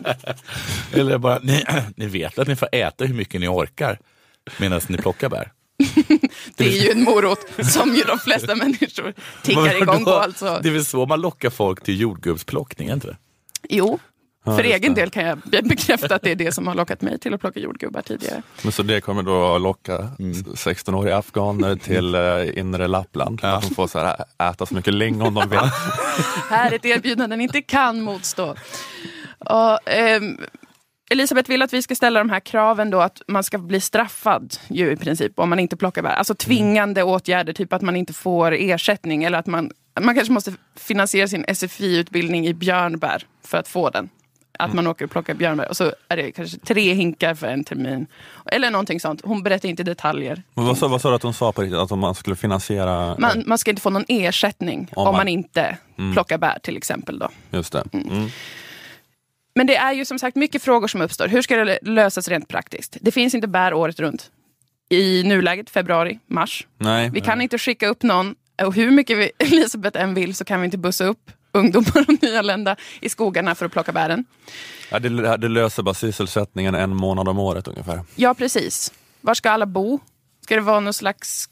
Eller 0.94 1.18
bara, 1.18 1.40
ni, 1.44 1.64
ni 1.96 2.06
vet 2.08 2.40
att 2.40 2.48
ni 2.48 2.56
får 2.56 2.70
äta 2.72 3.06
hur 3.06 3.14
mycket 3.16 3.42
ni 3.42 3.48
orkar 3.48 4.00
medan 4.58 4.82
ni 4.88 4.98
plockar 4.98 5.30
bär. 5.30 5.52
Det 6.56 6.66
är 6.66 6.84
ju 6.84 6.92
en 6.92 7.04
morot 7.04 7.40
som 7.74 7.96
ju 7.96 8.04
de 8.04 8.20
flesta 8.20 8.56
människor 8.64 9.14
tickar 9.44 9.82
igång 9.82 10.04
på. 10.06 10.12
Alltså. 10.14 10.60
Det 10.64 10.70
är 10.70 10.74
väl 10.74 10.86
så 10.86 11.06
man 11.06 11.22
lockar 11.22 11.50
folk 11.50 11.84
till 11.84 12.00
jordgubbsplockning, 12.02 12.90
inte 12.90 13.08
det? 13.08 13.18
Jo, 13.70 14.00
Ja, 14.46 14.56
för 14.58 14.64
just 14.64 14.76
egen 14.76 14.94
det. 14.94 15.02
del 15.02 15.10
kan 15.10 15.26
jag 15.26 15.38
be- 15.40 15.62
bekräfta 15.62 16.16
att 16.16 16.22
det 16.22 16.32
är 16.32 16.36
det 16.36 16.52
som 16.52 16.68
har 16.68 16.76
lockat 16.76 17.02
mig 17.02 17.20
till 17.20 17.34
att 17.34 17.42
plocka 17.42 17.60
jordgubbar 17.60 18.02
tidigare. 18.02 18.42
Men 18.64 18.72
så 18.72 18.84
det 18.84 19.02
kommer 19.02 19.24
då 19.24 19.56
att 19.56 19.62
locka 19.62 19.98
16-åriga 20.18 21.18
afghaner 21.18 21.76
till 21.84 22.16
eh, 22.16 22.60
inre 22.60 22.88
Lappland. 22.88 23.40
Att 23.44 23.62
de 23.70 23.76
får 23.76 23.88
så 23.88 24.00
här, 24.00 24.16
äta 24.52 24.66
så 24.66 24.74
mycket 24.76 24.94
lingon 24.94 25.34
de 25.34 25.50
vill. 25.50 25.60
Här 26.50 26.72
är 26.72 26.76
ett 26.76 26.86
erbjudande 26.86 27.34
den 27.36 27.42
inte 27.42 27.62
kan 27.62 28.02
motstå. 28.02 28.56
Och, 29.40 29.90
ehm, 29.90 30.38
Elisabeth 31.10 31.50
vill 31.50 31.62
att 31.62 31.74
vi 31.74 31.82
ska 31.82 31.96
ställa 31.96 32.20
de 32.20 32.30
här 32.30 32.40
kraven 32.40 32.90
då 32.90 33.00
att 33.02 33.22
man 33.28 33.44
ska 33.44 33.58
bli 33.58 33.82
straffad 33.82 34.56
ju 34.68 34.92
i 34.92 34.96
princip 34.96 35.40
om 35.40 35.50
man 35.50 35.60
inte 35.60 35.78
plockar 35.78 36.02
bär. 36.02 36.10
Alltså 36.10 36.36
tvingande 36.36 37.04
åtgärder, 37.04 37.54
typ 37.54 37.74
att 37.74 37.82
man 37.82 37.96
inte 37.96 38.14
får 38.14 38.52
ersättning 38.52 39.24
eller 39.24 39.38
att 39.38 39.48
man, 39.48 39.72
man 40.02 40.16
kanske 40.16 40.34
måste 40.34 40.54
finansiera 40.76 41.28
sin 41.28 41.46
SFI-utbildning 41.56 42.48
i 42.48 42.54
björnbär 42.54 43.24
för 43.44 43.58
att 43.58 43.68
få 43.68 43.90
den. 43.90 44.10
Att 44.60 44.74
man 44.74 44.88
åker 44.88 45.06
och 45.06 45.12
plockar 45.12 45.34
björnbär 45.34 45.70
och 45.70 45.78
så 45.78 45.92
är 46.08 46.18
det 46.18 46.32
kanske 46.32 46.58
tre 46.60 46.94
hinkar 46.94 47.36
för 47.36 47.48
en 47.48 47.64
termin. 47.64 48.08
Eller 48.46 48.72
någonting 48.72 49.00
sånt. 49.00 49.22
Hon 49.26 49.44
berättar 49.44 49.70
inte 49.70 49.84
detaljer. 49.84 50.44
Men 50.54 50.66
vad, 50.66 50.78
sa, 50.78 50.88
vad 50.88 51.02
sa 51.02 51.10
du 51.10 51.16
att 51.16 51.24
hon 51.24 51.34
sa 51.34 51.52
på 51.52 51.62
riktigt? 51.62 51.80
Att 51.80 51.92
man 52.00 52.16
skulle 52.16 52.36
finansiera? 52.36 53.16
Man, 53.20 53.44
man 53.46 53.58
ska 53.58 53.70
inte 53.72 53.82
få 53.82 53.90
någon 53.90 54.06
ersättning 54.08 54.88
Om 54.92 55.08
om, 55.08 55.12
man- 55.14 55.16
man 55.16 55.28
inte 55.28 55.78
Mm. 56.00 56.14
plockar 56.14 56.38
bär 56.38 56.60
till 56.64 56.78
exempel. 56.78 57.20
Då. 57.20 57.30
Just 57.52 57.74
det. 57.74 57.84
Men 59.58 59.68
det 59.68 59.76
är 59.76 59.94
ju 59.94 60.06
som 60.06 60.20
sagt 60.20 60.36
mycket 60.36 60.64
frågor 60.64 60.88
som 60.88 61.02
uppstår. 61.02 61.28
Hur 61.28 61.42
ska 61.42 61.56
det 61.58 61.80
lösas 61.82 62.28
rent 62.28 62.48
praktiskt? 62.48 62.98
Det 63.02 63.12
finns 63.12 63.36
inte 63.36 63.48
bär 63.48 63.74
året 63.74 64.00
runt. 64.00 64.32
I 64.90 65.24
nuläget, 65.24 65.70
februari, 65.70 66.20
mars. 66.28 66.68
Nej. 66.78 67.10
Vi 67.14 67.22
kan 67.22 67.42
inte 67.42 67.58
skicka 67.58 67.88
upp 67.88 68.04
någon, 68.04 68.36
och 68.64 68.74
hur 68.74 68.92
mycket 68.92 69.18
vi, 69.18 69.32
Elisabeth 69.38 70.02
än 70.02 70.14
vill 70.14 70.36
så 70.36 70.46
kan 70.46 70.62
vi 70.62 70.66
inte 70.66 70.78
bussa 70.78 71.06
upp 71.06 71.32
ungdomar 71.52 72.06
och 72.08 72.24
nyanlända 72.24 72.76
i 73.02 73.10
skogarna 73.10 73.56
för 73.56 73.66
att 73.66 73.72
plocka 73.72 73.92
bären. 73.92 74.26
Ja, 74.92 75.00
det, 75.00 75.38
det 75.38 75.50
löser 75.50 75.84
bara 75.84 75.94
sysselsättningen 75.96 76.76
en 76.76 76.96
månad 76.96 77.28
om 77.28 77.40
året 77.40 77.68
ungefär. 77.68 78.02
Ja, 78.16 78.34
precis. 78.34 78.94
Var 79.22 79.34
ska 79.34 79.52
alla 79.52 79.66
bo? 79.66 80.00
Ska 80.44 80.56
det 80.56 80.62
vara 80.62 80.80
någon 80.80 80.94
slags 80.94 81.50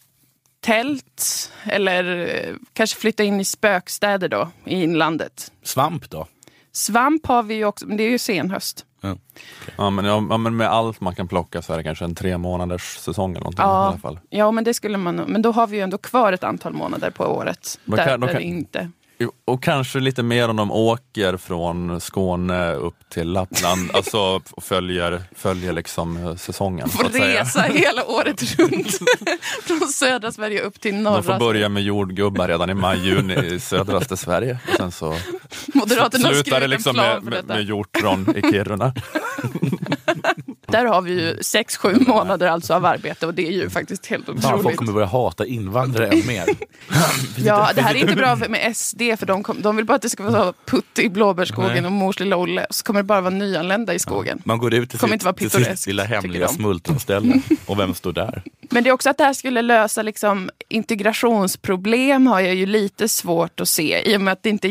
tält? 0.59 1.51
Eller 1.63 2.35
eh, 2.35 2.55
kanske 2.73 2.99
flytta 2.99 3.23
in 3.23 3.39
i 3.39 3.45
spökstäder 3.45 4.29
då, 4.29 4.49
i 4.65 4.83
inlandet? 4.83 5.51
Svamp 5.63 6.09
då? 6.09 6.27
Svamp 6.75 7.25
har 7.27 7.43
vi 7.43 7.55
ju 7.55 7.65
också, 7.65 7.87
men 7.87 7.97
det 7.97 8.03
är 8.03 8.09
ju 8.09 8.17
senhöst. 8.19 8.85
Ja, 9.77 9.89
men, 9.89 10.05
ja, 10.05 10.25
ja, 10.29 10.37
men 10.37 10.57
med 10.57 10.67
allt 10.69 11.01
man 11.01 11.15
kan 11.15 11.27
plocka 11.27 11.61
så 11.61 11.73
är 11.73 11.77
det 11.77 11.83
kanske 11.83 12.05
en 12.05 12.15
tre 12.15 12.37
månaders 12.37 12.97
säsong 12.97 13.31
eller 13.31 13.39
någonting 13.39 13.63
i 13.63 13.67
Ja, 13.67 13.85
alla 13.87 13.97
fall. 13.97 14.19
ja, 14.29 14.51
men 14.51 14.63
det 14.63 14.73
skulle 14.73 14.97
man 14.97 15.15
Men 15.15 15.41
då 15.41 15.51
har 15.51 15.67
vi 15.67 15.77
ju 15.77 15.83
ändå 15.83 15.97
kvar 15.97 16.33
ett 16.33 16.43
antal 16.43 16.73
månader 16.73 17.09
på 17.11 17.23
året. 17.25 17.79
Där, 17.85 17.97
kan- 18.05 18.19
där 18.19 18.27
kan- 18.27 18.35
det 18.35 18.43
inte... 18.43 18.89
Och 19.45 19.63
kanske 19.63 19.99
lite 19.99 20.23
mer 20.23 20.49
om 20.49 20.55
de 20.55 20.71
åker 20.71 21.37
från 21.37 22.01
Skåne 22.01 22.73
upp 22.73 23.09
till 23.09 23.31
Lappland, 23.31 23.91
alltså 23.93 24.41
följer, 24.61 25.23
följer 25.35 25.73
liksom 25.73 26.17
eh, 26.17 26.35
säsongen. 26.35 26.89
Får 26.89 27.03
resa 27.03 27.61
hela 27.61 28.05
året 28.05 28.59
runt. 28.59 28.99
Från 29.63 29.87
södra 29.87 30.31
Sverige 30.31 30.61
upp 30.61 30.81
till 30.81 30.95
norra 30.95 31.15
De 31.15 31.23
får 31.23 31.39
börja 31.39 31.69
med 31.69 31.83
jordgubbar 31.83 32.47
redan 32.47 32.69
i 32.69 32.73
maj, 32.73 33.07
juni 33.07 33.35
i 33.35 33.59
södraste 33.59 34.17
Sverige. 34.17 34.59
Och 34.69 34.75
sen 34.77 34.91
så 34.91 35.15
Moderaterna 35.73 36.29
slutar 36.29 36.59
det 36.59 36.67
liksom 36.67 36.95
med, 36.95 37.23
med, 37.23 37.45
med 37.45 37.63
hjortron 37.63 38.35
i 38.37 38.41
Kiruna. 38.41 38.93
Där 40.67 40.85
har 40.85 41.01
vi 41.01 41.11
ju 41.11 41.43
sex, 41.43 41.77
sju 41.77 41.95
månader 42.07 42.47
alltså 42.47 42.73
av 42.73 42.85
arbete 42.85 43.27
och 43.27 43.33
det 43.33 43.47
är 43.47 43.51
ju 43.51 43.69
faktiskt 43.69 44.05
helt 44.05 44.25
Fan, 44.25 44.41
folk 44.41 44.55
otroligt. 44.55 44.77
kommer 44.77 44.93
börja 44.93 45.05
hata 45.07 45.45
invandrare 45.45 46.07
än 46.07 46.27
mer. 46.27 46.45
Ja, 47.37 47.69
det 47.75 47.81
här 47.81 47.95
är 47.95 47.99
inte 47.99 48.15
bra 48.15 48.37
för- 48.37 48.49
med 48.49 48.77
SD 48.77 49.01
för 49.19 49.25
de, 49.25 49.43
kom, 49.43 49.61
de 49.61 49.75
vill 49.75 49.85
bara 49.85 49.95
att 49.95 50.01
det 50.01 50.09
ska 50.09 50.23
vara 50.23 50.53
putt 50.65 50.99
i 50.99 51.09
blåbärsskogen 51.09 51.73
Nej. 51.73 51.85
och 51.85 51.91
mors 51.91 52.19
lilla 52.19 52.37
Olle. 52.37 52.67
Så 52.69 52.83
kommer 52.83 52.99
det 52.99 53.03
bara 53.03 53.21
vara 53.21 53.33
nyanlända 53.33 53.93
i 53.93 53.99
skogen. 53.99 54.41
Man 54.45 54.57
går 54.57 54.73
ut 54.73 54.89
till 54.89 54.99
Kommer 54.99 55.11
sitt, 55.11 55.13
inte 55.13 55.25
vara 55.25 55.65
till 55.65 55.77
sitt 55.77 55.87
lilla 55.87 56.03
hemliga 56.03 56.47
smultronställe 56.47 57.41
och 57.65 57.79
vem 57.79 57.93
står 57.93 58.13
där? 58.13 58.43
Men 58.69 58.83
det 58.83 58.89
är 58.89 58.91
också 58.93 59.09
att 59.09 59.17
det 59.17 59.23
här 59.23 59.33
skulle 59.33 59.61
lösa 59.61 60.01
liksom, 60.01 60.49
integrationsproblem 60.69 62.27
har 62.27 62.39
jag 62.39 62.55
ju 62.55 62.65
lite 62.65 63.09
svårt 63.09 63.59
att 63.59 63.69
se 63.69 64.11
i 64.13 64.17
och 64.17 64.21
med 64.21 64.31
att 64.31 64.43
det 64.43 64.49
inte 64.49 64.67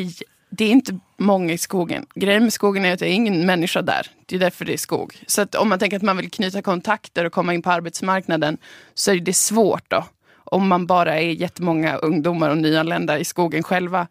det 0.57 0.65
är 0.65 0.71
inte 0.71 0.99
många 1.17 1.53
i 1.53 1.59
skogen. 1.59 2.07
Grejen 2.15 2.43
med 2.43 2.53
skogen 2.53 2.85
är 2.85 2.93
att 2.93 2.99
det 2.99 3.09
är 3.09 3.13
ingen 3.15 3.47
människa 3.47 3.83
där. 3.83 4.07
Det 4.27 4.37
är 4.37 4.41
därför 4.41 4.65
det 4.65 4.73
är 4.73 4.77
skog. 4.77 5.25
Så 5.27 5.43
att 5.43 5.55
om 5.55 5.69
man 5.69 5.79
tänker 5.79 5.97
att 5.97 6.03
man 6.03 6.17
vill 6.17 6.31
knyta 6.31 6.63
kontakter 6.63 7.25
och 7.25 7.33
komma 7.33 7.55
in 7.55 7.63
på 7.63 7.71
arbetsmarknaden 7.71 8.59
så 8.95 9.11
är 9.13 9.17
det 9.21 9.33
svårt 9.35 9.91
då. 9.91 10.05
Om 10.45 10.69
man 10.69 10.87
bara 10.87 11.21
är 11.21 11.31
jättemånga 11.31 11.97
ungdomar 11.97 12.51
och 12.51 12.59
nyanlända 12.59 13.19
i 13.19 13.25
skogen 13.25 13.63
själva. 13.63 14.07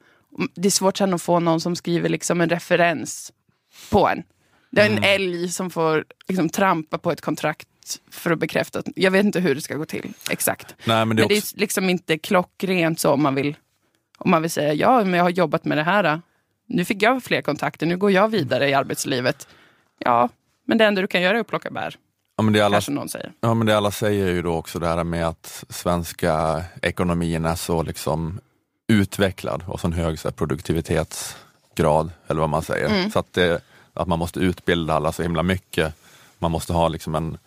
Det 0.56 0.68
är 0.68 0.72
svårt 0.72 0.98
sen 0.98 1.14
att 1.14 1.22
få 1.22 1.40
någon 1.40 1.62
som 1.62 1.76
skriver 1.76 2.10
liksom 2.10 2.42
en 2.42 2.50
referens 2.50 3.32
på 3.92 4.08
en. 4.10 4.24
Det 4.72 4.82
är 4.82 4.90
en 4.90 5.04
älg 5.04 5.50
som 5.50 5.70
får 5.70 6.06
liksom 6.28 6.50
trampa 6.50 6.98
på 6.98 7.12
ett 7.12 7.22
kontrakt 7.22 7.68
för 8.12 8.32
att 8.32 8.40
bekräfta. 8.40 8.80
att- 8.80 8.88
Jag 8.96 9.12
vet 9.12 9.26
inte 9.26 9.40
hur 9.40 9.56
det 9.56 9.62
ska 9.62 9.76
gå 9.76 9.86
till 9.86 10.14
exakt. 10.30 10.76
Nej, 10.86 10.98
men 10.98 11.08
Men 11.08 11.18
det 11.18 11.24
det 11.28 11.34
är 11.34 11.38
är, 11.38 11.40
också, 11.42 11.58
liksom 11.58 11.90
inte 11.90 12.18
klockrent 12.18 13.00
så 13.00 13.12
om 13.12 13.24
man 13.24 13.36
vill, 13.36 13.56
om 14.18 14.32
man 14.32 14.42
vill 14.42 14.52
säga 14.52 14.74
ja, 14.74 15.04
men 15.04 15.14
jag 15.14 15.24
har 15.24 15.30
jobbat 15.30 15.66
med 15.66 15.78
det 15.78 15.84
här. 15.84 16.22
Nu 16.68 16.86
fick 16.86 17.02
jag 17.02 17.24
fler 17.24 17.42
kontakter, 17.42 17.86
nu 17.86 17.98
går 17.98 18.12
jag 18.12 18.28
vidare 18.28 18.70
i 18.70 18.74
arbetslivet. 18.74 19.48
Ja, 20.00 20.30
men 20.66 20.78
det 20.78 20.86
enda 20.86 21.02
du 21.02 21.08
kan 21.08 21.22
göra 21.22 21.38
är 21.38 21.42
att 21.42 21.48
plocka 21.48 21.72
bär, 21.72 21.96
ja, 22.38 22.44
men 22.44 22.54
det 22.54 22.62
alla, 22.62 22.76
kanske 22.76 22.92
någon 22.92 23.10
säger. 23.10 23.32
ja, 23.42 23.54
men 23.54 23.68
det 23.68 23.78
alla 23.78 23.92
säger 23.92 24.28
är 24.28 24.32
ju 24.32 24.42
då 24.42 24.56
också 24.56 24.80
det 24.80 24.88
här 24.88 25.04
med 25.04 25.28
att 25.28 25.64
svenska 25.70 26.64
ekonomin 26.82 27.46
är 27.46 27.56
så 27.56 27.84
liksom 27.84 28.40
utvecklad 28.88 29.64
och 29.68 29.80
sån 29.80 29.94
hög 29.94 30.20
så 30.20 30.28
här, 30.28 30.34
produktivitetsgrad, 30.34 32.12
eller 32.28 32.42
vad 32.42 32.50
man 32.50 32.64
säger. 32.64 32.90
Mm. 32.90 33.12
Så 33.12 33.20
att, 33.20 33.34
det, 33.34 33.62
att 33.94 34.08
man 34.08 34.20
måste 34.20 34.40
utbilda 34.40 34.94
alla 34.94 35.12
så 35.12 35.24
himla 35.24 35.44
mycket. 35.44 35.96
Man 36.40 36.52
måste 36.52 36.74
ha 36.74 36.88
liksom 36.88 37.16
en 37.16 37.38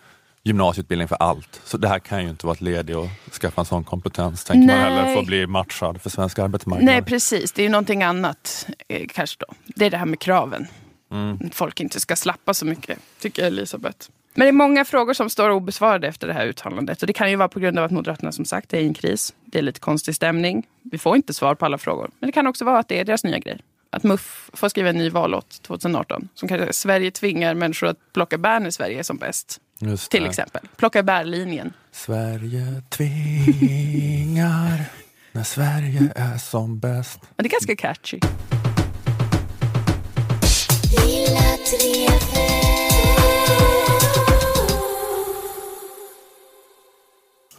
gymnasieutbildning 0.47 1.09
för 1.09 1.17
allt. 1.17 1.61
Så 1.65 1.77
det 1.77 1.89
här 1.89 1.99
kan 1.99 2.23
ju 2.23 2.29
inte 2.29 2.47
vara 2.47 2.55
ett 2.55 2.61
led 2.61 2.91
i 2.91 2.95
att 2.95 3.33
skaffa 3.33 3.61
en 3.61 3.65
sån 3.65 3.85
kompetens, 3.85 4.45
tänker 4.45 4.67
man 4.67 4.77
Nej. 4.77 4.79
heller, 4.79 5.15
för 5.15 5.21
att 5.21 5.27
bli 5.27 5.47
matchad 5.47 6.03
för 6.03 6.11
svensk 6.11 6.39
arbetsmarknad. 6.39 6.85
Nej, 6.85 7.03
precis. 7.03 7.53
Det 7.53 7.63
är 7.63 7.65
ju 7.65 7.71
någonting 7.71 8.03
annat 8.03 8.67
eh, 8.89 9.07
kanske 9.09 9.37
då. 9.39 9.55
Det 9.67 9.87
är 9.87 9.91
det 9.91 9.97
här 9.97 10.07
med 10.07 10.21
kraven. 10.21 10.67
Mm. 11.13 11.51
Folk 11.51 11.81
inte 11.81 12.01
ska 12.01 12.17
slappa 12.17 12.55
så 12.55 12.67
mycket, 12.67 12.99
tycker 13.21 13.45
Elisabeth. 13.45 14.09
Men 14.35 14.45
det 14.45 14.49
är 14.49 14.53
många 14.53 14.85
frågor 14.85 15.15
som 15.15 15.31
står 15.31 15.51
obesvarade 15.51 16.09
efter 16.09 16.27
det 16.27 16.33
här 16.33 16.47
uttalandet. 16.47 17.01
Och 17.01 17.07
det 17.07 17.13
kan 17.13 17.31
ju 17.31 17.37
vara 17.37 17.49
på 17.49 17.61
grund 17.61 17.79
av 17.79 17.85
att 17.85 17.91
Moderaterna 17.91 18.33
som 18.33 18.45
sagt 18.45 18.75
är 18.75 18.79
i 18.79 18.87
en 18.87 18.95
kris. 18.95 19.35
Det 19.45 19.59
är 19.59 19.63
lite 19.63 19.81
konstig 19.81 20.15
stämning. 20.15 20.67
Vi 20.83 20.99
får 20.99 21.17
inte 21.17 21.35
svar 21.35 21.55
på 21.55 21.65
alla 21.65 21.79
frågor. 21.79 22.11
Men 22.19 22.29
det 22.29 22.33
kan 22.33 22.47
också 22.47 22.65
vara 22.65 22.79
att 22.79 22.89
det 22.89 23.01
är 23.01 23.05
deras 23.05 23.25
nya 23.25 23.39
grej. 23.39 23.59
Att 23.91 24.03
MUF 24.03 24.51
får 24.53 24.69
skriva 24.69 24.89
en 24.89 24.99
ny 24.99 25.11
vallåt 25.11 25.63
2018. 25.63 26.29
Som 26.35 26.49
kanske 26.49 26.73
Sverige 26.73 27.11
tvingar 27.11 27.55
människor 27.55 27.87
att 27.87 28.13
plocka 28.13 28.39
bär 28.39 28.61
när 28.61 28.71
Sverige 28.71 28.99
är 28.99 29.03
som 29.03 29.17
bäst. 29.17 29.61
Just 29.79 30.11
Till 30.11 30.23
det. 30.23 30.29
exempel. 30.29 30.63
Plocka 30.77 31.03
bärlinjen. 31.03 31.73
Sverige 31.93 32.83
tvingar 32.89 34.85
när 35.33 35.43
Sverige 35.45 36.13
är 36.17 36.39
som 36.39 36.79
bäst. 36.79 37.19
Men 37.37 37.43
det 37.45 37.47
är 37.49 37.51
ganska 37.51 37.77
catchy. 37.77 38.19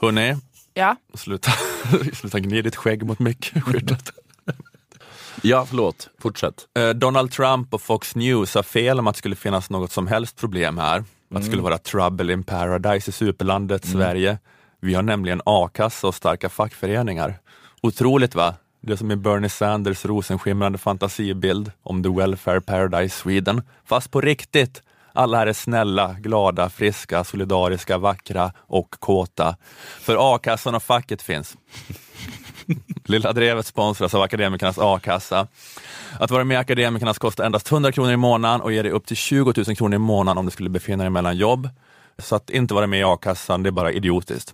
Hörrni, 0.02 0.36
Ja. 0.74 0.96
sluta, 1.14 1.52
sluta 2.14 2.40
gnida 2.40 2.62
ditt 2.62 2.76
skägg 2.76 3.04
mot 3.06 3.20
mickskyddet. 3.20 4.12
Ja, 5.42 5.66
förlåt. 5.66 6.10
Fortsätt. 6.20 6.68
Eh, 6.78 6.90
Donald 6.90 7.32
Trump 7.32 7.74
och 7.74 7.82
Fox 7.82 8.16
News 8.16 8.56
har 8.56 8.64
fel 8.64 9.00
om 9.00 9.08
att 9.08 9.16
det 9.16 9.18
skulle 9.18 9.36
finnas 9.36 9.70
något 9.70 9.92
som 9.92 10.08
helst 10.08 10.36
problem 10.38 10.78
här. 10.78 11.04
Att 11.32 11.42
det 11.42 11.48
skulle 11.48 11.62
vara 11.62 11.78
trouble 11.78 12.34
in 12.34 12.44
paradise 12.44 13.10
i 13.10 13.14
superlandet 13.14 13.86
Sverige. 13.86 14.38
Vi 14.82 14.94
har 14.94 15.02
nämligen 15.02 15.42
a-kassa 15.46 16.08
och 16.08 16.16
starka 16.16 16.50
fackföreningar. 16.50 17.40
Otroligt 17.82 18.36
va? 18.36 18.56
Det 18.82 18.94
är 18.94 18.98
som 18.98 19.12
i 19.12 19.16
Bernie 19.16 19.50
Sanders 19.50 20.06
rosenskimrande 20.06 20.78
fantasibild 20.78 21.72
om 21.84 22.04
the 22.04 22.10
welfare 22.10 22.62
paradise 22.62 23.16
Sweden. 23.18 23.62
Fast 23.86 24.12
på 24.12 24.22
riktigt. 24.22 24.82
Alla 25.14 25.38
här 25.38 25.48
är 25.48 25.54
snälla, 25.54 26.14
glada, 26.14 26.70
friska, 26.70 27.24
solidariska, 27.24 27.98
vackra 27.98 28.52
och 28.58 28.96
kåta. 29.00 29.58
För 30.00 30.36
a-kassan 30.36 30.76
och 30.76 30.84
facket 30.84 31.22
finns. 31.22 31.58
Lilla 33.06 33.34
Drevet 33.34 33.66
sponsras 33.66 34.14
av 34.14 34.22
Akademikernas 34.22 34.78
a-kassa. 34.78 35.48
Att 36.20 36.32
vara 36.32 36.44
med 36.44 36.56
i 36.56 36.58
Akademikernas 36.58 37.18
kostar 37.18 37.46
endast 37.46 37.72
100 37.72 37.92
kronor 37.92 38.12
i 38.12 38.18
månaden 38.18 38.62
och 38.62 38.72
ger 38.72 38.84
dig 38.84 38.92
upp 38.92 39.06
till 39.06 39.18
20 39.18 39.54
000 39.68 39.76
kronor 39.76 39.96
i 39.96 39.98
månaden 39.98 40.38
om 40.38 40.46
du 40.46 40.52
skulle 40.52 40.70
befinna 40.70 41.04
dig 41.04 41.12
mellan 41.12 41.38
jobb. 41.38 41.70
Så 42.18 42.36
att 42.36 42.50
inte 42.50 42.74
vara 42.74 42.88
med 42.88 43.00
i 43.00 43.04
a-kassan, 43.04 43.64
det 43.64 43.70
är 43.70 43.72
bara 43.72 43.92
idiotiskt. 43.92 44.54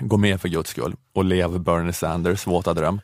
Gå 0.00 0.16
med 0.16 0.40
för 0.40 0.48
guds 0.48 0.70
skull 0.70 0.94
och 1.14 1.24
lev 1.24 1.60
Bernie 1.60 1.92
Sanders 1.92 2.46
våta 2.46 2.74
dröm. 2.74 3.00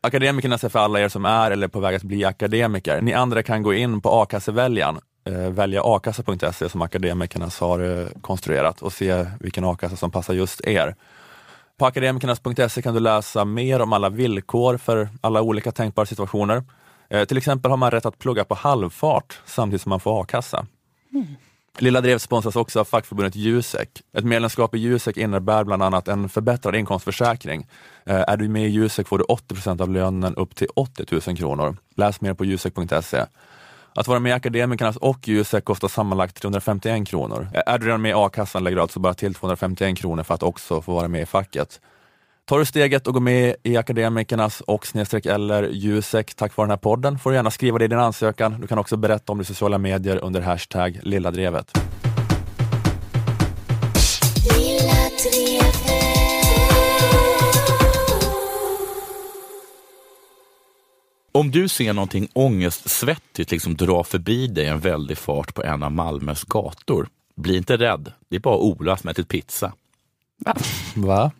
Akademikernas 0.00 0.64
är 0.64 0.68
för 0.68 0.78
alla 0.78 1.00
er 1.00 1.08
som 1.08 1.24
är 1.24 1.50
eller 1.50 1.66
är 1.66 1.68
på 1.68 1.80
väg 1.80 1.94
att 1.94 2.02
bli 2.02 2.24
akademiker. 2.24 3.00
Ni 3.00 3.12
andra 3.12 3.42
kan 3.42 3.62
gå 3.62 3.74
in 3.74 4.00
på 4.00 4.22
a-kasseväljaren, 4.22 4.98
eh, 5.24 5.50
välja 5.50 5.82
akassa.se 5.84 6.68
som 6.68 6.82
Akademikernas 6.82 7.60
har 7.60 8.00
eh, 8.00 8.06
konstruerat 8.20 8.82
och 8.82 8.92
se 8.92 9.26
vilken 9.40 9.64
a-kassa 9.64 9.96
som 9.96 10.10
passar 10.10 10.34
just 10.34 10.66
er. 10.66 10.94
På 11.78 11.86
akademikernas.se 11.86 12.82
kan 12.82 12.94
du 12.94 13.00
läsa 13.00 13.44
mer 13.44 13.80
om 13.80 13.92
alla 13.92 14.08
villkor 14.08 14.76
för 14.76 15.08
alla 15.20 15.42
olika 15.42 15.72
tänkbara 15.72 16.06
situationer. 16.06 16.64
Eh, 17.10 17.24
till 17.24 17.36
exempel 17.36 17.70
har 17.70 17.76
man 17.76 17.90
rätt 17.90 18.06
att 18.06 18.18
plugga 18.18 18.44
på 18.44 18.54
halvfart 18.54 19.40
samtidigt 19.44 19.82
som 19.82 19.90
man 19.90 20.00
får 20.00 20.22
a-kassa. 20.22 20.66
Lilla 21.78 22.00
Drev 22.00 22.18
sponsras 22.18 22.56
också 22.56 22.80
av 22.80 22.84
fackförbundet 22.84 23.36
Jusek. 23.36 23.88
Ett 24.12 24.24
medlemskap 24.24 24.74
i 24.74 24.78
Jusek 24.78 25.16
innebär 25.16 25.64
bland 25.64 25.82
annat 25.82 26.08
en 26.08 26.28
förbättrad 26.28 26.76
inkomstförsäkring. 26.76 27.66
Eh, 28.06 28.24
är 28.28 28.36
du 28.36 28.48
med 28.48 28.66
i 28.66 28.70
Jusek 28.70 29.08
får 29.08 29.18
du 29.18 29.24
80% 29.24 29.80
av 29.80 29.90
lönen 29.90 30.34
upp 30.34 30.54
till 30.54 30.68
80 30.76 31.04
000 31.26 31.36
kronor. 31.36 31.76
Läs 31.96 32.20
mer 32.20 32.34
på 32.34 32.44
jusek.se. 32.44 33.24
Att 33.96 34.08
vara 34.08 34.20
med 34.20 34.30
i 34.30 34.32
Akademikernas 34.32 34.96
och 34.96 35.28
Jusek 35.28 35.64
kostar 35.64 35.88
sammanlagt 35.88 36.36
351 36.36 37.08
kronor. 37.08 37.48
Är 37.66 37.78
du 37.78 37.86
redan 37.86 38.02
med 38.02 38.10
i 38.10 38.14
a-kassan 38.16 38.64
lägger 38.64 38.76
du 38.76 38.82
alltså 38.82 39.00
bara 39.00 39.14
till 39.14 39.34
251 39.34 39.98
kronor 39.98 40.22
för 40.22 40.34
att 40.34 40.42
också 40.42 40.82
få 40.82 40.94
vara 40.94 41.08
med 41.08 41.22
i 41.22 41.26
facket. 41.26 41.80
Tar 42.44 42.58
du 42.58 42.64
steget 42.64 43.06
och 43.06 43.14
går 43.14 43.20
med 43.20 43.56
i 43.62 43.76
Akademikernas 43.76 44.60
och 44.60 44.86
snedstreck 44.86 45.26
eller 45.26 45.62
Jusek 45.62 46.34
tack 46.34 46.56
vare 46.56 46.66
den 46.66 46.70
här 46.70 46.76
podden 46.76 47.18
får 47.18 47.30
du 47.30 47.36
gärna 47.36 47.50
skriva 47.50 47.78
det 47.78 47.84
i 47.84 47.88
din 47.88 47.98
ansökan. 47.98 48.60
Du 48.60 48.66
kan 48.66 48.78
också 48.78 48.96
berätta 48.96 49.32
om 49.32 49.38
det 49.38 49.42
i 49.42 49.44
sociala 49.44 49.78
medier 49.78 50.24
under 50.24 50.40
hashtag 50.40 51.00
lilladrevet. 51.02 51.72
Om 61.36 61.50
du 61.50 61.68
ser 61.68 61.92
någonting 61.92 62.28
ångestsvettigt 62.32 63.50
liksom 63.50 63.76
dra 63.76 64.04
förbi 64.04 64.46
dig 64.46 64.66
en 64.66 64.80
väldig 64.80 65.18
fart 65.18 65.54
på 65.54 65.62
en 65.62 65.82
av 65.82 65.92
Malmös 65.92 66.44
gator, 66.44 67.08
bli 67.34 67.56
inte 67.56 67.76
rädd. 67.76 68.12
Det 68.28 68.36
är 68.36 68.40
bara 68.40 68.56
Ola 68.56 68.96
som 68.96 69.10
ätit 69.10 69.28
pizza. 69.28 69.72
Va? 70.94 71.30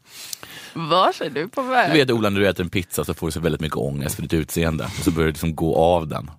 Vart 0.75 1.21
är 1.21 1.31
du 1.31 1.49
på 1.49 1.63
väg? 1.63 1.93
Du 1.93 1.99
vet 1.99 2.11
Ola, 2.11 2.31
när 2.31 2.41
du 2.41 2.49
äter 2.49 2.65
en 2.65 2.71
pizza 2.71 3.05
så 3.05 3.15
får 3.15 3.27
du 3.27 3.31
så 3.31 3.41
väldigt 3.41 3.61
mycket 3.61 3.77
ångest 3.77 4.15
för 4.15 4.23
ditt 4.23 4.35
utseende 4.35 4.85
och 4.85 5.05
så 5.05 5.11
börjar 5.11 5.27
du 5.27 5.33
liksom 5.33 5.55
gå 5.55 5.77
av 5.77 6.09
den. 6.09 6.31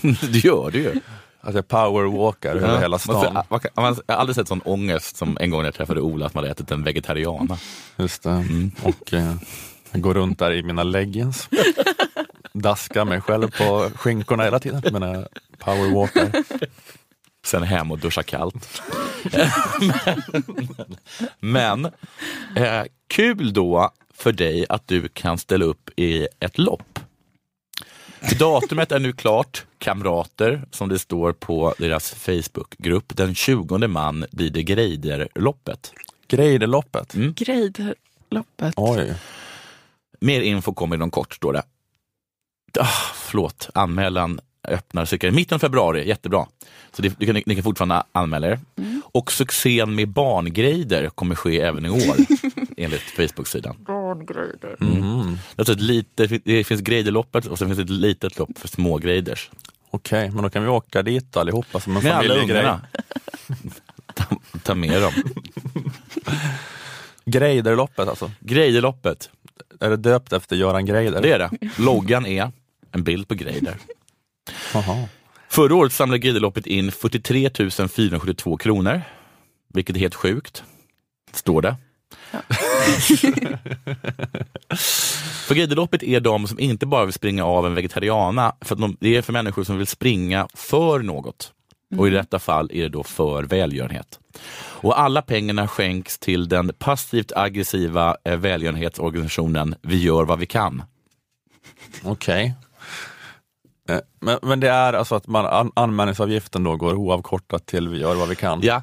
du 0.00 0.38
gör 0.38 0.70
det 0.70 0.78
ju. 0.78 1.00
Att 1.40 1.54
jag 1.54 1.68
powerwalkar 1.68 2.56
över 2.56 2.80
hela 2.80 2.98
stan. 2.98 3.44
Man, 3.48 3.60
jag 3.74 3.82
har 3.82 3.96
aldrig 4.08 4.36
sett 4.36 4.48
sån 4.48 4.62
ångest 4.64 5.16
som 5.16 5.36
en 5.40 5.50
gång 5.50 5.60
när 5.60 5.66
jag 5.66 5.74
träffade 5.74 6.00
Ola, 6.00 6.26
att 6.26 6.34
man 6.34 6.44
hade 6.44 6.52
ätit 6.52 6.70
en 6.70 6.84
vegetariana. 6.84 7.58
Just 7.96 8.22
det. 8.22 8.44
Och 8.82 9.14
eh, 9.14 9.34
jag 9.96 10.02
går 10.02 10.14
runt 10.14 10.38
där 10.38 10.52
i 10.52 10.62
mina 10.62 10.82
leggings. 10.82 11.48
Daskar 12.52 13.04
mig 13.04 13.20
själv 13.20 13.50
på 13.50 13.90
skinkorna 13.94 14.42
hela 14.42 14.58
tiden. 14.58 14.82
Men 14.92 15.02
jag 15.02 15.26
powerwalkar. 15.58 16.30
Sen 17.44 17.62
hem 17.62 17.90
och 17.90 17.98
duscha 17.98 18.22
kallt. 18.22 18.82
men 21.40 21.80
men 21.80 21.84
eh, 22.56 22.84
kul 23.06 23.52
då 23.52 23.90
för 24.14 24.32
dig 24.32 24.66
att 24.68 24.88
du 24.88 25.08
kan 25.08 25.38
ställa 25.38 25.64
upp 25.64 25.90
i 25.96 26.28
ett 26.40 26.58
lopp. 26.58 26.98
Datumet 28.38 28.92
är 28.92 28.98
nu 28.98 29.12
klart, 29.12 29.64
kamrater, 29.78 30.64
som 30.70 30.88
det 30.88 30.98
står 30.98 31.32
på 31.32 31.74
deras 31.78 32.10
Facebookgrupp. 32.10 33.16
Den 33.16 33.34
20 33.34 33.88
man 33.88 34.24
blir 34.30 34.50
det 34.50 34.62
Greiderloppet. 34.62 35.92
Greiderloppet? 36.28 37.14
Mm. 37.14 37.34
Greiderloppet. 37.36 38.74
Oj. 38.76 39.14
Mer 40.20 40.40
info 40.40 40.74
kommer 40.74 40.96
inom 40.96 41.10
kort, 41.10 41.34
står 41.34 41.52
det. 41.52 41.62
Ah, 42.80 42.86
förlåt, 43.14 43.68
anmälan 43.74 44.40
öppnar 44.68 45.04
cirka 45.04 45.28
i 45.28 45.30
mitten 45.30 45.54
av 45.54 45.58
februari, 45.58 46.08
jättebra. 46.08 46.46
Så 46.92 47.02
det, 47.02 47.20
ni, 47.20 47.26
kan, 47.26 47.42
ni 47.46 47.54
kan 47.54 47.64
fortfarande 47.64 48.02
anmäla 48.12 48.46
er. 48.46 48.60
Och 49.02 49.32
succén 49.32 49.94
med 49.94 50.08
barngreider 50.08 51.08
kommer 51.08 51.34
ske 51.34 51.60
även 51.60 51.86
i 51.86 51.90
år, 51.90 52.16
enligt 52.76 53.02
Facebook-sidan. 53.02 53.76
Barngreider. 53.86 54.76
Mm. 54.80 55.38
Alltså 55.56 55.72
ett 55.72 55.80
litet, 55.80 56.44
det 56.44 56.64
finns 56.64 56.80
Greiderloppet 56.80 57.46
och 57.46 57.58
sen 57.58 57.68
finns 57.68 57.76
det 57.78 57.82
ett 57.84 57.90
litet 58.00 58.38
lopp 58.38 58.58
för 58.58 58.68
små 58.68 58.98
greiders. 58.98 59.50
Okej, 59.90 60.30
men 60.30 60.42
då 60.42 60.50
kan 60.50 60.62
vi 60.62 60.68
åka 60.68 61.02
dit 61.02 61.36
allihopa 61.36 61.80
som 61.80 61.96
en 61.96 62.02
Med 62.02 62.12
alla 62.12 62.28
familjegrej. 62.28 62.60
ungarna. 62.60 62.80
ta, 64.14 64.24
ta 64.62 64.74
med 64.74 65.02
dem. 65.02 65.12
Greiderloppet 67.24 68.08
alltså? 68.08 68.30
Greiderloppet. 68.40 69.30
Är 69.80 69.90
det 69.90 69.96
döpt 69.96 70.32
efter 70.32 70.56
Göran 70.56 70.86
Greider? 70.86 71.22
Det 71.22 71.32
är 71.32 71.38
det. 71.38 71.50
Loggan 71.78 72.26
är 72.26 72.52
en 72.92 73.04
bild 73.04 73.28
på 73.28 73.34
Greider. 73.34 73.76
Förra 75.48 75.74
året 75.74 75.92
samlade 75.92 76.18
Greiderloppet 76.18 76.66
in 76.66 76.92
43 76.92 77.50
472 77.88 78.56
kronor, 78.56 79.02
vilket 79.74 79.96
är 79.96 80.00
helt 80.00 80.14
sjukt, 80.14 80.64
står 81.32 81.62
det. 81.62 81.76
för 85.46 85.54
Greiderloppet 85.54 86.02
är 86.02 86.20
de 86.20 86.48
som 86.48 86.60
inte 86.60 86.86
bara 86.86 87.04
vill 87.04 87.12
springa 87.12 87.44
av 87.44 87.66
en 87.66 87.74
vegetariana, 87.74 88.54
för 88.60 88.76
de, 88.76 88.96
det 89.00 89.16
är 89.16 89.22
för 89.22 89.32
människor 89.32 89.64
som 89.64 89.78
vill 89.78 89.86
springa 89.86 90.48
för 90.54 90.98
något. 90.98 91.52
Och 91.96 92.06
i 92.06 92.10
detta 92.10 92.38
fall 92.38 92.70
är 92.72 92.82
det 92.82 92.88
då 92.88 93.02
för 93.02 93.42
välgörenhet. 93.42 94.20
Och 94.58 95.00
alla 95.00 95.22
pengarna 95.22 95.68
skänks 95.68 96.18
till 96.18 96.48
den 96.48 96.72
passivt 96.78 97.32
aggressiva 97.36 98.16
eh, 98.24 98.36
välgörenhetsorganisationen 98.36 99.74
Vi 99.82 100.02
gör 100.02 100.24
vad 100.24 100.38
vi 100.38 100.46
kan. 100.46 100.82
Okej. 102.04 102.54
Eh, 103.88 103.98
Men, 104.20 104.38
men 104.42 104.60
det 104.60 104.70
är 104.70 104.92
alltså 104.92 105.14
att 105.14 105.26
man, 105.26 105.46
an, 105.46 105.72
anmälningsavgiften 105.76 106.64
då 106.64 106.76
går 106.76 106.94
oavkortat 106.94 107.66
till 107.66 107.88
vi 107.88 107.98
gör 107.98 108.14
vad 108.14 108.28
vi 108.28 108.36
kan? 108.36 108.60
Ja. 108.62 108.82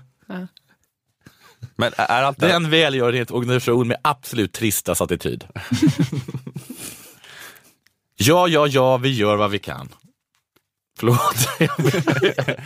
Men 1.76 1.92
är 1.98 2.24
allt 2.24 2.40
Det 2.40 2.52
är 2.52 2.56
en 2.56 2.70
välgörenhetsorganisation 2.70 3.88
med 3.88 3.98
absolut 4.02 4.54
tristast 4.54 5.02
attityd. 5.02 5.46
ja, 8.16 8.48
ja, 8.48 8.68
ja, 8.68 8.98
vi 8.98 9.10
gör 9.10 9.36
vad 9.36 9.52
vi 9.52 9.60
kan. 9.60 9.90
Förlåt. 11.04 11.48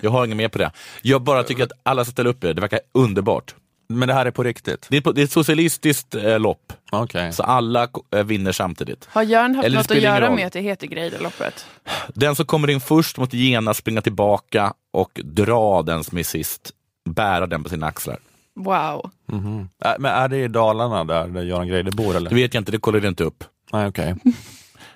Jag 0.00 0.10
har 0.10 0.24
inget 0.24 0.36
mer 0.36 0.48
på 0.48 0.58
det. 0.58 0.72
Jag 1.02 1.22
bara 1.22 1.42
tycker 1.42 1.64
att 1.64 1.72
alla 1.82 2.04
ska 2.04 2.12
ställa 2.12 2.30
upp 2.30 2.40
det. 2.40 2.52
Det 2.52 2.60
verkar 2.60 2.80
underbart. 2.94 3.54
Men 3.88 4.08
det 4.08 4.14
här 4.14 4.26
är 4.26 4.30
på 4.30 4.42
riktigt? 4.42 4.86
Det 4.90 4.96
är, 4.96 5.00
på, 5.00 5.12
det 5.12 5.20
är 5.20 5.24
ett 5.24 5.30
socialistiskt 5.32 6.14
eh, 6.14 6.38
lopp. 6.40 6.72
Okay. 6.92 7.32
Så 7.32 7.42
alla 7.42 7.88
eh, 8.16 8.24
vinner 8.24 8.52
samtidigt. 8.52 9.08
Har 9.10 9.22
Göran 9.22 9.54
haft 9.54 9.66
Eller 9.66 9.76
något 9.78 9.90
att 9.90 10.02
göra 10.02 10.28
roll. 10.28 10.36
med 10.36 10.46
att 10.46 10.52
det 10.52 10.60
heter 10.60 10.86
Greiderloppet? 10.86 11.66
Den 12.08 12.36
som 12.36 12.46
kommer 12.46 12.70
in 12.70 12.80
först 12.80 13.18
måste 13.18 13.36
genast 13.36 13.80
springa 13.80 14.02
tillbaka 14.02 14.72
och 14.92 15.20
dra 15.24 15.82
den 15.82 16.04
som 16.04 16.18
är 16.18 16.22
sist. 16.22 16.70
Bära 17.10 17.46
den 17.46 17.62
på 17.62 17.68
sina 17.68 17.86
axlar. 17.86 18.18
Wow. 18.56 19.10
Mhm. 19.26 19.68
Äh, 19.84 19.92
Men 19.98 20.12
är 20.12 20.28
det 20.28 20.36
i 20.36 20.48
Dalarna 20.48 21.04
där, 21.04 21.28
där 21.28 21.42
Göran 21.42 21.68
Greider 21.68 21.92
bor? 21.92 22.16
Eller? 22.16 22.30
Det 22.30 22.36
vet 22.36 22.54
jag 22.54 22.60
inte, 22.60 22.72
det 22.72 22.78
kollade 22.78 23.06
jag 23.06 23.10
inte 23.10 23.24
upp. 23.24 23.44
Nej, 23.72 23.86
okej. 23.86 24.14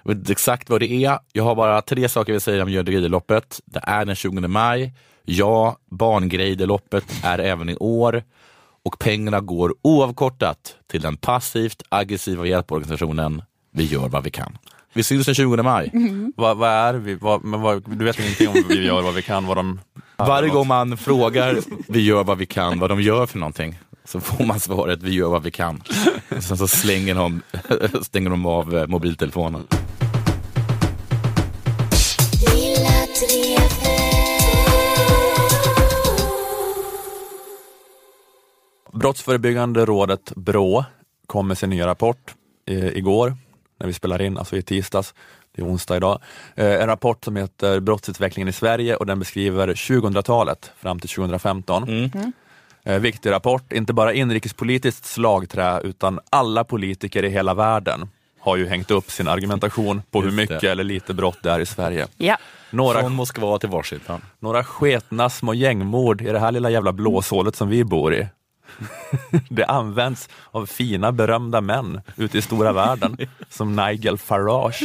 Jag 0.03 0.09
vet 0.11 0.19
inte 0.19 0.33
exakt 0.33 0.71
vad 0.71 0.81
det 0.81 0.93
är. 0.93 1.19
Jag 1.33 1.45
har 1.45 1.55
bara 1.55 1.83
tre 1.83 2.09
saker 2.09 2.33
jag 2.33 2.35
vill 2.35 2.41
säga 2.41 2.63
om 2.63 2.71
Gördegrideloppet. 2.71 3.61
Det 3.65 3.81
är 3.83 4.05
den 4.05 4.17
20 4.17 4.49
maj. 4.49 4.95
Ja, 5.25 5.77
Barngreideloppet 5.91 7.05
är 7.25 7.39
även 7.39 7.69
i 7.69 7.77
år. 7.77 8.23
Och 8.85 8.99
pengarna 8.99 9.41
går 9.41 9.75
oavkortat 9.83 10.77
till 10.91 11.01
den 11.01 11.17
passivt 11.17 11.83
aggressiva 11.89 12.47
hjälporganisationen 12.47 13.43
Vi 13.73 13.85
gör 13.85 14.09
vad 14.09 14.25
vi 14.25 14.31
kan. 14.31 14.59
Vi 14.93 15.03
syns 15.03 15.27
den 15.27 15.35
20 15.35 15.63
maj. 15.63 15.93
Vad, 16.37 16.57
vad 16.57 16.71
är 16.71 16.95
vi? 16.95 17.15
Vad, 17.15 17.45
men 17.45 17.61
vad, 17.61 17.99
du 17.99 18.05
vet 18.05 18.19
ingenting 18.19 18.49
om 18.49 18.65
vi 18.69 18.87
gör 18.87 19.03
vad 19.03 19.15
vi 19.15 19.23
kan? 19.23 19.47
Vad 19.47 19.57
de, 19.57 19.81
Varje 20.17 20.49
gång 20.49 20.67
man 20.67 20.97
frågar 20.97 21.59
Vi 21.89 22.01
gör 22.01 22.25
vad 22.25 22.39
vi 22.39 22.47
kan, 22.47 22.79
vad 22.79 22.91
de 22.91 23.01
gör 23.03 23.27
för 23.27 23.39
någonting, 23.39 23.79
så 24.11 24.21
får 24.21 24.45
man 24.45 24.61
svaret 24.61 25.03
Vi 25.03 25.11
gör 25.11 25.29
vad 25.29 25.43
vi 25.43 25.51
kan. 25.51 25.83
Och 26.37 26.43
sen 26.43 26.57
så 26.57 26.69
slänger 26.69 27.15
de, 27.15 27.43
stänger 28.03 28.31
de 28.31 28.47
av 28.47 28.77
eh, 28.77 28.87
mobiltelefonen. 28.87 29.67
Brottsförebyggande 38.93 39.85
rådet 39.85 40.33
BRÅ 40.37 40.85
kom 41.27 41.49
med 41.49 41.59
sin 41.59 41.71
nya 41.71 41.87
rapport 41.87 42.35
eh, 42.67 42.89
igår, 42.89 43.37
när 43.81 43.87
vi 43.87 43.93
spelar 43.93 44.23
in, 44.23 44.39
alltså 44.39 44.57
i 44.57 44.63
tisdags. 44.63 45.15
Det 45.55 45.63
är 45.63 45.67
onsdag 45.67 45.97
idag. 45.97 46.21
Eh, 46.55 46.75
en 46.75 46.87
rapport 46.87 47.25
som 47.25 47.37
heter 47.37 47.81
Brottsutvecklingen 47.81 48.49
i 48.49 48.53
Sverige 48.53 48.97
och 48.97 49.07
den 49.07 49.19
beskriver 49.19 49.69
2000-talet 49.75 50.73
fram 50.77 51.01
till 51.01 51.11
2015. 51.11 52.11
Eh, 52.85 52.99
viktig 52.99 53.31
rapport, 53.31 53.73
inte 53.73 53.93
bara 53.93 54.13
inrikespolitiskt 54.13 55.05
slagträ 55.05 55.81
utan 55.81 56.21
alla 56.31 56.65
politiker 56.65 57.25
i 57.25 57.29
hela 57.29 57.55
världen 57.55 58.09
har 58.41 58.57
ju 58.57 58.67
hängt 58.67 58.91
upp 58.91 59.11
sin 59.11 59.29
argumentation 59.29 60.03
på 60.11 60.23
hur 60.23 60.31
mycket 60.31 60.65
eller 60.65 60.85
lite 60.85 61.15
brott 61.15 61.39
det 61.43 61.51
är 61.51 61.61
i 61.61 61.67
Sverige. 61.67 62.07
Ja. 62.17 62.37
Några, 62.71 63.01
Från 63.01 63.13
Moskva 63.13 63.59
till 63.59 63.69
Washington. 63.69 64.21
några 64.39 64.65
sketna 64.65 65.31
små 65.31 65.55
gängmord 65.55 66.21
i 66.23 66.25
det 66.25 66.39
här 66.39 66.53
lilla 66.53 66.71
jävla 66.71 66.93
blåshålet 66.93 67.57
som 67.57 67.69
vi 67.69 67.85
bor 67.85 68.15
i. 68.15 68.29
Det 69.51 69.65
används 69.65 70.29
av 70.51 70.67
fina 70.67 71.13
berömda 71.13 71.61
män 71.61 72.01
ute 72.17 72.39
i 72.39 72.43
stora 72.43 72.73
världen 72.73 73.17
som 73.49 73.77
Nigel 73.77 74.19
Farage 74.19 74.83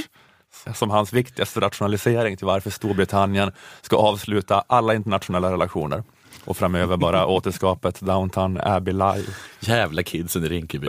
som 0.73 0.89
hans 0.89 1.13
viktigaste 1.13 1.59
rationalisering 1.59 2.37
till 2.37 2.45
varför 2.45 2.69
Storbritannien 2.69 3.51
ska 3.81 3.95
avsluta 3.95 4.63
alla 4.67 4.93
internationella 4.93 5.51
relationer 5.51 6.03
och 6.43 6.57
framöver 6.57 6.97
bara 6.97 7.25
återskapa 7.27 7.89
ett 7.89 8.01
Downton 8.01 8.59
Abbey 8.63 8.93
live. 8.93 9.23
Jävla 9.59 10.03
kidsen 10.03 10.43
i 10.43 10.47
Rinkeby. 10.47 10.87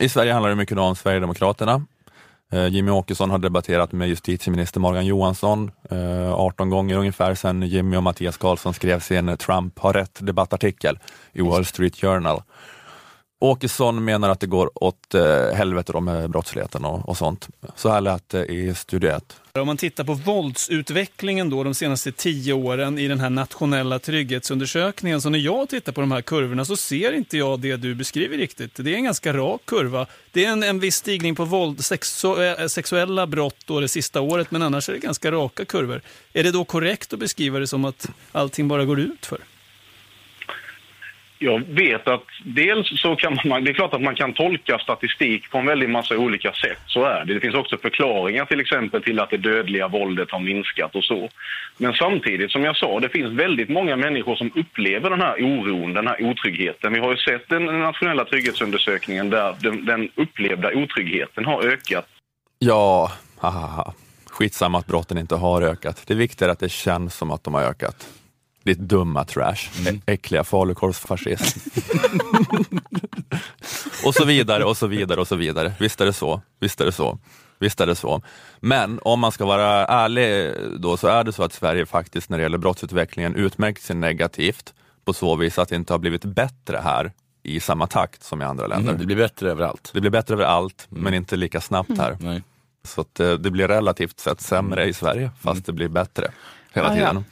I 0.00 0.08
Sverige 0.08 0.32
handlar 0.32 0.50
det 0.50 0.56
mycket 0.56 0.78
om 0.78 0.96
Sverigedemokraterna. 0.96 1.86
Eh, 2.52 2.66
Jimmy 2.66 2.90
Åkesson 2.90 3.30
har 3.30 3.38
debatterat 3.38 3.92
med 3.92 4.08
justitieminister 4.08 4.80
Morgan 4.80 5.06
Johansson 5.06 5.70
eh, 5.90 6.32
18 6.34 6.70
gånger 6.70 6.96
ungefär 6.96 7.34
sedan 7.34 7.62
Jimmy 7.62 7.96
och 7.96 8.02
Mattias 8.02 8.36
Karlsson 8.36 8.74
skrev 8.74 9.00
sin 9.00 9.36
Trump 9.36 9.78
har 9.78 9.92
rätt 9.92 10.18
debattartikel 10.20 10.98
i 11.32 11.42
Wall 11.42 11.64
Street 11.64 11.96
Journal. 11.96 12.42
Åkesson 13.38 14.04
menar 14.04 14.28
att 14.28 14.40
det 14.40 14.46
går 14.46 14.70
åt 14.84 15.14
eh, 15.14 15.50
helvete 15.54 15.92
då 15.92 16.00
med 16.00 16.30
brottsligheten 16.30 16.84
och, 16.84 17.08
och 17.08 17.16
sånt. 17.16 17.48
Så 17.74 17.88
här 17.88 18.00
lät 18.00 18.28
det 18.28 18.46
i 18.46 18.74
Studio 18.74 19.10
1. 19.10 19.40
Om 19.52 19.66
man 19.66 19.76
tittar 19.76 20.04
på 20.04 20.14
våldsutvecklingen 20.14 21.50
då 21.50 21.64
de 21.64 21.74
senaste 21.74 22.12
tio 22.12 22.52
åren 22.52 22.98
i 22.98 23.08
den 23.08 23.20
här 23.20 23.30
nationella 23.30 23.98
trygghetsundersökningen, 23.98 25.20
så 25.20 25.30
när 25.30 25.38
jag 25.38 25.68
tittar 25.68 25.92
på 25.92 26.00
de 26.00 26.12
här 26.12 26.22
kurvorna 26.22 26.64
så 26.64 26.76
ser 26.76 27.12
inte 27.12 27.38
jag 27.38 27.60
det 27.60 27.76
du 27.76 27.94
beskriver 27.94 28.36
riktigt. 28.36 28.74
Det 28.76 28.92
är 28.92 28.96
en 28.96 29.04
ganska 29.04 29.32
rak 29.32 29.60
kurva. 29.64 30.06
Det 30.32 30.44
är 30.44 30.52
en, 30.52 30.62
en 30.62 30.80
viss 30.80 30.96
stigning 30.96 31.34
på 31.34 31.44
våld, 31.44 31.84
sexu 31.84 32.42
eh, 32.42 32.66
sexuella 32.66 33.26
brott 33.26 33.56
då 33.66 33.80
det 33.80 33.88
sista 33.88 34.20
året, 34.20 34.50
men 34.50 34.62
annars 34.62 34.88
är 34.88 34.92
det 34.92 34.98
ganska 34.98 35.32
raka 35.32 35.64
kurvor. 35.64 36.00
Är 36.32 36.42
det 36.42 36.50
då 36.50 36.64
korrekt 36.64 37.12
att 37.12 37.18
beskriva 37.18 37.58
det 37.58 37.66
som 37.66 37.84
att 37.84 38.08
allting 38.32 38.68
bara 38.68 38.84
går 38.84 39.00
ut 39.00 39.26
för? 39.26 39.38
Jag 41.38 41.62
vet 41.68 42.08
att 42.08 42.24
dels 42.44 43.00
så 43.00 43.16
kan 43.16 43.38
man, 43.44 43.64
det 43.64 43.70
är 43.70 43.74
klart 43.74 43.94
att 43.94 44.02
man 44.02 44.14
kan 44.14 44.32
tolka 44.32 44.78
statistik 44.78 45.50
på 45.50 45.58
en 45.58 45.66
väldig 45.66 45.88
massa 45.88 46.18
olika 46.18 46.52
sätt, 46.52 46.78
så 46.86 47.04
är 47.04 47.24
det. 47.24 47.34
Det 47.34 47.40
finns 47.40 47.54
också 47.54 47.76
förklaringar 47.78 48.44
till 48.44 48.60
exempel 48.60 49.02
till 49.02 49.20
att 49.20 49.30
det 49.30 49.36
dödliga 49.36 49.88
våldet 49.88 50.30
har 50.30 50.40
minskat 50.40 50.94
och 50.94 51.04
så. 51.04 51.28
Men 51.78 51.94
samtidigt, 51.94 52.50
som 52.50 52.64
jag 52.64 52.76
sa, 52.76 53.00
det 53.00 53.08
finns 53.08 53.32
väldigt 53.32 53.68
många 53.68 53.96
människor 53.96 54.36
som 54.36 54.50
upplever 54.54 55.10
den 55.10 55.20
här 55.20 55.34
oron, 55.42 55.94
den 55.94 56.06
här 56.06 56.24
otryggheten. 56.24 56.92
Vi 56.92 57.00
har 57.00 57.10
ju 57.10 57.16
sett 57.16 57.48
den 57.48 57.64
nationella 57.64 58.24
trygghetsundersökningen 58.24 59.30
där 59.30 59.56
den, 59.60 59.84
den 59.84 60.08
upplevda 60.14 60.72
otryggheten 60.74 61.44
har 61.44 61.62
ökat. 61.62 62.06
Ja, 62.58 63.12
haha. 63.38 63.92
skitsamma 64.26 64.78
att 64.78 64.86
brotten 64.86 65.18
inte 65.18 65.34
har 65.34 65.62
ökat. 65.62 66.02
Det 66.06 66.14
viktiga 66.14 66.48
är 66.48 66.52
att 66.52 66.60
det 66.60 66.68
känns 66.68 67.14
som 67.14 67.30
att 67.30 67.44
de 67.44 67.54
har 67.54 67.62
ökat. 67.62 68.08
Ditt 68.66 68.78
dumma 68.78 69.24
trash, 69.24 69.70
Ä- 69.86 70.00
äckliga 70.06 70.44
falukorvsfascist. 70.44 71.56
och 74.04 74.14
så 74.14 74.24
vidare 74.24 74.64
och 74.64 74.76
så 74.76 74.86
vidare 74.86 75.20
och 75.20 75.28
så 75.28 75.36
vidare. 75.36 75.72
Visst 75.80 76.00
är 76.00 76.06
det 76.06 76.12
så, 76.12 76.40
visst 76.60 76.80
är 76.80 76.84
det 76.86 76.92
så, 76.92 77.18
visst 77.58 77.80
är 77.80 77.86
det 77.86 77.94
så. 77.94 78.22
Men 78.60 79.00
om 79.02 79.20
man 79.20 79.32
ska 79.32 79.46
vara 79.46 79.86
ärlig 79.86 80.52
då 80.80 80.96
så 80.96 81.08
är 81.08 81.24
det 81.24 81.32
så 81.32 81.42
att 81.42 81.52
Sverige 81.52 81.86
faktiskt 81.86 82.30
när 82.30 82.38
det 82.38 82.42
gäller 82.42 82.58
brottsutvecklingen 82.58 83.34
utmärkt 83.34 83.82
sig 83.82 83.96
negativt 83.96 84.74
på 85.04 85.12
så 85.12 85.36
vis 85.36 85.58
att 85.58 85.68
det 85.68 85.76
inte 85.76 85.92
har 85.92 85.98
blivit 85.98 86.24
bättre 86.24 86.80
här 86.84 87.12
i 87.42 87.60
samma 87.60 87.86
takt 87.86 88.22
som 88.22 88.42
i 88.42 88.44
andra 88.44 88.66
länder. 88.66 88.88
Mm, 88.88 89.00
det 89.00 89.06
blir 89.06 89.16
bättre 89.16 89.50
överallt. 89.50 89.90
Det 89.94 90.00
blir 90.00 90.10
bättre 90.10 90.34
överallt, 90.34 90.86
men 90.88 91.14
inte 91.14 91.36
lika 91.36 91.60
snabbt 91.60 91.98
här. 91.98 92.16
Nej. 92.20 92.42
Så 92.84 93.00
att 93.00 93.20
eh, 93.20 93.32
det 93.32 93.50
blir 93.50 93.68
relativt 93.68 94.20
sett 94.20 94.40
sämre 94.40 94.84
i 94.84 94.92
Sverige, 94.92 95.30
fast 95.40 95.66
det 95.66 95.72
blir 95.72 95.88
bättre 95.88 96.30
hela 96.72 96.88
Ah, 96.88 96.96
ja. 96.96 97.22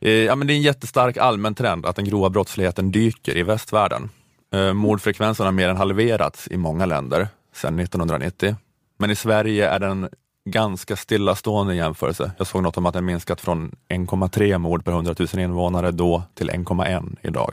Eh, 0.00 0.10
Ja, 0.12 0.34
men 0.36 0.46
det 0.46 0.52
är 0.52 0.56
en 0.56 0.62
jättestark 0.62 1.16
allmän 1.16 1.54
trend 1.54 1.86
att 1.86 1.96
den 1.96 2.04
grova 2.04 2.30
brottsligheten 2.30 2.90
dyker 2.90 3.36
i 3.36 3.42
västvärlden. 3.42 4.10
Eh, 4.54 4.72
Mordfrekvensen 4.72 5.46
har 5.46 5.52
mer 5.52 5.68
än 5.68 5.76
halverats 5.76 6.48
i 6.50 6.56
många 6.56 6.86
länder 6.86 7.28
sedan 7.54 7.80
1990. 7.80 8.56
Men 8.98 9.10
i 9.10 9.14
Sverige 9.16 9.68
är 9.68 9.78
den 9.78 10.08
ganska 10.50 10.96
stillastående 10.96 11.74
i 11.74 11.76
jämförelse. 11.76 12.30
Jag 12.38 12.46
såg 12.46 12.62
något 12.62 12.76
om 12.76 12.86
att 12.86 12.94
den 12.94 13.04
minskat 13.04 13.40
från 13.40 13.72
1,3 13.88 14.58
mord 14.58 14.84
per 14.84 14.92
100 14.92 15.14
000 15.18 15.28
invånare 15.42 15.90
då 15.90 16.22
till 16.34 16.50
1,1 16.50 17.16
idag. 17.22 17.52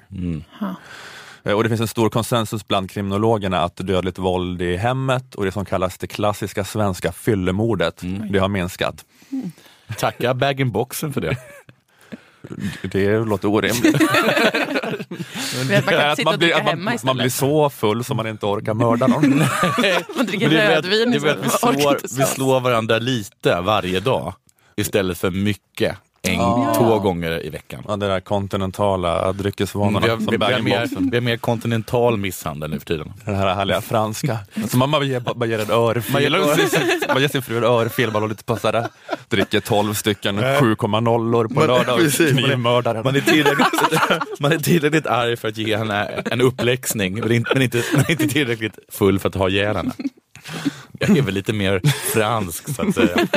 Eh, 1.44 1.52
Och 1.54 1.64
det 1.64 1.70
finns 1.70 1.82
en 1.82 1.88
stor 1.88 2.10
konsensus 2.10 2.68
bland 2.68 2.92
kriminologerna 2.92 3.60
att 3.62 3.76
dödligt 3.78 4.18
våld 4.20 4.62
i 4.62 4.76
hemmet 4.78 5.36
och 5.36 5.46
det 5.46 5.52
som 5.52 5.66
kallas 5.66 5.98
det 5.98 6.08
klassiska 6.08 6.64
svenska 6.64 7.12
fyllemordet, 7.12 8.02
det 8.30 8.40
har 8.40 8.48
minskat. 8.48 9.06
Tacka 9.98 10.34
bag-in-boxen 10.34 11.14
för 11.14 11.22
det. 11.22 11.36
Det 12.82 13.20
låter 13.26 13.48
orimligt. 13.48 14.02
Man 15.74 15.82
kan 15.84 16.10
Att 16.10 16.18
sitta 16.18 16.30
och 16.30 16.38
blir, 16.38 16.48
dricka 16.48 16.60
hemma 16.64 16.84
man, 16.84 16.94
istället. 16.94 17.04
man 17.04 17.18
blir 17.18 17.30
så 17.30 17.70
full 17.70 18.04
så 18.04 18.14
man 18.14 18.28
inte 18.28 18.46
orkar 18.46 18.74
mörda 18.74 19.08
någon. 19.08 19.38
Man 20.18 20.26
dricker 20.26 20.50
rödvin 20.50 21.12
vi. 21.12 21.20
Man 21.20 21.50
slår, 21.50 22.00
vi 22.02 22.08
så. 22.08 22.24
slår 22.26 22.60
varandra 22.60 23.00
lite 23.00 23.62
varje 23.62 24.00
dag 24.00 24.34
istället 24.78 25.18
för 25.18 25.30
mycket. 25.32 25.98
En, 26.28 26.34
Ja. 26.36 26.74
Två 26.78 27.00
gånger 27.00 27.46
i 27.46 27.50
veckan. 27.50 27.84
Ja, 27.88 27.96
det 27.96 28.08
där 28.08 28.20
kontinentala 28.20 29.34
dryckesvanorna 29.34 29.98
Mm, 29.98 30.04
vi, 30.04 30.10
har, 30.10 30.18
som 30.18 30.28
vi, 30.32 30.38
vi, 30.38 30.54
har 30.54 30.62
mer, 30.62 31.10
vi 31.12 31.18
har 31.18 31.22
mer 31.22 31.38
kontinental 31.38 32.18
misshandel 32.18 32.70
nu 32.72 32.80
för 32.80 32.86
tiden. 32.86 33.14
Den 33.26 33.36
här 33.36 33.56
härliga 33.56 33.82
franska. 33.82 34.38
Alltså 34.62 34.78
man 34.78 34.92
bara 34.92 35.04
ger, 35.04 35.20
bara 35.20 35.46
ger 35.46 35.60
en 35.60 35.72
örfil. 35.72 36.14
Man 36.14 36.22
ger 36.22 36.30
Man 37.14 37.22
ger, 37.22 37.28
sin 37.28 37.42
fru 37.42 37.58
en 37.58 37.64
örfil, 37.64 38.10
håller 38.12 38.28
lite 38.28 38.58
sådär. 38.58 38.88
Dricker 39.28 39.60
12 39.60 39.94
stycken 39.94 40.40
7,0 40.40 40.76
på 40.76 40.88
Man- 40.88 41.04
lördag 41.68 41.90
och 41.94 42.00
precis, 42.00 42.34
man 42.34 42.44
är- 42.44 42.48
knivmördar 42.48 42.96
henne. 42.96 43.04
Man 43.04 43.16
är, 43.16 43.22
tillräckligt, 43.22 44.40
man 44.40 44.52
är 44.52 44.58
tillräckligt 44.58 45.08
arg 45.08 45.38
för 45.38 45.48
att 45.48 45.58
ge 45.58 45.78
henne 45.78 46.06
en 46.32 46.42
uppläxning 46.42 47.20
men 47.20 47.32
inte, 47.62 47.84
men 47.96 48.12
inte 48.12 48.28
tillräckligt 48.28 48.80
full 48.92 49.20
för 49.20 49.30
att 49.30 49.36
ha 49.36 49.50
ihjäl 49.50 49.76
henne. 49.76 49.92
Jag 51.00 51.18
är 51.18 51.22
väl 51.22 51.34
lite 51.34 51.54
mer 51.54 51.82
fransk 52.14 52.76
så 52.76 52.88
att 52.88 52.96
säga. 52.96 53.28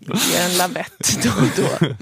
Ge 0.00 0.36
en 0.36 0.56
lavett 0.58 1.22
då 1.22 1.30
och 1.30 1.50
då. 1.56 1.94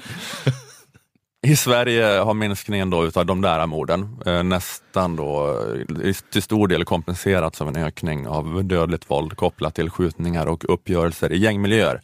I 1.47 1.57
Sverige 1.57 2.05
har 2.19 2.35
minskningen 2.35 2.91
då 2.91 3.07
utav 3.07 3.27
de 3.27 3.41
där 3.41 3.67
morden 3.67 4.19
eh, 4.27 4.43
nästan 4.43 5.17
då 5.17 5.61
eh, 6.03 6.15
till 6.33 6.43
stor 6.43 6.69
del 6.69 6.85
kompenserats 6.85 7.61
av 7.61 7.69
en 7.69 7.77
ökning 7.77 8.29
av 8.29 8.65
dödligt 8.65 9.11
våld 9.11 9.37
kopplat 9.37 9.75
till 9.75 9.91
skjutningar 9.91 10.47
och 10.47 10.65
uppgörelser 10.75 11.33
i 11.33 11.39
gängmiljöer. 11.39 12.01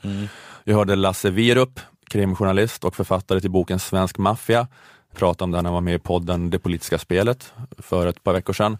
Jag 0.64 0.74
hörde 0.74 0.96
Lasse 0.96 1.30
Wierup, 1.30 1.80
krimjournalist 2.10 2.84
och 2.84 2.96
författare 2.96 3.40
till 3.40 3.50
boken 3.50 3.78
Svensk 3.78 4.18
maffia, 4.18 4.66
prata 5.16 5.44
om 5.44 5.50
det 5.50 5.56
när 5.56 5.64
han 5.64 5.74
var 5.74 5.80
med 5.80 5.94
i 5.94 5.98
podden 5.98 6.50
Det 6.50 6.58
politiska 6.58 6.98
spelet 6.98 7.52
för 7.78 8.06
ett 8.06 8.24
par 8.24 8.32
veckor 8.32 8.52
sedan. 8.52 8.78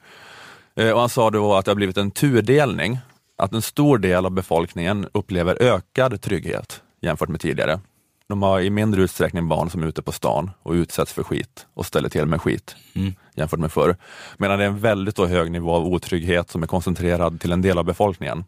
Eh, 0.77 0.91
Och 0.91 1.01
han 1.01 1.09
sa 1.09 1.31
då 1.31 1.55
att 1.55 1.65
det 1.65 1.71
har 1.71 1.77
blivit 1.77 1.97
en 1.97 2.11
tudelning, 2.11 2.99
att 3.39 3.53
en 3.53 3.63
stor 3.63 3.99
del 3.99 4.27
av 4.27 4.33
befolkningen 4.33 5.09
upplever 5.15 5.63
ökad 5.63 6.21
trygghet 6.23 6.83
jämfört 7.01 7.29
med 7.29 7.41
tidigare. 7.41 7.81
De 8.29 8.43
har 8.43 8.61
i 8.61 8.71
mindre 8.71 9.03
utsträckning 9.03 9.49
barn 9.49 9.71
som 9.71 9.83
är 9.83 9.87
ute 9.87 10.03
på 10.03 10.13
stan 10.13 10.51
och 10.63 10.73
utsätts 10.73 11.13
för 11.13 11.23
skit 11.23 11.67
och 11.75 11.87
ställer 11.87 12.09
till 12.09 12.27
med 12.27 12.41
skit 12.43 12.77
Mm. 12.95 13.15
jämfört 13.35 13.61
med 13.61 13.73
förr. 13.73 13.97
Medan 14.39 14.59
det 14.59 14.65
är 14.65 14.69
en 14.69 14.79
väldigt 14.79 15.19
hög 15.19 15.51
nivå 15.51 15.75
av 15.75 15.87
otrygghet 15.87 16.51
som 16.51 16.63
är 16.63 16.67
koncentrerad 16.67 17.41
till 17.41 17.53
en 17.53 17.63
del 17.63 17.79
av 17.79 17.85
befolkningen, 17.85 18.45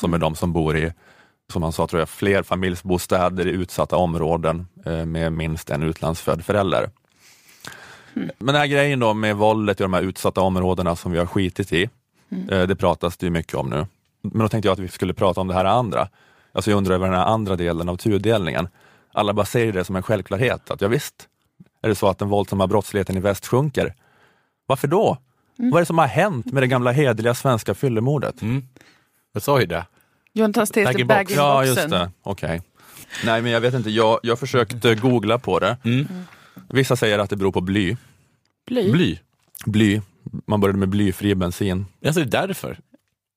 som 0.00 0.14
är 0.14 0.18
de 0.18 0.34
som 0.34 0.52
bor 0.52 0.76
i, 0.76 0.92
som 1.52 1.62
han 1.62 1.72
sa, 1.72 1.86
tror 1.86 2.00
jag, 2.00 2.08
fler 2.08 2.42
familjsbostäder 2.42 3.46
i 3.46 3.50
utsatta 3.50 3.96
områden 3.96 4.66
eh, 4.86 5.04
med 5.04 5.32
minst 5.32 5.70
en 5.70 5.82
utlandsfödd 5.82 6.44
förälder. 6.44 6.90
Men 8.14 8.46
den 8.46 8.54
här 8.54 8.66
grejen 8.66 9.00
då 9.00 9.14
med 9.14 9.36
våldet 9.36 9.80
i 9.80 9.82
de 9.82 9.94
här 9.94 10.02
utsatta 10.02 10.40
områdena 10.40 10.96
som 10.96 11.12
vi 11.12 11.18
har 11.18 11.26
skitit 11.26 11.72
i, 11.72 11.88
eh, 12.50 12.62
det 12.62 12.76
pratas 12.76 13.16
det 13.16 13.26
ju 13.26 13.30
mycket 13.30 13.54
om 13.54 13.70
nu. 13.70 13.86
Men 14.22 14.38
då 14.38 14.48
tänkte 14.48 14.68
jag 14.68 14.72
att 14.72 14.78
vi 14.78 14.88
skulle 14.88 15.14
prata 15.14 15.40
om 15.40 15.48
det 15.48 15.54
här 15.54 15.64
andra. 15.64 16.08
Alltså 16.52 16.70
jag 16.70 16.78
undrar 16.78 16.94
över 16.94 17.06
den 17.06 17.18
här 17.18 17.26
andra 17.26 17.56
delen 17.56 17.88
av 17.88 17.96
tudelningen. 17.96 18.68
Alla 19.12 19.32
bara 19.32 19.46
säger 19.46 19.72
det 19.72 19.84
som 19.84 19.96
en 19.96 20.02
självklarhet, 20.02 20.70
att 20.70 20.80
ja, 20.80 20.88
visst 20.88 21.28
är 21.82 21.88
det 21.88 21.94
så 21.94 22.08
att 22.08 22.18
den 22.18 22.28
våldsamma 22.28 22.66
brottsligheten 22.66 23.16
i 23.16 23.20
väst 23.20 23.46
sjunker. 23.46 23.94
Varför 24.66 24.88
då? 24.88 25.16
Vad 25.56 25.74
är 25.74 25.80
det 25.80 25.86
som 25.86 25.98
har 25.98 26.06
hänt 26.06 26.46
med 26.52 26.62
det 26.62 26.66
gamla 26.66 26.92
hederliga 26.92 27.34
svenska 27.34 27.74
fyllemordet? 27.74 28.42
Mm. 28.42 28.62
Jag 29.32 29.42
sa 29.42 29.60
ju 29.60 29.66
det. 29.66 29.86
Jontans 30.32 30.70
tes 30.70 30.96
till. 30.96 31.06
Ja, 31.36 31.64
just 31.64 31.90
det. 31.90 32.10
Okej. 32.22 32.62
Nej, 33.24 33.42
men 33.42 33.52
jag 33.52 33.60
vet 33.60 33.74
inte. 33.74 33.90
Jag, 33.90 34.18
jag 34.22 34.38
försökte 34.38 34.94
googla 34.94 35.38
på 35.38 35.58
det. 35.58 35.76
Vissa 36.70 36.96
säger 36.96 37.18
att 37.18 37.30
det 37.30 37.36
beror 37.36 37.52
på 37.52 37.60
bly. 37.60 37.96
Bly. 38.66 38.92
Bly. 38.92 39.18
Bly. 39.66 40.00
Man 40.46 40.60
började 40.60 40.78
med 40.78 40.88
blyfri 40.88 41.34
bensin. 41.34 41.86
Alltså 42.06 42.24
det 42.24 42.38
är 42.38 42.46
därför. 42.46 42.78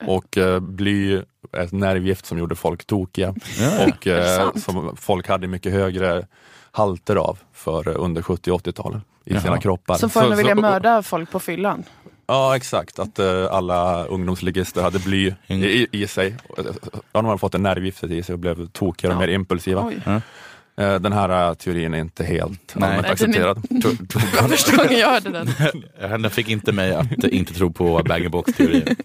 Och 0.06 0.38
eh, 0.38 0.60
bly 0.60 1.14
är 1.52 1.62
ett 1.64 1.72
nervgift 1.72 2.26
som 2.26 2.38
gjorde 2.38 2.56
folk 2.56 2.86
tokiga. 2.86 3.36
Ja. 3.60 3.86
Och 3.86 3.98
det 4.04 4.36
eh, 4.42 4.54
som 4.56 4.98
folk 4.98 5.28
hade 5.28 5.48
mycket 5.48 5.72
högre 5.72 6.28
halter 6.72 7.16
av 7.16 7.40
för 7.54 7.88
eh, 7.88 7.96
under 7.98 8.22
70 8.22 8.52
och 8.52 8.62
80-talet 8.62 9.02
i 9.26 9.30
sina 9.30 9.42
Jaha. 9.46 9.58
kroppar. 9.62 9.96
Som 9.96 10.10
får 10.10 10.24
en 10.26 10.32
att 10.34 10.40
vilja 10.40 10.56
så- 10.56 10.62
mörda 10.62 11.04
folk 11.04 11.32
på 11.32 11.40
fyllan. 11.40 11.84
Ja, 12.28 12.56
exakt. 12.56 13.00
Att 13.00 13.20
eh, 13.20 13.46
alla 13.52 14.06
ungdomsligister 14.06 14.82
hade 14.82 15.00
bly 15.00 15.34
Mm. 15.48 15.64
i, 15.64 15.88
i 15.92 16.08
sig. 16.08 16.36
Ja, 16.58 16.64
de 17.12 17.26
hade 17.26 17.38
fått 17.38 17.56
en 17.56 17.64
nervgiftet 17.64 18.12
i 18.12 18.24
sig 18.24 18.34
och 18.34 18.40
blev 18.40 18.68
tokigare 18.68 19.14
och 19.16 19.20
mer 19.20 19.28
impulsiva. 19.28 19.86
Oj. 19.86 20.22
Eh, 20.78 20.96
Den 20.96 21.14
här 21.14 21.48
eh, 21.50 21.54
teorin 21.54 21.94
är 21.94 21.98
inte 22.00 22.24
helt 22.24 22.74
Nej. 22.76 22.90
allmänt 22.90 23.02
Nej, 23.02 23.10
är- 23.10 23.14
accepterad. 23.14 24.50
Första 24.50 24.76
gången 24.78 25.00
jag 25.00 25.10
hörde 25.10 25.30
den. 25.30 26.22
Den 26.22 26.32
fick 26.32 26.50
inte 26.50 26.72
mig 26.72 26.94
att 26.96 27.24
inte 27.24 27.54
tro 27.54 27.74
på 27.74 28.02
bag-in-box-teorin. 28.06 28.96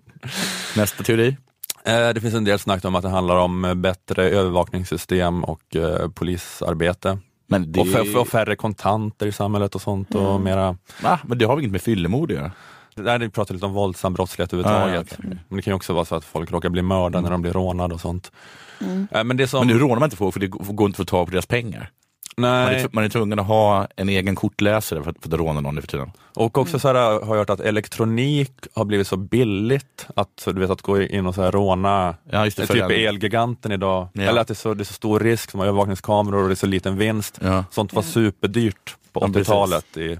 Nästa 0.76 1.02
teori. 1.02 1.36
Eh, 1.84 2.08
Det 2.08 2.20
finns 2.20 2.34
en 2.34 2.44
del 2.44 2.58
snack 2.58 2.84
om 2.84 2.94
att 2.94 3.02
det 3.02 3.08
handlar 3.08 3.36
om 3.36 3.72
bättre 3.82 4.24
övervakningssystem 4.30 5.44
och 5.44 5.76
polisarbete. 6.14 7.18
Men 7.48 7.72
det, 7.72 7.80
Och, 7.80 7.86
fär- 7.86 8.16
och 8.16 8.28
färre 8.28 8.56
kontanter 8.56 9.26
i 9.26 9.32
samhället 9.32 9.74
och 9.74 9.82
sånt. 9.82 10.14
Och 10.14 10.30
Mm. 10.30 10.42
mera, 10.42 10.76
Va? 11.02 11.18
Men 11.24 11.38
det 11.38 11.44
har 11.44 11.54
väl 11.56 11.62
inget 11.62 11.72
med 11.72 11.82
fyllemord 11.82 12.30
att 12.30 12.36
göra? 12.36 12.50
där 12.94 13.18
vi 13.18 13.28
pratar 13.30 13.54
lite 13.54 13.66
om 13.66 13.72
våldsam 13.72 14.14
brottslighet 14.14 14.52
överhuvudtaget. 14.52 14.94
Ah, 14.94 14.94
ja, 14.94 15.18
okej. 15.26 15.38
Men 15.48 15.56
det 15.56 15.62
kan 15.62 15.70
ju 15.70 15.74
också 15.76 15.92
vara 15.92 16.04
så 16.04 16.14
att 16.14 16.24
folk 16.24 16.52
råkar 16.52 16.68
bli 16.68 16.82
mördade 16.82 17.22
när 17.22 17.30
de 17.30 17.42
blir 17.42 17.52
rånade 17.52 17.94
och 17.94 18.00
sånt. 18.00 18.32
Mm. 18.80 19.08
Eh, 19.10 19.24
Men 19.24 19.36
det 19.36 19.48
som... 19.48 19.66
Men 19.66 19.76
nu 19.76 19.82
rånar 19.82 19.94
man 20.00 20.06
inte 20.06 20.16
folk 20.16 20.32
för 20.32 20.40
det 20.40 20.46
går 20.48 20.86
inte 20.86 20.94
att 20.94 20.96
få 20.96 21.04
tag 21.16 21.26
på 21.26 21.30
deras 21.32 21.46
pengar. 21.46 21.90
Man 22.38 22.64
nej, 22.64 22.82
är, 22.82 22.88
man 22.92 23.04
är 23.04 23.08
tvungen 23.08 23.38
att 23.38 23.46
ha 23.46 23.88
en 23.96 24.08
egen 24.08 24.34
kortläsare 24.36 25.02
för 25.02 25.10
att, 25.10 25.16
för 25.22 25.28
att 25.28 25.34
råna 25.34 25.60
någon 25.60 25.74
nu 25.74 25.80
för 25.80 25.88
tiden. 25.88 26.10
Och 26.34 26.58
också 26.58 26.78
så 26.78 26.88
här, 26.88 26.94
har 26.94 27.12
jag 27.20 27.36
hört 27.36 27.50
att 27.50 27.60
elektronik 27.60 28.52
har 28.74 28.84
blivit 28.84 29.06
så 29.06 29.16
billigt 29.16 30.06
att 30.16 30.42
du 30.46 30.60
vet 30.60 30.70
att 30.70 30.82
gå 30.82 31.02
in 31.02 31.26
och 31.26 31.34
så 31.34 31.42
här 31.42 31.52
råna 31.52 32.14
Ja, 32.30 32.44
just 32.44 32.56
det, 32.56 32.66
typ 32.66 32.76
för 32.82 32.88
den- 32.88 33.06
Elgiganten 33.06 33.72
idag. 33.72 34.08
Ja. 34.12 34.22
Eller 34.22 34.40
att 34.40 34.48
det 34.48 34.52
är, 34.52 34.54
så, 34.54 34.74
det 34.74 34.82
är 34.82 34.84
så 34.84 34.92
stor 34.92 35.20
risk, 35.20 35.50
som 35.50 35.60
har 35.60 35.66
övervakningskameror 35.66 36.42
och 36.42 36.48
det 36.48 36.52
är 36.52 36.56
så 36.56 36.66
liten 36.66 36.96
vinst. 36.96 37.38
Ja. 37.42 37.64
Sånt 37.70 37.92
var 37.92 38.02
superdyrt 38.02 38.96
på 39.12 39.20
Ja, 39.20 39.26
precis. 39.26 39.48
80-talet 39.48 39.96
i 39.96 40.18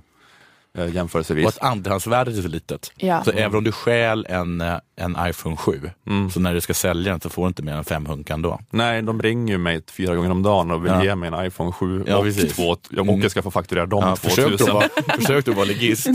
eh, 0.77 0.95
jämförelsevis. 0.95 1.45
Och 1.47 1.49
att 1.49 1.62
andrahandsvärdet 1.70 2.39
är 2.39 2.43
så 2.43 2.49
litet. 2.49 2.93
Ja. 2.97 3.24
Så 3.24 3.31
även 3.31 3.59
om 3.59 3.64
du 3.64 3.72
stjäl 3.72 4.27
en, 4.29 4.61
eh, 4.61 4.74
en 4.97 5.16
iPhone 5.29 5.57
7, 5.57 5.91
Mm. 6.07 6.31
så 6.31 6.41
när 6.41 6.55
du 6.55 6.61
ska 6.61 6.74
sälja 6.74 7.12
den 7.12 7.20
så 7.20 7.31
får 7.31 7.43
du 7.43 7.49
inte 7.49 7.62
mer 7.62 7.72
än 7.72 7.85
fem 7.85 8.07
hunkan 8.07 8.43
då. 8.43 8.61
Nej, 8.70 9.03
de 9.03 9.22
ringer 9.22 9.53
ju 9.53 9.59
mig 9.59 9.83
fyra 9.97 10.14
gånger 10.14 10.31
om 10.31 10.43
dagen 10.43 10.70
och 10.70 10.85
vill 10.85 10.93
Ja. 10.93 11.05
ge 11.05 11.14
mig 11.14 11.29
en 11.35 11.47
iPhone 11.47 11.72
7 11.72 12.05
Ja, 12.07 12.16
och 12.16 12.24
precis. 12.24 12.57
två. 12.57 12.77
Jag 12.91 13.07
Mm. 13.07 13.20
Mocke 13.20 13.31
ska 13.31 13.43
få 13.43 13.51
fakturera 13.51 13.87
dem 13.87 14.03
Ja, 14.09 14.16
försök, 14.16 14.51
då 14.51 14.57
2000. 14.57 14.74
vara, 14.74 14.89
försök 15.18 15.45
då 15.45 15.53
vara 15.53 15.64
legist 15.64 16.09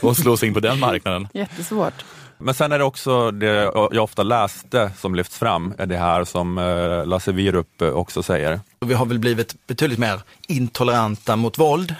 och 0.00 0.16
slå 0.16 0.36
sig 0.36 0.48
in 0.48 0.54
på 0.54 0.60
den 0.60 0.78
marknaden. 0.80 1.28
Jättesvårt. 1.34 1.94
Men 2.38 2.54
sen 2.54 2.72
är 2.72 2.78
det 2.78 2.84
också 2.84 3.30
det 3.30 3.46
jag 3.72 4.04
ofta 4.04 4.22
läste 4.22 4.90
som 4.98 5.14
lyfts 5.14 5.38
fram, 5.38 5.74
är 5.78 5.86
det 5.86 5.96
här 5.96 6.24
som 6.24 6.58
eh, 6.58 7.06
Lasse 7.06 7.32
Wierup 7.32 7.82
också 7.82 8.22
säger. 8.22 8.60
Vi 8.80 8.94
har 8.94 9.06
väl 9.06 9.18
blivit 9.18 9.66
betydligt 9.66 9.98
mer 9.98 10.20
intoleranta 10.48 11.36
mot 11.36 11.58
våld. 11.58 11.94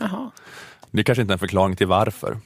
Jaha. 0.00 0.30
Det 0.96 1.04
kanske 1.04 1.22
inte 1.22 1.32
är 1.32 1.34
en 1.34 1.38
förklaring 1.38 1.76
till 1.76 1.86
varför. 1.86 2.38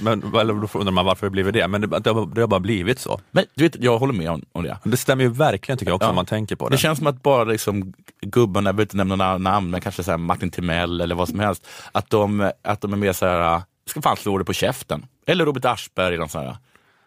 Men, 0.00 0.34
eller 0.34 0.54
då 0.54 0.78
undrar 0.78 0.92
man 0.92 1.04
varför 1.04 1.26
det 1.26 1.30
blivit 1.30 1.54
det, 1.54 1.68
men 1.68 1.80
det, 1.80 1.86
det, 1.98 2.10
har, 2.10 2.26
det 2.34 2.40
har 2.40 2.48
bara 2.48 2.60
blivit 2.60 2.98
så. 2.98 3.20
Men 3.30 3.44
du 3.54 3.64
vet, 3.64 3.76
jag 3.82 3.98
håller 3.98 4.12
med 4.12 4.30
om, 4.30 4.42
om 4.52 4.62
det. 4.62 4.78
Det 4.84 4.96
stämmer 4.96 5.24
ju 5.24 5.30
verkligen 5.30 5.78
tycker 5.78 5.90
jag 5.90 5.96
också 5.96 6.06
Ja. 6.06 6.10
om 6.10 6.14
man 6.16 6.26
tänker 6.26 6.56
på 6.56 6.68
det. 6.68 6.74
Det 6.74 6.78
känns 6.78 6.98
som 6.98 7.06
att 7.06 7.22
bara 7.22 7.44
liksom, 7.44 7.92
gubbarna, 8.22 8.68
jag 8.68 8.74
vill 8.74 8.82
inte 8.84 8.96
nämna 8.96 9.16
några 9.16 9.38
namn, 9.38 9.70
men 9.70 9.80
kanske 9.80 10.02
så 10.02 10.18
Martin 10.18 10.50
Timell 10.50 11.00
eller 11.00 11.14
vad 11.14 11.28
som 11.28 11.40
helst, 11.40 11.66
att 11.92 12.10
de, 12.10 12.50
att 12.62 12.80
de 12.80 12.92
är 12.92 12.96
mer 12.96 13.12
så 13.12 13.26
här, 13.26 13.62
ska 13.86 14.02
fan 14.02 14.16
slå 14.16 14.38
det 14.38 14.44
på 14.44 14.52
käften. 14.52 15.06
Eller 15.26 15.44
Robert 15.46 15.64
Aschberg 15.64 16.14
eller 16.14 16.26
sånt 16.26 16.44
här. 16.44 16.56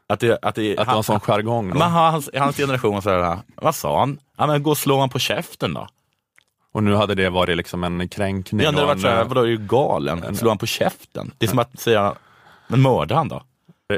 Att 0.08 0.20
det, 0.20 0.40
att 0.42 0.56
det, 0.56 0.78
Att 0.78 0.88
var 0.88 0.98
en 0.98 1.04
sån 1.04 1.20
jargong. 1.20 1.74
då. 1.74 1.80
Har 1.80 2.12
hans, 2.12 2.30
hans 2.38 2.58
generation 2.58 3.02
så 3.02 3.10
här, 3.10 3.38
vad 3.56 3.76
sa 3.76 4.00
han? 4.00 4.18
Ja, 4.38 4.48
men 4.48 4.64
gå 4.64 4.72
och 4.72 4.78
slå 4.78 4.96
honom 4.96 5.10
på 5.10 5.20
käften 5.20 5.74
då. 5.74 5.88
Och 6.74 6.84
nu 6.84 6.96
hade 6.96 7.16
det 7.16 7.30
varit 7.30 7.58
liksom 7.58 7.84
en 7.84 8.10
kränkning. 8.10 8.62
Ja, 8.62 8.72
det 8.72 8.86
varit 8.86 8.96
en, 8.96 9.02
såhär, 9.02 9.22
eh, 9.22 9.28
vadå 9.28 9.42
är 9.42 9.48
du 9.48 9.58
galen? 9.58 10.36
Slå 10.36 10.50
han 10.50 10.58
på 10.58 10.66
käften? 10.66 11.32
Det 11.38 11.46
är 11.46 11.50
som 11.50 11.60
att 11.60 11.80
säga, 11.80 12.16
men 12.68 12.82
mörda 12.82 13.16
han 13.16 13.28
då? 13.28 13.44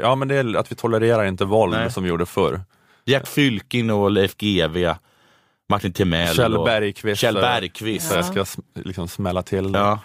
Ja 0.02 0.14
men 0.14 0.28
det 0.28 0.34
är 0.34 0.56
att 0.56 0.72
vi 0.72 0.76
tolererar 0.76 1.24
inte 1.24 1.44
våld 1.44 1.72
Nej. 1.72 1.92
som 1.92 2.02
vi 2.02 2.08
gjorde 2.08 2.26
förr. 2.26 2.60
Gert 3.04 3.28
Fylking 3.28 3.92
och 3.92 4.10
Leif 4.10 4.36
GW, 4.36 4.94
Martin 5.68 5.92
Timell 5.92 6.34
Kjell 6.34 6.52
Bergqvist. 6.52 7.20
Kjell 7.20 7.36
eh, 7.36 7.42
Bergqvist. 7.42 8.08
Så 8.08 8.14
jag 8.14 8.24
ska 8.24 8.62
liksom 8.74 9.08
smälla 9.08 9.42
till. 9.42 9.70
Ja. 9.74 9.98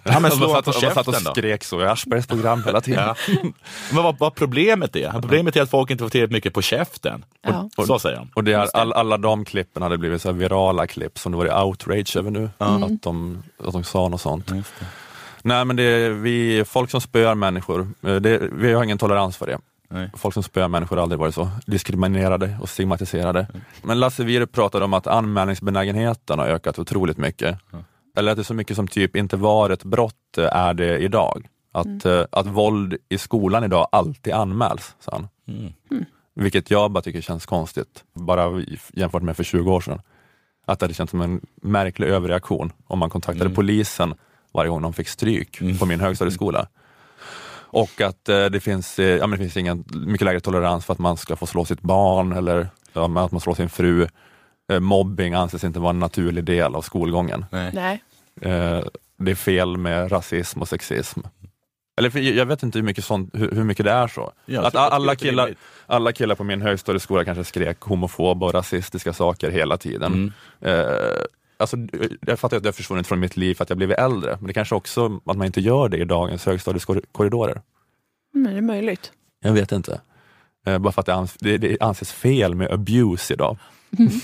Ja, 0.04 0.20
men 0.20 0.30
slå 0.30 0.46
på 0.46 0.72
satt, 0.72 0.82
jag 0.82 0.92
satt 0.92 1.08
och 1.08 1.14
käften 1.14 1.32
skrek 1.32 1.64
så 1.64 1.80
i 1.80 1.84
Aschbergs 1.84 2.26
program 2.26 2.62
hela 2.64 2.80
tiden. 2.80 3.04
Ja. 3.06 3.16
Men 3.92 4.04
vad, 4.04 4.18
vad 4.18 4.34
problemet 4.34 4.96
är? 4.96 5.10
Problemet 5.10 5.56
är 5.56 5.62
att 5.62 5.70
folk 5.70 5.90
inte 5.90 6.04
får 6.04 6.08
tillräckligt 6.08 6.32
mycket 6.32 6.54
på 6.54 6.62
käften. 6.62 7.24
Ja. 7.42 7.70
Och, 7.76 7.86
så 7.86 7.98
säger 7.98 8.16
han. 8.16 8.30
Och 8.34 8.44
det 8.44 8.52
är, 8.52 8.76
all, 8.76 8.92
alla 8.92 9.18
de 9.18 9.44
klippen 9.44 9.82
hade 9.82 9.98
blivit 9.98 10.22
så 10.22 10.28
här 10.28 10.36
virala 10.36 10.86
klipp 10.86 11.18
som 11.18 11.32
det 11.32 11.38
var 11.38 11.64
outrage 11.64 12.16
över 12.16 12.30
nu. 12.30 12.50
Att, 12.58 13.02
de, 13.02 13.42
att 13.58 13.72
de 13.72 13.84
sa 13.84 14.08
något 14.08 14.20
sånt. 14.20 14.50
Nej 15.42 15.64
men 15.64 15.76
det 15.76 15.82
är 15.82 16.10
vi, 16.10 16.64
folk 16.64 16.90
som 16.90 17.00
spöar 17.00 17.34
människor, 17.34 17.88
eh, 18.02 18.14
det, 18.14 18.42
vi 18.52 18.72
har 18.72 18.84
ingen 18.84 18.98
tolerans 18.98 19.36
för 19.36 19.46
det. 19.46 19.58
Nej. 19.88 20.10
Folk 20.16 20.34
som 20.34 20.42
spöar 20.42 20.68
människor 20.68 20.96
har 20.96 21.02
aldrig 21.02 21.18
varit 21.18 21.34
så 21.34 21.50
diskriminerade 21.66 22.56
och 22.60 22.68
stigmatiserade. 22.68 23.46
Men 23.82 24.00
Lasse 24.00 24.24
Wierup 24.24 24.52
pratade 24.52 24.84
om 24.84 24.94
att 24.94 25.06
anmälningsbenägenheten 25.06 26.38
har 26.38 26.46
ökat 26.46 26.78
otroligt 26.78 27.18
mycket. 27.18 27.58
Eller 28.16 28.32
att 28.32 28.36
det 28.36 28.42
är 28.42 28.44
så 28.44 28.54
mycket 28.54 28.76
som 28.76 28.88
typ 28.88 29.16
inte 29.16 29.36
var 29.36 29.70
ett 29.70 29.84
brott 29.84 30.38
eh, 30.38 30.56
är 30.56 30.74
det 30.74 30.98
idag. 30.98 31.46
Att, 31.72 32.04
eh, 32.04 32.24
att 32.30 32.46
våld 32.46 32.96
i 33.08 33.18
skolan 33.18 33.64
idag 33.64 33.88
alltid 33.92 34.32
anmäls, 34.32 34.94
sa 34.98 35.12
han. 35.12 35.28
Vilket 36.34 36.70
jag 36.70 36.90
bara 36.90 37.02
tycker 37.02 37.20
känns 37.20 37.46
konstigt, 37.46 38.04
bara 38.12 38.62
jämfört 38.92 39.22
med 39.22 39.36
för 39.36 39.44
20 39.44 39.72
år 39.72 39.80
sedan. 39.80 40.00
Att 40.66 40.78
det 40.78 40.84
hade 40.84 40.94
känts 40.94 41.10
som 41.10 41.20
en 41.20 41.40
märklig 41.62 42.08
överreaktion 42.08 42.72
om 42.86 42.98
man 42.98 43.10
kontaktade 43.10 43.50
polisen 43.50 44.14
varje 44.52 44.70
gång 44.70 44.82
de 44.82 44.92
fick 44.92 45.08
stryk 45.08 45.78
på 45.78 45.86
min 45.86 46.00
högstadieskola. 46.00 46.66
Och 47.74 48.00
att 48.00 48.28
eh, 48.28 48.44
det, 48.44 48.60
finns, 48.60 48.98
eh, 48.98 49.06
ja, 49.06 49.26
men 49.26 49.38
det 49.38 49.44
finns 49.44 49.56
ingen 49.56 49.84
mycket 49.92 50.24
lägre 50.24 50.40
tolerans 50.40 50.84
för 50.84 50.92
att 50.92 50.98
man 50.98 51.16
ska 51.16 51.36
få 51.36 51.46
slå 51.46 51.64
sitt 51.64 51.80
barn 51.80 52.32
eller 52.32 52.68
ja, 52.92 53.24
att 53.24 53.32
man 53.32 53.40
slår 53.40 53.54
sin 53.54 53.68
fru. 53.68 54.06
Eh, 54.72 54.80
mobbing 54.80 55.34
anses 55.34 55.64
inte 55.64 55.80
vara 55.80 55.90
en 55.90 55.98
naturlig 55.98 56.44
del 56.44 56.74
av 56.74 56.82
skolgången. 56.82 57.44
Nej. 57.50 58.02
Eh, 58.40 58.84
det 59.18 59.30
är 59.30 59.34
fel 59.34 59.76
med 59.76 60.12
rasism 60.12 60.60
och 60.60 60.68
sexism. 60.68 61.20
Eller 61.96 62.10
för, 62.10 62.18
jag 62.18 62.46
vet 62.46 62.62
inte 62.62 62.78
hur 62.78 62.84
mycket, 62.84 63.04
sånt, 63.04 63.30
hur, 63.32 63.50
hur 63.50 63.64
mycket 63.64 63.84
det 63.84 63.92
är 63.92 64.08
så. 64.08 64.32
Ja, 64.46 64.66
att 64.66 64.74
alla, 64.74 65.12
det 65.12 65.16
killar, 65.16 65.54
alla 65.86 66.12
killar 66.12 66.34
på 66.34 66.44
min 66.44 66.62
högstadieskola 66.62 67.24
kanske 67.24 67.44
skrek 67.44 67.80
homofoba 67.80 68.46
och 68.46 68.54
rasistiska 68.54 69.12
saker 69.12 69.50
hela 69.50 69.76
tiden. 69.76 70.12
Mm. 70.12 70.32
Eh, 70.60 71.24
alltså, 71.56 71.76
jag 72.26 72.38
fattar 72.38 72.56
att 72.56 72.62
det 72.62 72.68
har 72.68 72.72
försvunnit 72.72 73.06
från 73.06 73.20
mitt 73.20 73.36
liv 73.36 73.54
för 73.54 73.62
att 73.62 73.70
jag 73.70 73.76
blivit 73.76 73.98
äldre, 73.98 74.36
men 74.40 74.46
det 74.46 74.52
kanske 74.52 74.74
också 74.74 75.20
att 75.24 75.36
man 75.36 75.46
inte 75.46 75.60
gör 75.60 75.88
det 75.88 75.96
i 75.96 76.04
dagens 76.04 76.46
högstadiekorridorer. 76.46 77.62
Men 78.32 78.52
det 78.52 78.58
är 78.58 78.62
möjligt. 78.62 79.12
Jag 79.40 79.52
vet 79.52 79.72
inte. 79.72 80.00
Eh, 80.66 80.78
bara 80.78 80.92
för 80.92 81.00
att 81.00 81.06
det, 81.06 81.14
ans 81.14 81.36
det, 81.40 81.58
det 81.58 81.80
anses 81.80 82.12
fel 82.12 82.54
med 82.54 82.72
abuse 82.72 83.34
idag. 83.34 83.58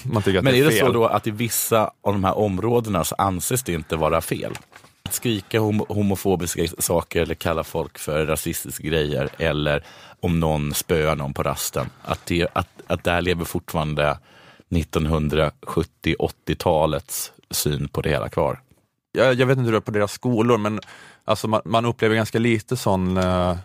Man 0.05 0.23
tycker 0.23 0.39
att 0.39 0.45
Men 0.45 0.53
det 0.53 0.59
är 0.59 0.63
är 0.63 0.67
det 0.71 0.77
fel. 0.77 0.87
så 0.87 0.93
då 0.93 1.07
att 1.07 1.27
i 1.27 1.31
vissa 1.31 1.91
av 2.03 2.13
de 2.13 2.25
här 2.25 2.39
områdena 2.39 3.05
så 3.05 3.15
anses 3.19 3.63
det 3.63 3.73
inte 3.73 3.97
vara 3.97 4.21
fel? 4.21 4.53
Att 5.03 5.15
skrika 5.15 5.61
homo 5.61 5.87
homofobiska 5.89 6.67
saker 6.79 7.23
eller 7.23 7.35
kalla 7.35 7.65
folk 7.65 7.99
för 7.99 8.27
rasistiska 8.27 8.85
grejer 8.85 9.29
eller 9.39 9.85
om 10.21 10.41
någon 10.41 10.75
spöar 10.75 11.17
någon 11.17 11.35
på 11.35 11.43
rasten. 11.43 11.87
Att, 12.03 12.27
det, 12.27 12.47
att, 12.53 12.69
att 12.87 13.05
där 13.05 13.23
lever 13.23 13.45
fortfarande 13.45 14.19
1970-80-talets 14.71 17.33
syn 17.51 17.89
på 17.89 18.01
det 18.03 18.11
hela 18.11 18.29
kvar. 18.29 18.61
jag, 19.13 19.35
jag 19.35 19.47
vet 19.47 19.59
inte 19.59 19.65
hur 19.65 19.73
det 19.73 19.79
är 19.79 19.81
på 19.81 19.91
deras 19.91 20.13
skolor, 20.13 20.59
men 20.59 20.81
alltså 21.25 21.49
man, 21.49 21.61
man 21.65 21.85
upplever 21.85 22.15
ganska 22.17 22.39
lite 22.39 22.77
sån, 22.77 23.17
eh, 23.17 23.57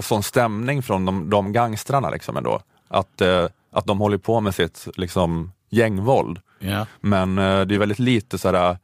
sån 0.00 0.22
stämning 0.22 0.82
från 0.82 1.04
de, 1.04 1.30
de 1.30 1.52
gangstrarna. 1.52 2.10
Liksom 2.10 2.36
ändå. 2.36 2.60
Att, 2.88 3.20
eh, 3.20 3.46
att 3.72 3.86
de 3.86 3.98
håller 3.98 4.18
på 4.18 4.40
med 4.40 4.54
sitt 4.54 4.88
liksom, 4.96 5.52
gängvåld. 5.70 6.40
Ja. 6.58 6.86
Men 7.00 7.38
eh, 7.38 7.60
det 7.60 7.74
är 7.74 7.78
väldigt 7.78 7.98
lite 7.98 8.38
sådär, 8.38 8.78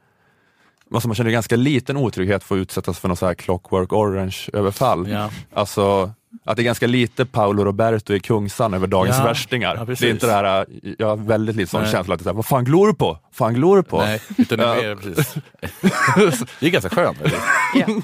alltså 0.95 1.09
man 1.09 1.15
känner 1.15 1.31
ganska 1.31 1.57
liten 1.57 1.97
otrygghet 1.97 2.45
för 2.45 2.55
att 2.55 2.59
utsättas 2.59 2.99
för 2.99 3.09
något 3.09 3.19
så 3.19 3.27
här 3.27 3.35
clockwork 3.35 3.93
orange-överfall. 3.93 5.09
Ja. 5.11 5.31
Alltså, 5.55 6.13
att 6.45 6.57
det 6.57 6.63
är 6.63 6.65
ganska 6.65 6.87
lite 6.87 7.25
Paolo 7.27 7.65
Roberto 7.65 8.15
i 8.15 8.21
Kungsan 8.21 8.75
över 8.75 8.87
dagens 8.87 9.17
Ja, 9.19 9.25
värstingar. 9.25 9.77
ja, 9.77 9.85
det 9.85 10.03
är 10.03 10.11
inte 10.11 10.27
det 10.27 10.33
här, 10.33 10.67
jag 10.99 11.07
har 11.07 11.17
väldigt 11.17 11.57
lite 11.57 11.71
sån 11.71 11.83
Nej. 11.83 11.91
känsla 11.93 12.15
att 12.15 12.21
det 12.21 12.25
är 12.27 12.31
här, 12.31 12.37
vad 12.37 12.47
fan 12.47 12.65
glor 12.65 12.87
du 12.87 12.95
på? 12.95 13.19
fan 13.33 13.55
glor 13.55 13.77
du 13.77 13.83
på? 13.83 13.99
Nej, 13.99 14.21
utan 14.39 14.59
det 14.59 14.65
är 14.65 14.97
precis. 14.97 15.35
det 16.61 16.67
är 16.67 16.71
ganska 16.71 16.91
skönt. 16.91 17.21
Eller? 17.21 17.39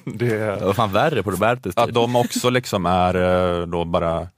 Det, 0.19 0.63
Vad 0.65 0.77
fan 0.77 0.93
värre 0.93 1.23
på 1.23 1.31
Robertus 1.31 1.77
att 1.77 1.95
de 1.95 2.17
också 2.17 2.51
liksom 2.51 2.87
är 2.87 3.15
eh, 3.61 3.67
då 3.67 3.85
bara 3.85 4.29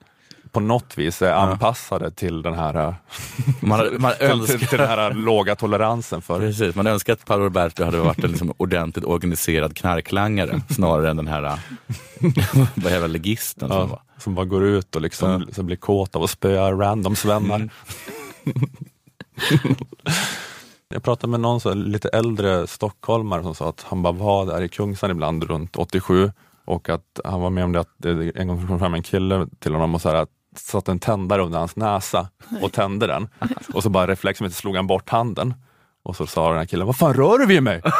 på 0.52 0.60
något 0.60 0.98
vis 0.98 1.22
är 1.22 1.32
anpassade 1.32 2.10
till 2.10 2.42
den 2.42 2.54
här, 2.54 2.74
eh, 2.74 2.94
Man, 3.60 3.88
man 3.98 4.12
önskar 4.20 4.58
till, 4.58 4.68
till 4.68 4.78
den 4.78 4.88
här 4.88 5.14
låga 5.14 5.56
toleransen 5.56 6.22
för 6.22 6.38
Precis, 6.38 6.74
man 6.74 6.86
önskar 6.86 7.12
att 7.12 7.24
Paolo 7.24 7.44
Roberto 7.44 7.84
hade 7.84 7.98
varit 7.98 8.24
en 8.24 8.30
liksom 8.30 8.54
ordentligt 8.56 9.04
organiserad 9.04 9.76
knarklangare 9.76 10.60
snarare 10.70 11.10
än 11.10 11.16
den 11.16 11.28
här 11.28 11.58
vad 12.74 12.92
jävla 12.92 13.06
legisten 13.06 13.68
som 13.68 13.78
ja, 13.78 13.86
var. 13.86 14.00
som 14.18 14.34
bara 14.34 14.46
går 14.46 14.64
ut 14.64 14.96
och 14.96 15.02
liksom 15.02 15.46
så 15.52 15.62
blir 15.62 15.76
kåt 15.76 16.16
av 16.16 16.22
att 16.22 16.30
spöa 16.30 16.72
random 16.72 17.16
svennar. 17.16 17.56
Mm. 17.56 17.70
Jag 20.88 21.02
pratade 21.02 21.30
med 21.30 21.40
någon 21.40 21.60
så 21.60 21.74
lite 21.74 22.08
äldre 22.08 22.66
stockholmare 22.66 23.42
som 23.42 23.54
sa 23.54 23.68
att 23.68 23.82
han 23.88 24.02
bara 24.02 24.12
var 24.12 24.46
där 24.46 24.62
i 24.62 24.68
Kungsan 24.68 25.10
ibland 25.10 25.44
runt 25.44 25.76
87 25.76 26.32
och 26.64 26.88
att 26.88 27.20
han 27.24 27.40
var 27.40 27.50
med 27.50 27.64
om 27.64 27.72
det 27.72 27.80
att 27.80 28.04
en 28.34 28.48
gång 28.48 28.66
kom 28.66 28.78
fram 28.78 28.94
en 28.94 29.02
kille 29.02 29.46
till 29.58 29.72
honom 29.72 29.94
och 29.94 30.04
här, 30.04 30.14
att 30.14 30.28
satte 30.56 30.90
en 30.90 30.98
tändare 30.98 31.42
under 31.42 31.58
hans 31.58 31.76
näsa 31.76 32.28
och 32.62 32.72
tände 32.72 33.06
den 33.06 33.28
och 33.74 33.82
så 33.82 33.88
bara 33.88 34.06
reflexmässigt 34.06 34.60
slog 34.60 34.76
han 34.76 34.86
bort 34.86 35.10
handen. 35.10 35.54
Och 36.04 36.16
så 36.16 36.26
sa 36.26 36.48
den 36.48 36.58
här 36.58 36.66
killen, 36.66 36.86
vad 36.86 36.96
fan 36.96 37.14
rör 37.14 37.38
du 37.38 37.46
vid 37.46 37.62
mig? 37.62 37.82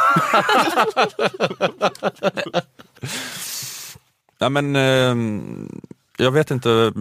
Ja, 4.37 4.49
men, 4.49 4.75
eh, 4.75 5.15
jag 6.17 6.31
vet 6.31 6.51
inte, 6.51 6.93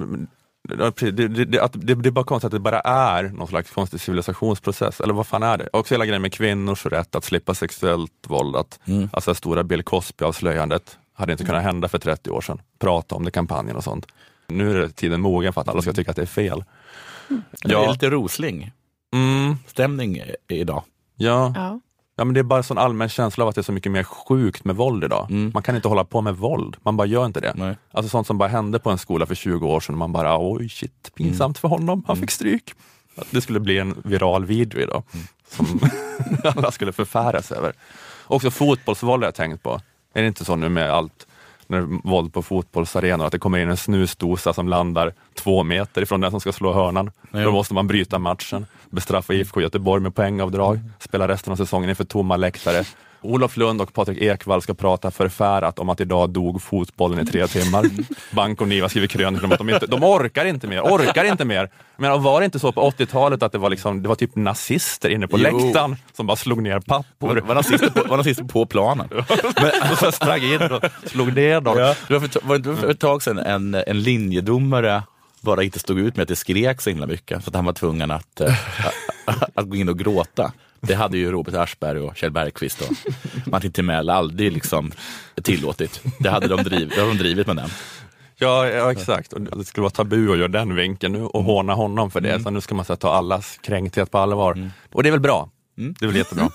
det, 0.69 1.11
det, 1.11 1.45
det, 1.45 1.61
att, 1.61 1.73
det, 1.75 1.93
är 1.93 2.11
bara 2.11 2.25
konstigt 2.25 2.47
att 2.47 2.53
det 2.53 2.59
bara 2.59 2.81
är 2.81 3.23
någon 3.23 3.49
slags 3.49 3.71
konstig 3.71 4.01
civilisationsprocess, 4.01 5.01
eller 5.01 5.15
vad 5.15 5.27
fan 5.27 5.43
är 5.43 5.59
det? 5.59 5.69
Också 5.73 5.95
hela 5.95 6.07
grejen 6.07 6.23
med 6.23 6.33
kvinnors 6.33 6.87
rätt 6.87 7.15
att 7.15 7.25
slippa 7.25 7.55
sexuellt 7.55 8.27
våld, 8.27 8.57
att, 8.57 8.81
alltså 9.13 9.35
stora 9.35 9.65
Bill 9.65 9.83
Cosby-avslöjandet 9.83 10.99
hade 11.15 11.33
inte 11.33 11.45
kunnat 11.45 11.63
hända 11.63 11.89
för 11.89 11.99
30 11.99 12.31
år 12.31 12.41
sedan. 12.41 12.61
Prata 12.79 13.15
om 13.15 13.25
det, 13.25 13.31
kampanjen 13.31 13.77
och 13.77 13.85
sånt. 13.85 14.07
Nu 14.53 14.83
är 14.85 14.89
tiden 14.89 15.21
mogen 15.21 15.53
för 15.53 15.61
att 15.61 15.69
alla 15.69 15.83
ska 15.83 15.93
tycka 15.93 16.11
att 16.11 16.17
det 16.17 16.23
är 16.23 16.27
fel. 16.27 16.65
Det 17.63 17.75
är 17.75 17.93
lite 17.93 18.11
Rosling 18.11 18.73
Mm, 19.15 19.57
stämning 19.67 20.21
idag. 20.49 20.83
ja. 21.17 21.53
Ja. 21.57 21.81
Ja, 22.17 22.25
men 22.25 22.35
det 22.35 22.41
är 22.41 22.45
bara 22.45 22.57
en 22.57 22.65
sån 22.65 22.79
allmän 22.79 23.09
känsla 23.09 23.45
av 23.45 23.49
att 23.49 23.55
det 23.55 23.61
är 23.61 23.63
så 23.63 23.73
mycket 23.73 23.93
mer 23.93 24.03
sjukt 24.03 24.65
med 24.65 24.77
våld 24.77 25.05
idag. 25.05 25.27
Mm. 25.31 25.51
Man 25.55 25.63
kan 25.63 25.77
inte 25.77 25.89
hålla 25.89 26.05
på 26.05 26.21
med 26.21 26.37
våld, 26.37 26.77
man 26.83 26.97
bara 26.97 27.07
gör 27.07 27.27
inte 27.27 27.41
det. 27.41 27.53
Nej. 27.57 27.77
Alltså 27.91 28.09
sånt 28.11 28.27
som 28.27 28.39
bara 28.39 28.49
hände 28.49 28.79
på 28.79 28.91
en 28.91 28.99
skola 28.99 29.27
för 29.27 29.35
20 29.35 29.67
år 29.69 29.81
sedan, 29.81 29.97
man 29.99 30.13
bara 30.13 30.39
oj 30.53 30.69
shit, 30.69 31.11
pinsamt 31.15 31.59
för 31.59 31.69
honom, 31.69 32.05
han 32.07 32.17
fick 32.17 32.31
stryk. 32.31 32.75
Att 33.17 33.27
Det 33.31 33.41
skulle 33.41 33.61
bli 33.61 33.79
en 33.79 34.03
viral 34.05 34.45
video 34.45 34.81
idag, 34.81 35.03
som 35.49 35.81
alla 36.45 36.71
skulle 36.71 36.93
förfäras 36.93 37.53
över. 37.53 37.73
Också 38.27 38.51
fotbollsvåld 38.51 39.23
har 39.23 39.27
jag 39.29 39.35
tänkt 39.35 39.63
på. 39.63 39.81
Är 40.15 40.23
det 40.23 40.29
inte 40.29 40.45
så 40.45 40.57
nu 40.57 40.69
med 40.69 40.91
allt, 40.91 41.27
när 41.73 42.09
våld 42.09 42.33
på 42.33 42.43
fotbollsarenor, 42.43 43.27
att 43.27 43.33
det 43.33 43.39
kommer 43.39 43.59
in 43.59 43.71
en 43.71 43.77
snusdosa 43.77 44.53
som 44.53 44.69
landar 44.69 45.13
två 45.35 45.63
meter 45.65 46.03
ifrån 46.03 46.21
den 46.21 46.31
som 46.31 46.41
ska 46.41 46.53
slå 46.53 46.73
hörnan. 46.73 47.11
Då 47.31 47.53
måste 47.53 47.75
man 47.75 47.87
bryta 47.87 48.19
matchen, 48.19 48.67
bestraffa 48.91 49.35
IFK 49.35 49.61
Göteborg 49.61 50.03
med 50.03 50.15
poängavdrag, 50.15 50.81
spela 50.99 51.29
resten 51.29 51.53
av 51.53 51.57
säsongen 51.57 51.91
inför 51.91 52.05
tomma 52.05 52.37
läktare. 52.37 52.85
Olof 53.23 53.57
Lund 53.57 53.81
och 53.81 53.93
Patrik 53.93 54.19
Ekwall 54.19 54.63
ska 54.63 54.75
prata 54.75 55.11
förfärat 55.11 55.79
om 55.79 55.89
att 55.89 56.01
idag 56.01 56.31
dog 56.31 56.63
fotbollen 56.63 57.19
i 57.19 57.27
tre 57.27 57.47
timmar. 57.47 57.87
Bank 58.35 58.61
och 58.61 58.69
Niva 58.69 58.89
skriver 58.89 59.07
krönikor 59.07 59.45
om 59.45 59.53
att 59.53 59.59
de 59.59 59.71
inte, 59.71 59.87
de 59.87 60.05
orkar 60.05 60.45
inte 60.45 60.67
mer, 60.67 60.81
orkar 60.81 61.25
inte 61.25 61.45
mer. 61.45 61.71
Men 61.97 62.23
var 62.23 62.41
det 62.41 62.45
inte 62.45 62.59
så 62.59 62.73
på 62.73 62.91
80-talet 62.91 63.43
att 63.43 63.53
det 63.53 63.59
var, 63.59 63.71
liksom, 63.71 64.03
det 64.03 64.09
var 64.09 64.15
typ 64.15 64.37
nazister 64.37 65.11
inne 65.11 65.29
på 65.29 65.39
Jo. 65.39 65.43
läktaren 65.43 65.97
som 66.13 66.27
bara 66.27 66.37
slog 66.37 66.63
ner 66.63 66.81
pappor? 66.81 67.37
Var 67.37 67.55
nazister 67.55 67.91
på, 67.91 68.09
var 68.09 68.17
nazister 68.17 68.45
på 68.45 68.67
planen. 68.67 69.09
och 69.93 69.99
så 69.99 70.13
sprang 70.13 70.43
in 70.43 70.63
och 70.63 70.85
slog 71.05 71.37
ner 71.37 71.61
dem. 71.61 71.79
Ja. 71.79 71.95
Det 72.09 72.15
var 72.19 72.21
för, 72.21 72.47
var 72.47 72.59
det 72.59 72.77
för 72.77 72.91
ett 72.91 73.01
tag 73.01 73.23
sedan 73.23 73.39
en, 73.39 73.75
en 73.75 74.03
linjedomare 74.03 75.03
bara 75.41 75.63
inte 75.63 75.79
stod 75.79 75.99
ut 75.99 76.17
med 76.17 76.23
att 76.23 76.29
det 76.29 76.37
skrek 76.37 76.81
så 76.81 76.91
himla 76.91 77.07
mycket 77.07 77.45
så 77.45 77.51
att 77.51 77.57
han 77.57 77.65
var 77.65 77.73
tvungen 77.73 78.11
att, 78.11 78.41
eh, 78.41 78.55
att, 79.25 79.43
att 79.55 79.69
gå 79.69 79.77
in 79.77 79.89
och 79.89 79.99
gråta. 79.99 80.53
Det 80.87 80.95
hade 80.95 81.19
ju 81.19 81.31
Robert 81.31 81.55
Aschberg 81.55 81.99
och 81.99 82.17
Kjell 82.17 82.31
Bergqvist 82.31 82.81
och 82.81 82.97
Martin 83.47 83.73
Timell 83.73 84.11
aldrig 84.11 84.53
liksom 84.53 84.93
tillåtit. 85.43 86.03
Det 86.19 86.31
hade 86.31 86.49
de, 86.49 86.63
driv, 86.63 86.89
det 86.89 87.01
hade 87.01 87.13
de 87.13 87.19
drivit 87.19 87.47
med 87.47 87.57
den. 87.57 87.69
Ja, 88.37 88.69
ja 88.69 88.93
exakt. 88.93 89.33
Och 89.33 89.41
det 89.41 89.65
skulle 89.65 89.83
vara 89.83 89.91
tabu 89.91 90.33
att 90.33 90.39
göra 90.39 90.49
den 90.49 90.75
vinkeln 90.75 91.13
nu 91.13 91.23
och 91.23 91.45
håna 91.45 91.75
honom 91.75 92.11
för 92.11 92.21
det. 92.21 92.43
Så 92.43 92.51
nu 92.51 92.61
ska 92.61 92.75
man 92.75 92.85
så 92.85 92.93
här, 92.93 92.99
ta 92.99 93.13
allas 93.13 93.59
kränkthet 93.63 94.11
på 94.11 94.19
allvar. 94.19 94.71
Och 94.93 95.03
det 95.03 95.09
är 95.09 95.11
väl 95.11 95.21
bra. 95.21 95.51
Det 95.75 96.05
är 96.05 96.07
väl 96.07 96.17
jättebra. 96.17 96.51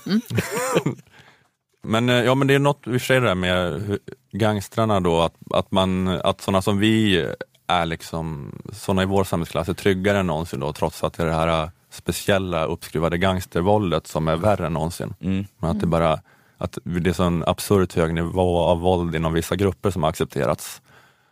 men, 1.82 2.08
eh, 2.08 2.14
ja, 2.14 2.34
men 2.34 2.48
det 2.48 2.54
är 2.54 2.58
något, 2.58 2.86
i 2.86 2.90
och 2.90 3.00
det 3.08 3.20
där 3.20 3.34
med 3.34 3.98
gangstrarna 4.32 5.00
då, 5.00 5.20
att, 5.20 5.34
att, 5.50 5.70
man, 5.70 6.08
att 6.08 6.40
sådana 6.40 6.62
som 6.62 6.78
vi 6.78 7.26
är 7.66 7.86
liksom, 7.86 8.52
sådana 8.72 9.02
i 9.02 9.06
vår 9.06 9.24
samhällsklass 9.24 9.68
är 9.68 9.74
tryggare 9.74 10.18
än 10.18 10.26
någonsin 10.26 10.60
då, 10.60 10.72
trots 10.72 11.04
att 11.04 11.12
det 11.12 11.22
är 11.22 11.26
det 11.26 11.32
här 11.34 11.62
eh, 11.62 11.70
speciella 11.98 12.64
uppskruvade 12.64 13.18
gangstervåldet 13.18 14.06
som 14.06 14.28
är 14.28 14.36
värre 14.36 14.66
än 14.66 14.72
någonsin. 14.72 15.14
Mm. 15.20 15.46
Men 15.58 15.70
att 15.70 15.80
det 15.80 15.86
bara, 15.86 16.20
att 16.58 16.78
det 16.82 17.10
är 17.10 17.14
så 17.14 17.22
en 17.22 17.44
absurt 17.46 17.94
hög 17.94 18.14
nivå 18.14 18.58
av 18.58 18.80
våld 18.80 19.14
inom 19.14 19.32
vissa 19.32 19.56
grupper 19.56 19.90
som 19.90 20.02
har 20.02 20.10
accepterats. 20.10 20.82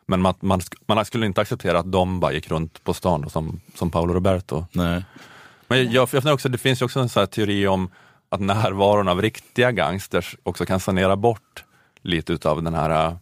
Men 0.07 0.21
man, 0.21 0.35
man, 0.41 0.61
man 0.87 1.05
skulle 1.05 1.27
inte 1.27 1.41
acceptera 1.41 1.79
att 1.79 1.93
de 1.93 2.21
bara 2.21 2.33
gick 2.33 2.51
runt 2.51 2.85
på 2.85 2.95
stan 2.95 3.21
då, 3.21 3.29
som, 3.29 3.61
som 3.75 3.91
Paolo 3.91 4.15
Roberto. 4.15 4.67
Nej. 4.73 5.05
Men 5.69 5.79
jag, 5.79 5.93
jag 5.93 6.11
funderar 6.11 6.35
också, 6.35 6.49
det 6.49 6.59
finns 6.59 6.81
ju 6.81 6.85
också 6.85 7.01
en 7.01 7.09
sån 7.09 7.21
här 7.21 7.27
teori 7.27 7.67
om 7.67 7.91
att 8.29 8.41
närvaron 8.41 9.09
av 9.09 9.23
riktiga 9.23 9.73
gangsters 9.73 10.37
också 10.43 10.67
kan 10.67 10.81
sanera 10.81 11.17
bort 11.17 11.65
lite 12.03 12.33
utav 12.33 12.63
den 12.63 12.75
här 12.75 13.07
äh, 13.07 13.17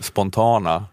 spontana 0.00 0.84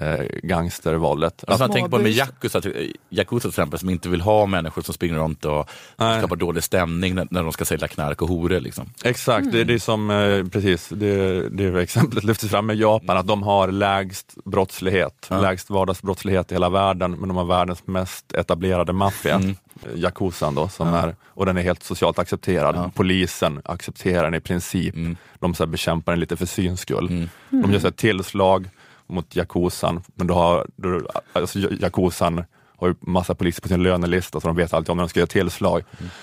eh, 0.00 0.20
gangstervåldet. 0.42 1.44
Alltså 1.46 1.62
man 1.62 1.70
Att- 1.70 1.74
tänker 1.74 1.90
på 1.90 1.98
med 1.98 2.12
Yakuza, 2.12 2.60
till- 2.60 2.96
Yakuza 3.10 3.40
till 3.40 3.48
exempel, 3.48 3.78
som 3.78 3.90
inte 3.90 4.08
vill 4.08 4.20
ha 4.20 4.46
människor 4.46 4.82
som 4.82 4.94
springer 4.94 5.14
runt 5.14 5.44
och 5.44 5.68
skapar 5.94 6.36
dålig 6.36 6.64
stämning 6.64 7.14
när, 7.14 7.26
när 7.30 7.42
de 7.42 7.52
ska 7.52 7.64
sälja 7.64 7.88
knark 7.88 8.22
och 8.22 8.28
horor. 8.28 8.60
Liksom. 8.60 8.86
Exakt, 9.04 9.52
det, 9.52 9.64
det 9.64 9.74
är 9.74 9.78
som, 9.78 10.10
eh, 10.10 10.44
precis, 10.46 10.88
det, 10.88 11.48
det 11.48 11.64
är 11.64 11.76
exemplet 11.76 12.24
lyftes 12.24 12.50
fram 12.50 12.66
med 12.66 12.76
Japan, 12.76 13.16
att 13.16 13.26
de 13.26 13.42
har 13.42 13.68
lägst 13.68 14.34
brottslighet, 14.44 15.28
lägst 15.30 15.70
vardagsbrottslighet 15.70 16.52
i 16.52 16.54
hela 16.54 16.68
världen, 16.68 17.10
men 17.12 17.28
de 17.28 17.36
har 17.36 17.44
världens 17.44 17.86
mest 17.86 18.32
etablerade 18.32 18.92
maffia, 18.92 19.34
mm. 19.34 19.56
Yakuzan 19.94 20.54
då, 20.54 20.68
som 20.68 20.94
är, 20.94 21.16
och 21.26 21.46
den 21.46 21.56
är 21.56 21.62
helt 21.62 21.82
socialt 21.82 22.18
accepterad. 22.18 22.90
Polisen 22.94 23.60
accepterar 23.64 24.24
den 24.24 24.34
i 24.34 24.40
princip. 24.40 24.94
De 25.38 25.54
så 25.54 25.62
här 25.64 25.68
bekämpar 25.68 26.12
den 26.12 26.20
lite 26.20 26.36
för 26.36 26.46
syns 26.46 26.80
skull. 26.80 27.28
De 27.50 27.72
gör 27.72 27.78
så 27.78 27.86
här 27.86 27.90
tillslag 27.90 28.68
mot 29.10 29.36
Yakuzan, 29.36 30.02
men 30.14 30.26
då 30.26 30.34
har, 30.34 30.66
då, 30.76 31.00
alltså, 31.32 31.58
Yakuzan 31.58 32.44
har 32.76 32.88
ju 32.88 32.94
massa 33.00 33.34
poliser 33.34 33.62
på 33.62 33.68
sin 33.68 33.82
lönelista 33.82 34.40
så 34.40 34.46
de 34.46 34.56
vet 34.56 34.74
alltid 34.74 34.90
om 34.90 34.96
när 34.96 35.04
de 35.04 35.08
ska 35.08 35.20
göra 35.20 35.26
tillslag. 35.26 35.82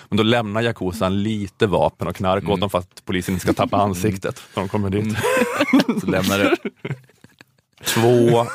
Men 0.09 0.17
då 0.17 0.23
lämnar 0.23 0.61
Yakuzan 0.61 1.23
lite 1.23 1.67
vapen 1.67 2.07
och 2.07 2.15
knark 2.15 2.49
åt 2.49 2.59
dem 2.59 2.69
för 2.69 2.79
att 2.79 3.01
polisen 3.05 3.33
inte 3.33 3.45
ska 3.45 3.53
tappa 3.53 3.77
ansiktet 3.77 4.41
när 4.55 4.63
de 4.63 4.69
kommer 4.69 4.89
dit. 4.89 5.17
Så 6.01 6.07
lämnar 6.07 6.39
det 6.39 6.57
två, 7.85 8.45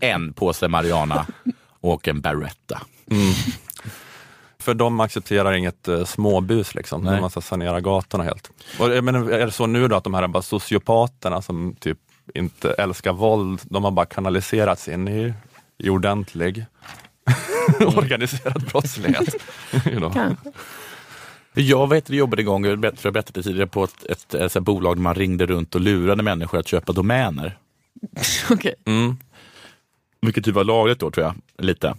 en 0.00 0.32
påse 0.32 0.68
Mariana 0.68 1.26
och 1.80 2.08
en 2.08 2.20
Beretta. 2.20 2.80
Mm. 3.10 3.32
För 4.58 4.74
de 4.74 5.00
accepterar 5.00 5.52
inget 5.52 5.88
eh, 5.88 6.04
småbus, 6.04 6.74
liksom. 6.74 7.02
Nej. 7.02 7.14
de 7.14 7.20
måste 7.20 7.42
sanera 7.42 7.80
gatorna 7.80 8.24
helt. 8.24 8.50
Och, 8.78 9.04
menar, 9.04 9.30
är 9.30 9.46
det 9.46 9.52
så 9.52 9.66
nu 9.66 9.88
då 9.88 9.96
att 9.96 10.04
de 10.04 10.14
här 10.14 10.28
bara 10.28 10.42
sociopaterna 10.42 11.42
som 11.42 11.76
typ 11.80 11.98
inte 12.34 12.72
älskar 12.72 13.12
våld, 13.12 13.60
de 13.64 13.84
har 13.84 13.90
bara 13.90 14.06
kanaliserats 14.06 14.88
in 14.88 15.08
i, 15.08 15.34
i 15.78 15.88
ordentlig 15.88 16.66
organiserad 17.80 18.64
brottslighet? 18.72 19.34
You 19.86 19.96
know. 19.96 20.36
Jag 21.56 21.88
vet, 21.88 22.10
vi 22.10 22.16
jobbade 22.16 22.42
en 22.42 22.46
gång, 22.46 22.64
jag 22.64 22.78
berättade 22.78 23.00
jag 23.02 23.12
berättade 23.12 23.42
tidigare, 23.42 23.66
på 23.66 23.84
ett, 23.84 24.04
ett, 24.04 24.34
ett, 24.34 24.54
här 24.54 24.60
bolag 24.60 24.96
där 24.96 25.02
man 25.02 25.14
ringde 25.14 25.46
runt 25.46 25.74
och 25.74 25.80
lurade 25.80 26.22
människor 26.22 26.58
att 26.58 26.68
köpa 26.68 26.92
domäner. 26.92 27.58
Okej. 28.50 28.74
Mm. 28.84 29.16
Vilket 30.20 30.44
typ 30.44 30.54
var 30.54 30.64
lagligt 30.64 30.98
då 30.98 31.10
tror 31.10 31.26
jag, 31.26 31.34
lite. 31.66 31.94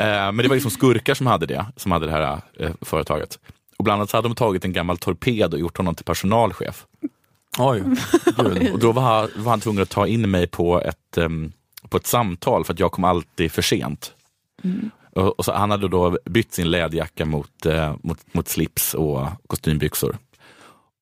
Eh, 0.00 0.32
Men 0.32 0.36
det 0.36 0.48
var 0.48 0.54
liksom 0.54 0.70
skurkar 0.70 1.14
som 1.14 1.26
hade 1.26 1.46
det, 1.46 1.66
som 1.76 1.92
hade 1.92 2.06
det 2.06 2.12
här 2.12 2.40
eh, 2.58 2.70
företaget. 2.80 3.38
Och 3.76 3.84
bland 3.84 4.00
annat 4.00 4.10
så 4.10 4.16
hade 4.16 4.28
de 4.28 4.34
tagit 4.34 4.64
en 4.64 4.72
gammal 4.72 4.98
torped 4.98 5.54
och 5.54 5.60
gjort 5.60 5.76
honom 5.76 5.94
till 5.94 6.04
personalchef. 6.04 6.86
Oj, 7.58 7.82
Och 8.72 8.78
då 8.78 8.92
var, 8.92 9.02
han- 9.02 9.30
var 9.36 9.50
han 9.50 9.60
tvungen 9.60 9.82
att 9.82 9.90
ta 9.90 10.06
in 10.06 10.30
mig 10.30 10.46
på 10.46 10.80
ett, 10.80 11.18
em, 11.18 11.52
på 11.88 11.96
ett 11.96 12.06
samtal 12.06 12.64
för 12.64 12.72
att 12.72 12.78
jag 12.80 12.92
kom 12.92 13.04
alltid 13.04 13.52
för 13.52 13.62
sent. 13.62 14.12
Och, 15.12 15.38
och 15.38 15.44
så, 15.44 15.52
han 15.52 15.70
hade 15.70 15.88
då 15.88 16.18
bytt 16.24 16.54
sin 16.54 16.70
läderjacka 16.70 17.24
mot, 17.24 17.66
eh, 17.66 17.94
mot, 18.02 18.18
mot 18.34 18.48
slips 18.48 18.94
och 18.94 19.26
kostymbyxor. 19.46 20.16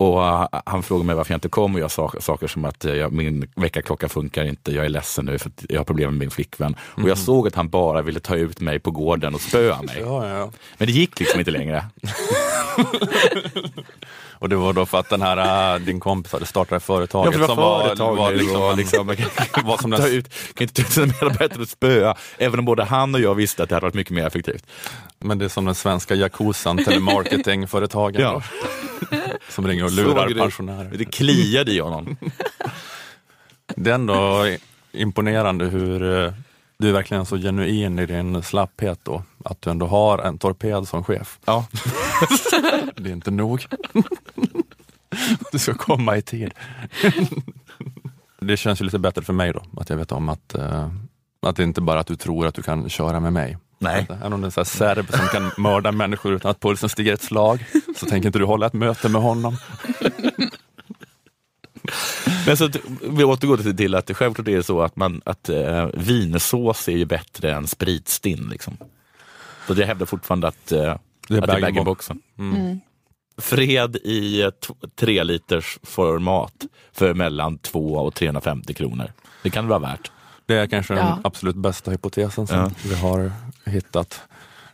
Och 0.01 0.26
eh, 0.26 0.49
han 0.66 0.82
frågade 0.82 1.07
mig 1.07 1.16
varför 1.16 1.32
jag 1.32 1.36
inte 1.36 1.49
kom 1.49 1.74
och 1.74 1.80
jag 1.80 1.90
sa 1.90 2.12
saker 2.20 2.46
som 2.46 2.64
att 2.64 2.84
jag, 2.84 3.12
min 3.12 3.51
väckarklocka 3.57 4.09
funkar 4.09 4.44
inte, 4.44 4.72
jag 4.72 4.84
är 4.84 4.88
ledsen 4.88 5.24
nu 5.24 5.38
för 5.38 5.49
att 5.49 5.64
jag 5.68 5.80
har 5.80 5.84
problem 5.84 6.11
med 6.11 6.18
min 6.18 6.30
flickvän. 6.30 6.76
Och 6.80 7.09
jag 7.09 7.18
såg 7.18 7.46
att 7.49 7.55
han 7.55 7.68
bara 7.68 8.03
ville 8.03 8.20
ta 8.20 8.36
ut 8.36 8.61
mig 8.61 8.78
på 8.78 8.90
gården 8.90 9.34
och 9.34 9.40
spöa 9.40 9.82
mig. 9.82 9.96
Ja, 10.01 10.28
ja. 10.28 10.51
Men 10.78 10.86
det 10.86 10.92
gick 10.92 11.20
liksom 11.20 11.38
inte 11.38 11.51
längre. 11.51 11.84
Och 14.41 14.49
det 14.49 14.57
var 14.57 14.72
då 14.72 14.87
för 14.87 14.99
att 14.99 15.09
den 15.11 15.22
här, 15.22 15.74
äh, 15.74 15.81
din 15.81 16.01
kompis 16.01 16.33
hade 16.33 16.47
startat 16.47 16.76
ett 16.76 16.83
företag 16.83 17.26
Ja, 17.26 17.33
för 17.33 17.39
det 17.39 17.47
var 17.47 17.55
som 17.55 17.83
företag 17.87 18.16
var, 18.16 18.16
var 18.16 18.33
liksom, 18.33 18.62
och 18.62 18.76
liksom, 18.76 19.07
var 19.64 19.79
som 19.79 19.91
ta 19.91 19.97
den, 19.97 20.12
ut, 20.12 20.35
kan 20.55 20.64
inte 20.64 20.74
ta 20.74 20.89
ut 20.89 20.93
sina 20.93 21.07
medarbetare 21.07 21.62
och 21.62 21.68
spöa. 21.68 22.16
Även 22.39 22.59
om 22.59 22.64
både 22.64 22.85
han 22.85 23.14
och 23.14 23.20
jag 23.20 23.35
visste 23.35 23.62
att 23.62 23.68
det 23.68 23.74
hade 23.74 23.87
varit 23.87 23.95
mycket 23.95 24.12
mer 24.12 24.26
effektivt. 24.26 24.66
men 25.18 25.39
det 25.39 25.45
är 25.45 25.49
som 25.49 25.64
den 25.64 25.74
svenska 25.74 26.14
Yakuzan 26.14 26.85
telemarketingföretagen 26.85 28.20
Ja. 28.22 28.43
som 29.49 29.66
ringer 29.66 29.85
och 29.85 29.93
lurar 29.93 30.35
pensionärer. 30.35 30.91
Det 30.95 31.05
kliade 31.05 31.72
i 31.72 31.79
honom. 31.79 32.16
Det 33.76 33.91
är 33.91 33.95
ändå 33.95 34.47
imponerande 34.93 35.64
hur 35.64 36.24
eh, 36.24 36.33
du 36.79 36.89
är 36.89 36.93
verkligen 36.93 37.26
så 37.26 37.37
genuin 37.37 37.99
i 37.99 38.07
din 38.07 38.43
slapphet 38.43 39.01
då, 39.03 39.22
att 39.51 39.62
du 39.62 39.70
ändå 39.70 39.86
har 39.86 40.18
en 40.18 40.38
torped 40.38 40.88
som 40.88 41.05
chef. 41.05 41.38
Ja. 41.44 41.66
Det 42.96 43.09
är 43.09 43.12
inte 43.12 43.30
nog. 43.30 43.66
Du 45.53 45.59
ska 45.59 45.74
komma 45.74 46.16
i 46.16 46.22
tid. 46.22 46.55
Det 48.40 48.57
känns 48.57 48.80
ju 48.80 48.84
lite 48.84 48.99
bättre 48.99 49.22
för 49.22 49.32
mig 49.32 49.53
då, 49.53 49.62
att 49.80 49.90
jag 49.90 49.96
vet 49.96 50.12
om 50.12 50.28
att, 50.28 50.55
eh, 50.55 50.88
att 51.42 51.57
det 51.57 51.62
inte 51.62 51.80
bara 51.80 51.96
är 51.96 52.01
att 52.01 52.07
du 52.07 52.16
tror 52.16 52.46
att 52.46 52.55
du 52.55 52.62
kan 52.62 52.88
köra 52.88 53.20
med 53.20 53.32
mig. 53.32 53.59
Nej. 53.78 54.07
Även 54.11 54.32
om 54.32 54.40
det 54.40 54.44
är 54.44 54.46
en 54.46 54.53
sån 54.53 54.64
serb 54.64 55.07
som 55.11 55.26
kan 55.26 55.51
mörda 55.57 55.92
människor 55.92 56.34
utan 56.34 56.51
att 56.51 56.61
pulsen 56.61 56.88
stiger 56.88 57.14
ett 57.14 57.22
slag, 57.22 57.64
så 57.96 58.07
tänker 58.07 58.26
inte 58.26 58.38
du 58.38 58.44
hålla 58.44 58.66
ett 58.66 58.72
möte 58.72 59.09
med 59.09 59.22
honom. 59.22 59.57
Men 62.46 62.57
så 62.57 62.64
att, 62.64 62.76
vi 63.03 63.24
återgår 63.24 63.57
till, 63.57 63.76
till 63.76 63.94
att 63.94 64.07
det 64.07 64.14
självklart 64.14 64.49
är 64.49 64.57
det 64.57 64.62
så 64.62 64.82
att, 64.82 64.96
man, 64.96 65.22
att 65.24 65.49
eh, 65.49 65.86
vinsås 65.94 66.88
är 66.88 66.96
ju 66.96 67.05
bättre 67.05 67.53
än 67.53 67.66
spritstinn. 67.66 68.49
Liksom. 68.51 68.76
Så 69.75 69.81
jag 69.83 69.87
hävdar 69.87 70.07
fortfarande 70.07 70.49
att, 70.49 70.73
eh, 70.73 70.93
att 70.93 71.01
det 71.29 71.37
är 71.37 71.41
bag-in-box. 71.41 71.61
bag-in-boxen. 71.62 72.21
Mm. 72.39 72.81
Fred 73.41 73.97
i 73.97 74.51
tre 74.97 75.25
liters 75.25 75.79
format 75.83 76.53
för 76.93 77.14
mellan 77.14 77.59
2 77.59 77.95
och 77.95 78.14
350 78.14 78.75
kronor. 78.75 79.12
Det 79.43 79.51
kan 79.51 79.64
det 79.64 79.71
vara 79.71 79.79
värt. 79.79 80.11
Det 80.47 80.55
är 80.55 80.66
kanske 80.66 80.95
den 80.95 81.07
Ja. 81.07 81.19
absolut 81.25 81.57
bästa 81.57 81.91
hypotesen 81.91 82.47
som 82.47 82.57
Ja. 82.59 82.71
vi 82.85 82.95
har 82.95 83.33
hittat. 83.64 84.21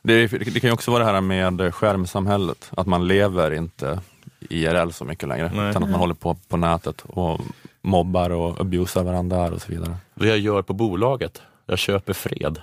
Det, 0.03 0.27
det 0.27 0.61
kan 0.61 0.69
ju 0.69 0.75
också 0.75 0.91
vara 0.91 1.05
det 1.05 1.11
här 1.13 1.21
med 1.21 1.75
skärmsamhället, 1.75 2.71
att 2.77 2.87
man 2.87 3.09
lever 3.09 3.51
inte 3.55 4.01
IRL 4.41 4.91
så 4.91 5.05
mycket 5.05 5.29
längre, 5.29 5.51
Nej. 5.55 5.71
utan 5.71 5.83
att 5.83 5.91
man 5.91 6.01
håller 6.01 6.15
på 6.15 6.35
på 6.49 6.57
nätet 6.57 7.03
och 7.07 7.41
mobbar 7.83 8.31
och 8.31 8.61
abusar 8.61 9.03
varandra 9.05 9.53
och 9.53 9.63
så 9.63 9.73
vidare. 9.73 9.97
Det 10.15 10.29
jag 10.29 10.39
gör 10.39 10.63
på 10.63 10.73
bolaget, 10.73 11.43
jag 11.67 11.79
köper 11.79 12.13
fred. 12.13 12.61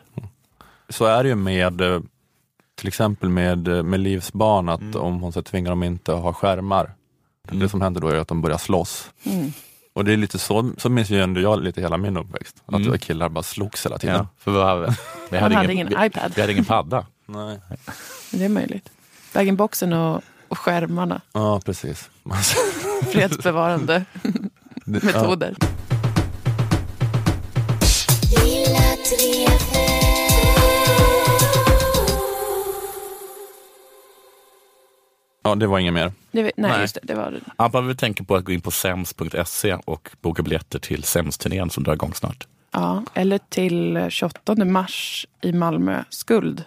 Så 0.90 1.06
är 1.06 1.24
det 1.24 1.30
ju 1.30 1.36
med 1.36 1.82
eh, 1.82 2.00
till 2.82 2.88
exempel 2.88 3.30
med, 3.30 3.68
eh, 3.68 3.84
med 3.84 4.00
Livs 4.00 4.34
barn, 4.34 4.70
att 4.70 4.96
om 4.96 5.22
hon 5.22 5.32
så 5.32 5.42
tvingar 5.42 5.70
dem 5.70 5.84
inte 5.84 6.14
att 6.16 6.22
ha 6.22 6.34
skärmar. 6.34 6.92
Det 7.52 7.70
som 7.70 7.82
händer 7.82 8.02
då 8.02 8.08
är 8.08 8.16
att 8.16 8.28
de 8.28 8.42
börjar 8.42 8.58
slåss. 8.58 9.10
Mm. 9.24 9.54
Och 9.94 10.06
det 10.06 10.14
är 10.14 10.18
lite 10.18 10.40
så, 10.40 10.72
så 10.78 10.90
minns 10.90 11.10
ju 11.10 11.22
ändå 11.22 11.42
jag 11.42 11.64
lite 11.64 11.82
hela 11.82 11.98
min 11.98 12.18
uppväxt. 12.18 12.56
Att 12.66 12.76
Mm. 12.76 12.98
killar 12.98 13.30
bara 13.30 13.44
slogs 13.44 13.86
hela 13.86 13.98
tiden. 13.98 14.16
Ja, 14.16 14.28
för 14.38 14.52
vad, 14.52 14.96
vi 15.32 15.38
Han 15.38 15.52
hade 15.52 15.74
ingen 15.74 15.88
vi, 15.88 16.06
iPad. 16.06 16.32
Vi 16.36 16.42
hade 16.42 16.54
ingen 16.54 16.66
padda. 16.66 17.06
Nej. 17.26 17.60
Det 18.32 18.46
är 18.46 18.50
möjligt. 18.50 18.90
Bag-in-boxen 19.34 19.94
och, 19.94 20.22
och 20.48 20.58
skärmarna. 20.58 21.22
Ja, 21.34 21.62
precis. 21.66 22.10
Fredsbevarande 23.12 24.06
Det- 24.86 25.04
metoder. 25.04 25.56
Ja, 25.60 25.68
det 35.60 35.68
var 35.68 35.80
inget 35.80 35.94
mer. 35.94 36.12
Det, 36.32 36.42
nej, 36.44 36.52
Nej. 36.56 36.82
just 36.82 36.96
det. 36.96 37.02
det 37.04 37.16
var, 37.16 37.40
Ja, 37.58 37.70
man 37.74 37.88
vill 37.88 37.98
tänka 37.98 38.24
på 38.24 38.36
att 38.36 38.44
gå 38.46 38.52
in 38.52 38.62
på 38.62 38.72
sems.se 38.72 39.74
och 39.86 40.10
boka 40.22 40.44
biljetter 40.44 40.80
till 40.80 41.04
SEMS-turnén 41.04 41.70
som 41.70 41.84
drar 41.84 41.94
igång 41.94 42.14
snart. 42.14 42.48
ja, 42.72 43.04
eller 43.14 43.40
till 43.50 44.06
28 44.10 44.56
mars 44.66 45.28
i 45.42 45.52
Malmö, 45.54 46.04
Skuld. 46.10 46.64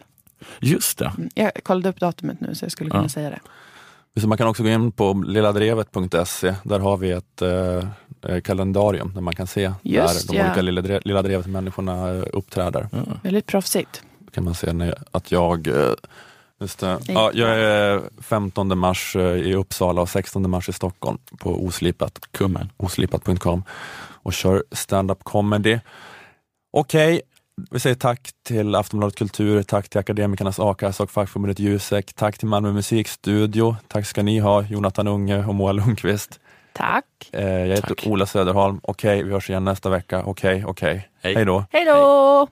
Just 0.61 0.99
det. 0.99 1.13
Mm, 1.17 1.31
Jag 1.35 1.53
kollade 1.63 1.89
upp 1.89 2.01
datumet 2.01 2.41
nu 2.41 2.55
så 2.55 2.65
jag 2.65 2.73
skulle 2.73 2.91
kunna 2.91 3.03
Ja. 3.03 3.09
säga 3.09 3.31
det. 3.31 4.27
Man 4.27 4.39
kan 4.39 4.47
också 4.49 4.63
gå 4.63 4.69
in 4.69 4.93
på 4.93 5.13
lilladrevet.se. 5.27 6.55
Där 6.63 6.79
har 6.79 6.97
vi 6.97 7.11
ett 7.11 7.43
eh, 7.43 7.89
eh, 8.29 8.41
kalendarium 8.41 9.15
där 9.15 9.21
man 9.21 9.35
kan 9.35 9.47
se 9.47 9.73
Just, 9.83 10.29
där 10.29 10.35
de 10.35 10.39
ja. 10.41 10.47
olika 10.47 10.63
Lilla, 10.63 10.81
Dre- 10.81 11.01
Lilla 11.05 11.23
Drevet-människorna 11.23 12.15
eh, 12.15 12.25
uppträder. 12.33 12.89
Väldigt 13.23 13.47
proffsigt. 13.47 14.03
Då 14.19 14.31
kan 14.31 14.45
man 14.45 14.55
se 14.55 14.73
när, 14.73 14.95
att 15.11 15.31
jag, 15.33 15.67
eh, 15.67 15.93
Just 16.65 16.79
det. 16.79 16.99
Ja, 17.07 17.31
jag 17.35 17.51
är 17.51 18.03
15 18.23 18.79
mars 18.79 19.17
eh, 19.17 19.23
i 19.23 19.55
Uppsala 19.55 20.03
och 20.03 20.09
16 20.09 20.51
mars 20.51 20.69
i 20.69 20.73
Stockholm 20.73 21.19
på 21.39 21.65
Oslipat. 21.65 22.19
Kummen. 22.31 22.71
Oslipat.com 22.77 23.63
och 24.23 24.33
kör 24.33 24.65
stand-up 24.73 25.25
comedy. 25.25 25.79
Okej, 26.73 27.21
vi 27.71 27.81
säger 27.81 27.97
tack 27.97 28.31
till 28.47 28.75
Aftonbladet 28.75 29.19
Kultur, 29.19 29.63
tack 29.63 29.89
till 29.89 30.01
Akademikernas 30.01 30.59
a-kassa 30.59 31.03
och 31.03 31.11
fackförbundet 31.11 31.59
Jusek, 31.59 32.13
tack 32.15 32.39
till 32.39 32.49
Malmö 32.49 32.73
musikstudio, 32.73 33.77
tack 33.89 34.07
ska 34.07 34.23
ni 34.23 34.39
ha, 34.39 34.63
Jonathan 34.63 35.09
Unge 35.09 35.47
och 35.47 35.55
Moa 35.55 35.73
Lundqvist. 35.73 36.41
Tack. 36.73 37.05
Eh, 37.33 37.49
jag 37.49 37.77
heter 37.77 38.09
Ola 38.09 38.27
Söderholm. 38.27 38.81
Okej, 38.83 39.23
vi 39.23 39.33
hörs 39.33 39.51
igen 39.51 39.65
nästa 39.65 39.91
vecka. 39.91 40.23
Okej, 40.25 40.65
okej. 40.67 41.09
Hej 41.23 41.45
då. 41.45 41.65
Hej 41.71 41.85
då! 41.85 42.49